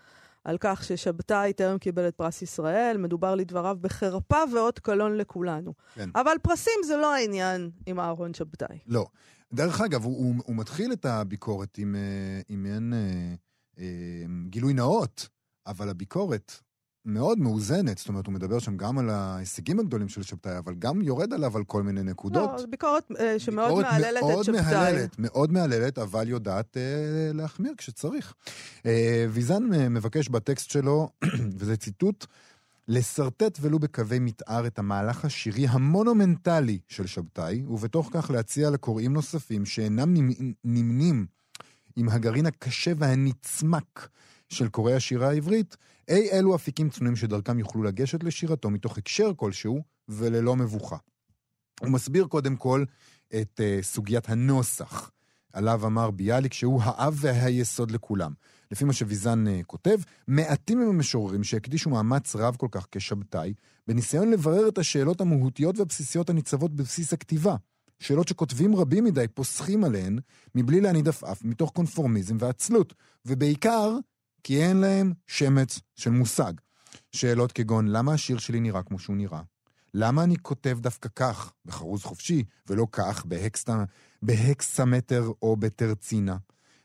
על 0.48 0.56
כך 0.60 0.84
ששבתאי 0.84 1.52
טרם 1.52 1.78
קיבל 1.78 2.08
את 2.08 2.14
פרס 2.14 2.42
ישראל, 2.42 2.96
מדובר 2.98 3.34
לדבריו 3.34 3.76
בחרפה 3.80 4.36
ואות 4.54 4.78
קלון 4.78 5.16
לכולנו. 5.16 5.74
כן. 5.94 6.10
אבל 6.14 6.32
פרסים 6.42 6.80
זה 6.86 6.96
לא 6.96 7.14
העניין 7.14 7.70
עם 7.86 8.00
אהרון 8.00 8.34
שבתאי. 8.34 8.78
לא. 8.86 9.06
דרך 9.52 9.80
אגב, 9.80 10.04
הוא, 10.04 10.16
הוא, 10.16 10.34
הוא 10.44 10.56
מתחיל 10.56 10.92
את 10.92 11.04
הביקורת 11.04 11.78
עם, 11.78 11.94
אה, 11.96 12.40
עם 12.48 12.62
מעין 12.62 12.92
אה, 12.92 13.34
אה, 13.78 14.24
גילוי 14.48 14.74
נאות, 14.74 15.28
אבל 15.66 15.88
הביקורת 15.88 16.52
מאוד 17.04 17.38
מאוזנת, 17.38 17.98
זאת 17.98 18.08
אומרת, 18.08 18.26
הוא 18.26 18.34
מדבר 18.34 18.58
שם 18.58 18.76
גם 18.76 18.98
על 18.98 19.10
ההישגים 19.10 19.80
הגדולים 19.80 20.08
של 20.08 20.22
שבתאי, 20.22 20.58
אבל 20.58 20.74
גם 20.74 21.02
יורד 21.02 21.32
עליו 21.32 21.56
על 21.56 21.64
כל 21.64 21.82
מיני 21.82 22.02
נקודות. 22.02 22.60
לא, 22.60 22.66
ביקורת 22.70 23.10
אה, 23.18 23.38
שמאוד 23.38 23.68
ביקורת 23.68 23.92
מהללת 23.92 24.22
מאוד 24.22 24.38
את 24.38 24.44
שבתאי. 24.44 24.62
מהללת, 24.62 25.18
מאוד 25.18 25.52
מהללת, 25.52 25.98
אבל 25.98 26.28
יודעת 26.28 26.76
אה, 26.76 26.82
להחמיר 27.34 27.72
כשצריך. 27.76 28.34
אה, 28.86 29.26
ויזן 29.30 29.74
אה, 29.74 29.88
מבקש 29.88 30.28
בטקסט 30.28 30.70
שלו, 30.70 31.08
וזה 31.58 31.76
ציטוט, 31.76 32.26
לשרטט 32.88 33.58
ולו 33.60 33.78
בקווי 33.78 34.18
מתאר 34.18 34.66
את 34.66 34.78
המהלך 34.78 35.24
השירי 35.24 35.66
המונומנטלי 35.68 36.78
של 36.88 37.06
שבתאי, 37.06 37.64
ובתוך 37.68 38.10
כך 38.12 38.30
להציע 38.30 38.70
לקוראים 38.70 39.12
נוספים 39.12 39.66
שאינם 39.66 40.14
נמנים 40.64 41.26
עם 41.96 42.08
הגרעין 42.08 42.46
הקשה 42.46 42.92
והנצמק 42.96 44.08
של 44.48 44.68
קוראי 44.68 44.94
השירה 44.94 45.28
העברית, 45.28 45.76
אי 46.08 46.30
אלו 46.32 46.54
אפיקים 46.54 46.90
צנועים 46.90 47.16
שדרכם 47.16 47.58
יוכלו 47.58 47.82
לגשת 47.82 48.24
לשירתו 48.24 48.70
מתוך 48.70 48.98
הקשר 48.98 49.32
כלשהו 49.36 49.82
וללא 50.08 50.56
מבוכה. 50.56 50.96
הוא 51.80 51.90
מסביר 51.90 52.26
קודם 52.26 52.56
כל 52.56 52.84
את 53.40 53.60
uh, 53.60 53.84
סוגיית 53.84 54.28
הנוסח, 54.28 55.10
עליו 55.52 55.86
אמר 55.86 56.10
ביאליק 56.10 56.52
שהוא 56.52 56.82
האב 56.82 57.16
והיסוד 57.20 57.90
לכולם. 57.90 58.32
לפי 58.70 58.84
מה 58.84 58.92
שוויזן 58.92 59.44
uh, 59.46 59.64
כותב, 59.66 59.98
מעטים 60.28 60.80
הם 60.80 60.88
המשוררים 60.88 61.44
שהקדישו 61.44 61.90
מאמץ 61.90 62.36
רב 62.36 62.56
כל 62.56 62.68
כך 62.70 62.86
כשבתאי, 62.92 63.54
בניסיון 63.86 64.30
לברר 64.30 64.68
את 64.68 64.78
השאלות 64.78 65.20
המהותיות 65.20 65.78
והבסיסיות 65.78 66.30
הניצבות 66.30 66.74
בבסיס 66.74 67.12
הכתיבה. 67.12 67.56
שאלות 68.00 68.28
שכותבים 68.28 68.76
רבים 68.76 69.04
מדי 69.04 69.28
פוסחים 69.34 69.84
עליהן, 69.84 70.18
מבלי 70.54 70.80
להניד 70.80 71.08
עפעף, 71.08 71.44
מתוך 71.44 71.70
קונפורמיזם 71.70 72.36
ועצלות, 72.40 72.94
ובעיקר 73.26 73.98
כי 74.48 74.62
אין 74.62 74.76
להם 74.76 75.12
שמץ 75.26 75.80
של 75.96 76.10
מושג. 76.10 76.52
שאלות 77.12 77.52
כגון, 77.52 77.88
למה 77.88 78.12
השיר 78.12 78.38
שלי 78.38 78.60
נראה 78.60 78.82
כמו 78.82 78.98
שהוא 78.98 79.16
נראה? 79.16 79.42
למה 79.94 80.24
אני 80.24 80.36
כותב 80.42 80.78
דווקא 80.80 81.08
כך, 81.16 81.52
בחרוז 81.64 82.02
חופשי, 82.02 82.44
ולא 82.68 82.86
כך, 82.92 83.24
בהקסט... 83.24 83.70
בהקסמטר 84.22 85.30
או 85.42 85.56
בטרצינה? 85.56 86.36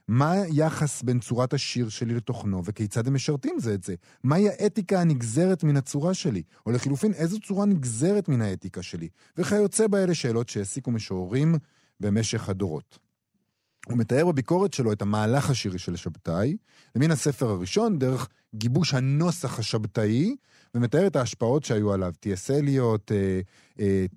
מה 0.08 0.32
היחס 0.32 1.02
בין 1.02 1.20
צורת 1.20 1.54
השיר 1.54 1.90
שלי 1.90 2.14
לתוכנו, 2.16 2.66
וכיצד 2.66 3.08
הם 3.08 3.14
משרתים 3.14 3.56
זה 3.60 3.74
את 3.74 3.84
זה? 3.84 3.96
מהי 4.24 4.50
האתיקה 4.50 5.02
הנגזרת 5.02 5.64
מן 5.64 5.78
הצורה 5.78 6.14
שלי? 6.14 6.44
או 6.66 6.72
לחילופין, 6.72 7.14
איזו 7.14 7.40
צורה 7.40 7.66
נגזרת 7.66 8.30
מן 8.30 8.42
האתיקה 8.42 8.82
שלי? 8.82 9.10
וכיוצא 9.38 9.88
באלה 9.88 10.14
שאלות 10.14 10.50
שהעסיקו 10.50 10.92
משוררים 10.92 11.56
במשך 12.00 12.50
הדורות. 12.50 13.00
הוא 13.88 13.98
מתאר 13.98 14.26
בביקורת 14.26 14.74
שלו 14.74 14.92
את 14.92 15.02
המהלך 15.02 15.50
השירי 15.50 15.80
של 15.80 15.96
שבתאי, 15.96 16.58
למן 16.96 17.12
הספר 17.12 17.50
הראשון, 17.50 18.00
דרך 18.00 18.28
גיבוש 18.56 18.94
הנוסח 18.94 19.60
השבתאי, 19.60 20.36
ומתאר 20.76 21.08
את 21.08 21.16
ההשפעות 21.16 21.64
שהיו 21.64 21.94
עליו, 21.94 22.14
טי.אס 22.20 22.52
אליוט, 22.52 23.12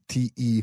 טי.אי 0.06 0.60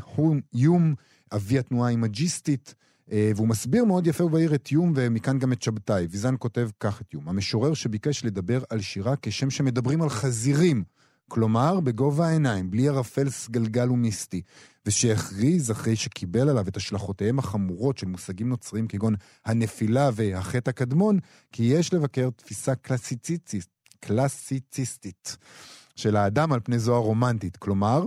יום, 0.53 0.95
אבי 1.33 1.59
התנועה 1.59 1.87
האימג'יסטית, 1.87 2.75
אה, 3.11 3.31
והוא 3.35 3.47
מסביר 3.47 3.85
מאוד 3.85 4.07
יפה 4.07 4.23
ובהיר 4.23 4.55
את 4.55 4.71
יום, 4.71 4.93
ומכאן 4.95 5.39
גם 5.39 5.53
את 5.53 5.61
שבתאי. 5.61 6.07
ויזן 6.09 6.35
כותב 6.39 6.69
כך 6.79 7.01
את 7.01 7.13
יום: 7.13 7.29
המשורר 7.29 7.73
שביקש 7.73 8.25
לדבר 8.25 8.63
על 8.69 8.81
שירה 8.81 9.13
כשם 9.21 9.49
שמדברים 9.49 10.01
על 10.01 10.09
חזירים, 10.09 10.83
כלומר 11.27 11.79
בגובה 11.79 12.27
העיניים, 12.27 12.71
בלי 12.71 12.87
ערפל 12.89 13.29
סגלגל 13.29 13.91
ומיסטי, 13.91 14.41
ושהכריז 14.85 15.71
אחרי 15.71 15.95
שקיבל 15.95 16.49
עליו 16.49 16.67
את 16.67 16.77
השלכותיהם 16.77 17.39
החמורות 17.39 17.97
של 17.97 18.07
מושגים 18.07 18.49
נוצרים 18.49 18.87
כגון 18.87 19.15
הנפילה 19.45 20.09
והחטא 20.13 20.69
הקדמון, 20.69 21.19
כי 21.51 21.63
יש 21.63 21.93
לבקר 21.93 22.29
תפיסה 22.35 22.75
קלאסיציסטית, 22.75 23.65
קלאסיציסטית 23.99 25.37
של 25.95 26.15
האדם 26.15 26.53
על 26.53 26.59
פני 26.63 26.79
זו 26.79 26.95
הרומנטית. 26.95 27.57
כלומר, 27.57 28.03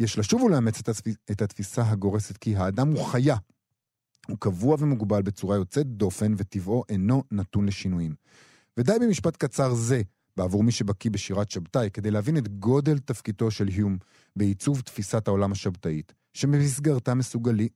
יש 0.00 0.18
לשוב 0.18 0.42
ולאמץ 0.42 0.82
את 1.30 1.42
התפיסה 1.42 1.90
הגורסת 1.90 2.36
כי 2.36 2.56
האדם 2.56 2.88
הוא 2.88 3.04
חיה. 3.04 3.36
הוא 4.28 4.36
קבוע 4.40 4.76
ומוגבל 4.78 5.22
בצורה 5.22 5.56
יוצאת 5.56 5.86
דופן, 5.86 6.34
וטבעו 6.36 6.84
אינו 6.88 7.22
נתון 7.30 7.66
לשינויים. 7.66 8.14
ודי 8.76 8.92
במשפט 9.00 9.36
קצר 9.36 9.74
זה, 9.74 10.02
בעבור 10.36 10.62
מי 10.62 10.72
שבקיא 10.72 11.10
בשירת 11.10 11.50
שבתאי, 11.50 11.90
כדי 11.92 12.10
להבין 12.10 12.36
את 12.36 12.48
גודל 12.48 12.98
תפקידו 12.98 13.50
של 13.50 13.68
היום 13.68 13.98
בעיצוב 14.36 14.80
תפיסת 14.80 15.28
העולם 15.28 15.52
השבתאית, 15.52 16.12
שבמסגרתה 16.32 17.12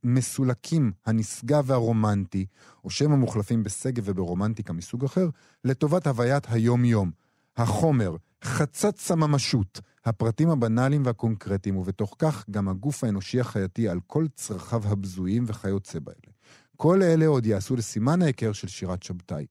מסולקים 0.05 0.93
הנשגב 1.07 1.65
והרומנטי, 1.67 2.47
או 2.85 2.91
שמא 2.91 3.17
מוחלפים 3.17 3.63
בשגב 3.63 4.03
וברומנטיקה 4.07 4.73
מסוג 4.73 5.05
אחר, 5.05 5.29
לטובת 5.65 6.07
הוויית 6.07 6.47
היום-יום. 6.49 7.11
החומר, 7.57 8.17
חצץ 8.45 9.11
הממשות, 9.11 9.81
הפרטים 10.05 10.51
הבנאליים 10.51 11.03
והקונקרטיים, 11.05 11.77
ובתוך 11.77 12.17
כך 12.19 12.45
גם 12.51 12.69
הגוף 12.69 13.05
האנושי 13.05 13.41
החייתי 13.41 13.89
על 13.89 14.01
כל 14.07 14.27
צרכיו 14.35 14.83
הבזויים 14.87 15.45
וכיוצא 15.47 15.99
באלה. 15.99 16.35
כל 16.77 17.03
אלה 17.03 17.27
עוד 17.27 17.47
יעשו 17.47 17.77
לסימן 17.77 18.23
ההיכר 18.23 18.53
של 18.53 18.69
שירת 18.69 19.03
שבתאי. 19.03 19.47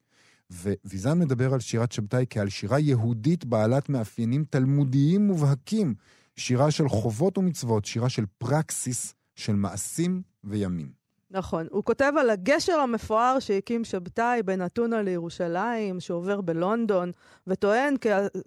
וויזן 0.85 1.19
מדבר 1.19 1.53
על 1.53 1.59
שירת 1.59 1.91
שבתאי 1.91 2.25
כעל 2.29 2.49
שירה 2.49 2.79
יהודית 2.79 3.45
בעלת 3.45 3.89
מאפיינים 3.89 4.45
תלמודיים 4.49 5.27
מובהקים, 5.27 5.93
שירה 6.35 6.71
של 6.71 6.89
חובות 6.89 7.37
ומצוות, 7.37 7.85
שירה 7.85 8.09
של 8.09 8.25
פרקסיס, 8.37 9.13
של 9.35 9.53
מעשים 9.53 10.21
וימים. 10.43 11.03
נכון. 11.33 11.67
הוא 11.71 11.83
כותב 11.83 12.11
על 12.19 12.29
הגשר 12.29 12.73
המפואר 12.73 13.39
שהקים 13.39 13.83
שבתאי 13.83 14.43
בין 14.43 14.65
אתונה 14.65 15.01
לירושלים, 15.01 15.99
שעובר 15.99 16.41
בלונדון, 16.41 17.11
וטוען 17.47 17.95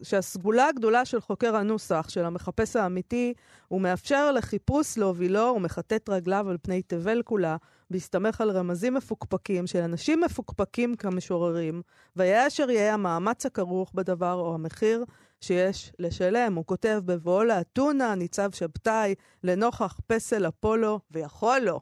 שהסגולה 0.03 0.69
הגדולה 0.69 1.05
של 1.05 1.21
חוקר 1.21 1.57
הנוסח, 1.57 2.07
של 2.09 2.25
המחפש 2.25 2.77
האמיתי, 2.77 3.35
הוא 3.69 3.81
מאפשר 3.81 4.33
לחיפוש 4.33 4.99
להובילו 4.99 5.53
ומכתת 5.57 6.09
רגליו 6.09 6.51
על 6.51 6.57
פני 6.63 6.83
תבל 6.83 7.23
כולה, 7.25 7.57
בהסתמך 7.91 8.41
על 8.41 8.51
רמזים 8.51 8.95
מפוקפקים 8.95 9.67
של 9.67 9.81
אנשים 9.81 10.21
מפוקפקים 10.21 10.95
כמשוררים, 10.95 11.83
ויהיה 12.17 12.47
אשר 12.47 12.71
יהיה 12.71 12.95
המאמץ 12.95 13.47
הכרוך 13.47 13.93
בדבר 13.95 14.35
או 14.35 14.55
המחיר 14.55 15.05
שיש 15.41 15.93
לשלם. 15.99 16.55
הוא 16.55 16.67
כותב, 16.67 17.01
בבואו 17.05 17.45
לאתונה 17.45 18.15
ניצב 18.15 18.51
שבתאי 18.53 19.15
לנוכח 19.45 20.01
פסל 20.07 20.49
אפולו, 20.49 21.01
ויכול 21.11 21.59
לו. 21.59 21.81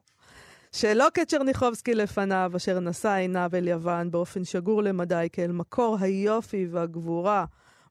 שלא 0.72 1.08
כצ'רניחובסקי 1.14 1.94
לפניו, 1.94 2.52
אשר 2.56 2.80
נשא 2.80 3.08
עיניו 3.08 3.50
אל 3.54 3.68
יוון 3.68 4.10
באופן 4.10 4.44
שגור 4.44 4.82
למדי 4.82 5.28
כאל 5.32 5.52
מקור 5.52 5.96
היופי 6.00 6.66
והגבורה, 6.70 7.44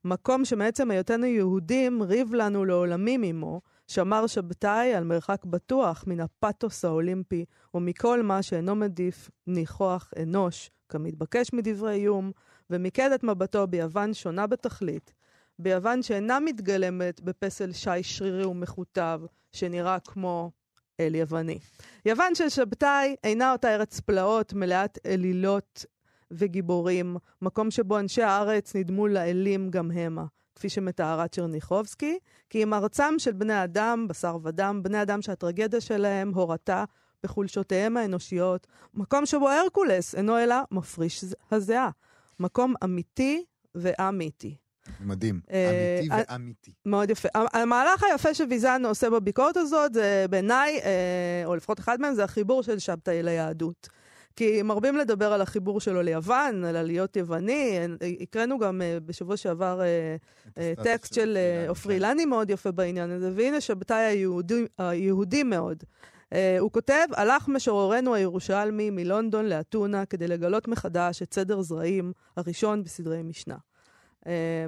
מקום 0.04 0.44
שמעצם 0.44 0.90
היותנו 0.90 1.26
יהודים 1.26 2.02
ריב 2.02 2.34
לנו 2.34 2.64
לעולמים 2.64 3.22
עמו, 3.22 3.60
שמר 3.86 4.26
שבתאי 4.26 4.94
על 4.94 5.04
מרחק 5.04 5.44
בטוח 5.44 6.04
מן 6.06 6.20
הפתוס 6.20 6.84
האולימפי 6.84 7.44
ומכל 7.74 8.22
מה 8.22 8.42
שאינו 8.42 8.74
מדיף 8.74 9.30
ניחוח 9.46 10.10
אנוש, 10.22 10.70
כמתבקש 10.88 11.52
מדברי 11.52 11.92
איום, 11.94 12.32
ומיקד 12.70 13.10
את 13.14 13.24
מבטו 13.24 13.66
ביוון 13.66 14.14
שונה 14.14 14.46
בתכלית, 14.46 15.12
ביוון 15.58 16.02
שאינה 16.02 16.40
מתגלמת 16.40 17.20
בפסל 17.20 17.72
שי 17.72 18.02
שרירי 18.02 18.44
ומכותב, 18.44 19.20
שנראה 19.52 19.98
כמו 20.00 20.50
אל 21.00 21.14
יווני. 21.14 21.58
יוון 22.06 22.34
של 22.34 22.48
שבתאי 22.48 23.16
אינה 23.24 23.52
אותה 23.52 23.74
ארץ 23.74 24.00
פלאות 24.00 24.52
מלאת 24.52 24.98
אלילות 25.06 25.84
וגיבורים, 26.30 27.16
מקום 27.42 27.70
שבו 27.70 27.98
אנשי 27.98 28.22
הארץ 28.22 28.76
נדמו 28.76 29.06
לאלים 29.06 29.70
גם 29.70 29.90
המה, 29.90 30.24
כפי 30.54 30.68
שמתארה 30.68 31.28
צ'רניחובסקי, 31.28 32.18
כי 32.50 32.62
אם 32.62 32.74
ארצם 32.74 33.14
של 33.18 33.32
בני 33.32 33.64
אדם, 33.64 34.08
בשר 34.08 34.36
ודם, 34.42 34.80
בני 34.82 35.02
אדם 35.02 35.22
שהטרגדיה 35.22 35.80
שלהם 35.80 36.34
הורתה 36.34 36.84
בחולשותיהם 37.22 37.96
האנושיות, 37.96 38.66
מקום 38.94 39.26
שבו 39.26 39.48
הרקולס 39.48 40.14
אינו 40.14 40.38
אלא 40.38 40.56
מפריש 40.70 41.24
הזיעה, 41.50 41.90
מקום 42.40 42.74
אמיתי 42.84 43.44
ואמיתי. 43.74 44.63
מדהים, 45.00 45.40
אה, 45.50 45.98
אמיתי 46.00 46.30
ואמיתי. 46.30 46.72
מאוד 46.86 47.10
יפה. 47.10 47.28
המהלך 47.34 48.02
היפה 48.02 48.34
שוויזן 48.34 48.82
עושה 48.84 49.10
בביקורת 49.10 49.56
הזאת, 49.56 49.94
זה 49.94 50.26
בעיניי, 50.30 50.80
אה, 50.84 51.42
או 51.44 51.56
לפחות 51.56 51.80
אחד 51.80 52.00
מהם, 52.00 52.14
זה 52.14 52.24
החיבור 52.24 52.62
של 52.62 52.78
שבתאי 52.78 53.22
ליהדות. 53.22 53.88
כי 54.36 54.62
מרבים 54.62 54.96
לדבר 54.96 55.32
על 55.32 55.40
החיבור 55.40 55.80
שלו 55.80 56.02
ליוון, 56.02 56.64
על 56.64 56.82
להיות 56.82 57.16
יווני. 57.16 57.78
הקראנו 58.20 58.58
גם 58.58 58.82
בשבוע 59.06 59.36
שעבר 59.36 59.80
טקסט 60.82 61.14
של 61.14 61.38
עופרי. 61.68 62.00
לני 62.00 62.24
מאוד 62.24 62.50
יפה 62.50 62.70
בעניין 62.70 63.10
הזה, 63.10 63.30
והנה 63.34 63.60
שבתאי 63.60 63.96
היהודי, 63.96 64.66
היהודי 64.78 65.42
מאוד. 65.42 65.84
הוא 66.58 66.70
כותב, 66.72 67.06
הלך 67.12 67.48
משוררנו 67.48 68.14
הירושלמי 68.14 68.90
מלונדון 68.90 69.46
לאתונה 69.46 70.06
כדי 70.06 70.28
לגלות 70.28 70.68
מחדש 70.68 71.22
את 71.22 71.34
סדר 71.34 71.62
זרעים 71.62 72.12
הראשון 72.36 72.84
בסדרי 72.84 73.22
משנה. 73.22 73.56
אה, 74.26 74.66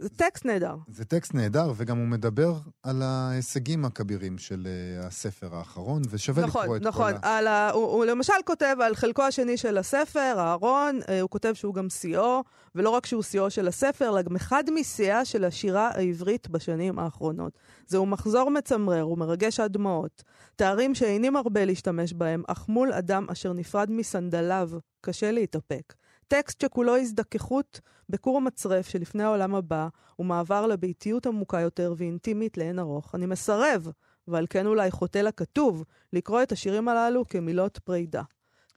זה 0.00 0.08
טקסט 0.08 0.44
נהדר. 0.44 0.76
זה 0.88 1.04
טקסט 1.04 1.34
נהדר, 1.34 1.72
וגם 1.76 1.98
הוא 1.98 2.06
מדבר 2.06 2.54
על 2.82 3.02
ההישגים 3.02 3.84
הכבירים 3.84 4.38
של 4.38 4.66
uh, 4.66 5.06
הספר 5.06 5.56
האחרון, 5.56 6.02
ושווה 6.10 6.46
נכון, 6.46 6.62
לקרוא 6.62 6.76
את 6.76 6.82
נכון. 6.82 7.12
כל 7.12 7.16
ה... 7.16 7.18
נכון, 7.18 7.46
ה... 7.46 7.70
הוא, 7.70 7.84
הוא 7.84 8.04
למשל 8.04 8.32
כותב 8.44 8.76
על 8.80 8.94
חלקו 8.94 9.22
השני 9.22 9.56
של 9.56 9.78
הספר, 9.78 10.34
אהרון, 10.38 11.00
uh, 11.02 11.10
הוא 11.20 11.30
כותב 11.30 11.52
שהוא 11.54 11.74
גם 11.74 11.90
שיאו, 11.90 12.42
ולא 12.74 12.90
רק 12.90 13.06
שהוא 13.06 13.22
שיאו 13.22 13.50
של 13.50 13.68
הספר, 13.68 14.08
אלא 14.08 14.22
גם 14.22 14.36
אחד 14.36 14.64
משיאה 14.74 15.24
של 15.24 15.44
השירה 15.44 15.90
העברית 15.94 16.48
בשנים 16.48 16.98
האחרונות. 16.98 17.58
זהו 17.86 18.06
מחזור 18.06 18.50
מצמרר 18.50 19.08
ומרגש 19.08 19.60
עד 19.60 19.72
דמעות. 19.72 20.22
תארים 20.56 20.94
שאיני 20.94 21.30
מרבה 21.30 21.64
להשתמש 21.64 22.12
בהם, 22.12 22.42
אך 22.48 22.68
מול 22.68 22.92
אדם 22.92 23.26
אשר 23.32 23.52
נפרד 23.52 23.90
מסנדליו, 23.90 24.70
קשה 25.00 25.32
להתאפק. 25.32 25.94
טקסט 26.30 26.60
שכולו 26.60 26.96
הזדככות 26.96 27.80
בכור 28.08 28.40
מצרף 28.40 28.88
שלפני 28.88 29.22
העולם 29.22 29.54
הבא, 29.54 29.88
ומעבר 30.18 30.66
לביתיות 30.66 31.26
עמוקה 31.26 31.60
יותר 31.60 31.94
ואינטימית 31.96 32.58
לאין 32.58 32.78
ארוך. 32.78 33.14
אני 33.14 33.26
מסרב, 33.26 33.90
ועל 34.28 34.46
כן 34.50 34.66
אולי 34.66 34.90
חוטא 34.90 35.18
לכתוב, 35.18 35.84
לקרוא 36.12 36.42
את 36.42 36.52
השירים 36.52 36.88
הללו 36.88 37.28
כמילות 37.28 37.78
פרידה. 37.78 38.22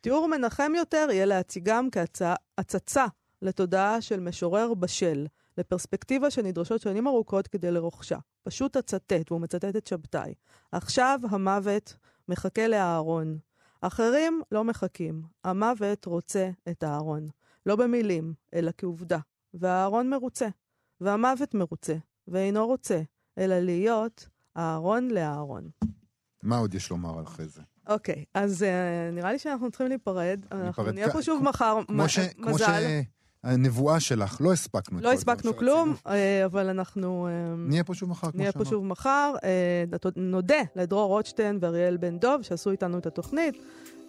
תיאור 0.02 0.28
מנחם 0.28 0.72
יותר 0.76 1.08
יהיה 1.12 1.26
להציגם 1.26 1.90
כהצצה 1.92 3.06
לתודעה 3.42 4.02
של 4.02 4.20
משורר 4.20 4.74
בשל, 4.74 5.26
לפרספקטיבה 5.58 6.32
שנדרשות 6.32 6.82
שנים 6.82 7.08
ארוכות 7.08 7.48
כדי 7.48 7.72
לרוכשה. 7.72 8.18
פשוט 8.44 8.78
אצטט, 8.78 9.32
והוא 9.32 9.42
מצטט 9.42 9.76
את 9.76 9.88
שבתאי. 9.88 10.34
עכשיו 10.72 11.20
המוות 11.30 11.96
מחכה 12.28 12.68
לאהרון. 12.68 13.38
אחרים 13.82 14.42
לא 14.52 14.64
מחכים. 14.64 15.22
המוות 15.44 16.06
רוצה 16.06 16.50
את 16.70 16.84
הארון. 16.84 17.28
לא 17.66 17.76
במילים, 17.76 18.34
אלא 18.54 18.72
כעובדה. 18.78 19.20
והארון 19.54 20.10
מרוצה, 20.10 20.48
והמוות 21.02 21.54
מרוצה, 21.54 21.96
ואינו 22.28 22.68
רוצה, 22.68 23.02
אלא 23.38 23.60
להיות 23.60 24.28
אהרון 24.58 25.12
לאהרון. 25.12 25.70
מה 26.44 26.58
עוד 26.58 26.74
יש 26.74 26.90
לומר 26.90 27.18
על 27.20 27.24
אחרי 27.24 27.48
זה? 27.48 27.62
אוקיי, 27.88 28.16
okay, 28.16 28.26
אז 28.34 28.62
uh, 28.62 28.66
נראה 29.16 29.32
לי 29.32 29.40
שאנחנו 29.40 29.70
צריכים 29.72 29.88
להיפרד. 29.88 30.46
אנחנו 30.52 30.92
נהיה 30.92 31.12
פה 31.12 31.22
שוב 31.22 31.44
מחר, 31.44 31.80
כמו 31.88 32.10
ש, 32.10 32.20
מזל. 32.20 32.30
כמו 32.38 32.56
שהנבואה 33.44 34.00
שלך, 34.00 34.42
לא 34.42 34.54
הספקנו. 34.54 35.02
לא 35.02 35.12
הספקנו 35.12 35.58
כלום, 35.58 35.94
uh, 35.94 36.10
אבל 36.46 36.70
אנחנו... 36.70 37.28
Uh, 37.28 37.58
נהיה 37.70 37.84
פה 37.84 37.94
שוב 37.94 38.10
מחר, 38.10 38.32
כמו 38.32 38.40
נהיה 38.40 38.52
פה 38.52 38.66
שוב 38.66 38.86
מחר. 38.86 39.34
Uh, 39.38 40.10
נודה 40.16 40.62
לדרור 40.76 41.08
רוטשטיין 41.08 41.58
ואריאל 41.62 41.98
בן 41.98 42.20
דוב, 42.20 42.42
שעשו 42.42 42.72
איתנו 42.72 42.98
את 42.98 43.06
התוכנית. 43.06 43.56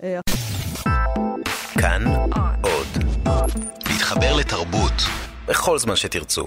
Uh, 0.00 0.02
כאן 1.80 2.04
עוד. 2.62 2.93
להתחבר 3.86 4.36
לתרבות 4.36 4.92
בכל 5.46 5.78
זמן 5.78 5.96
שתרצו. 5.96 6.46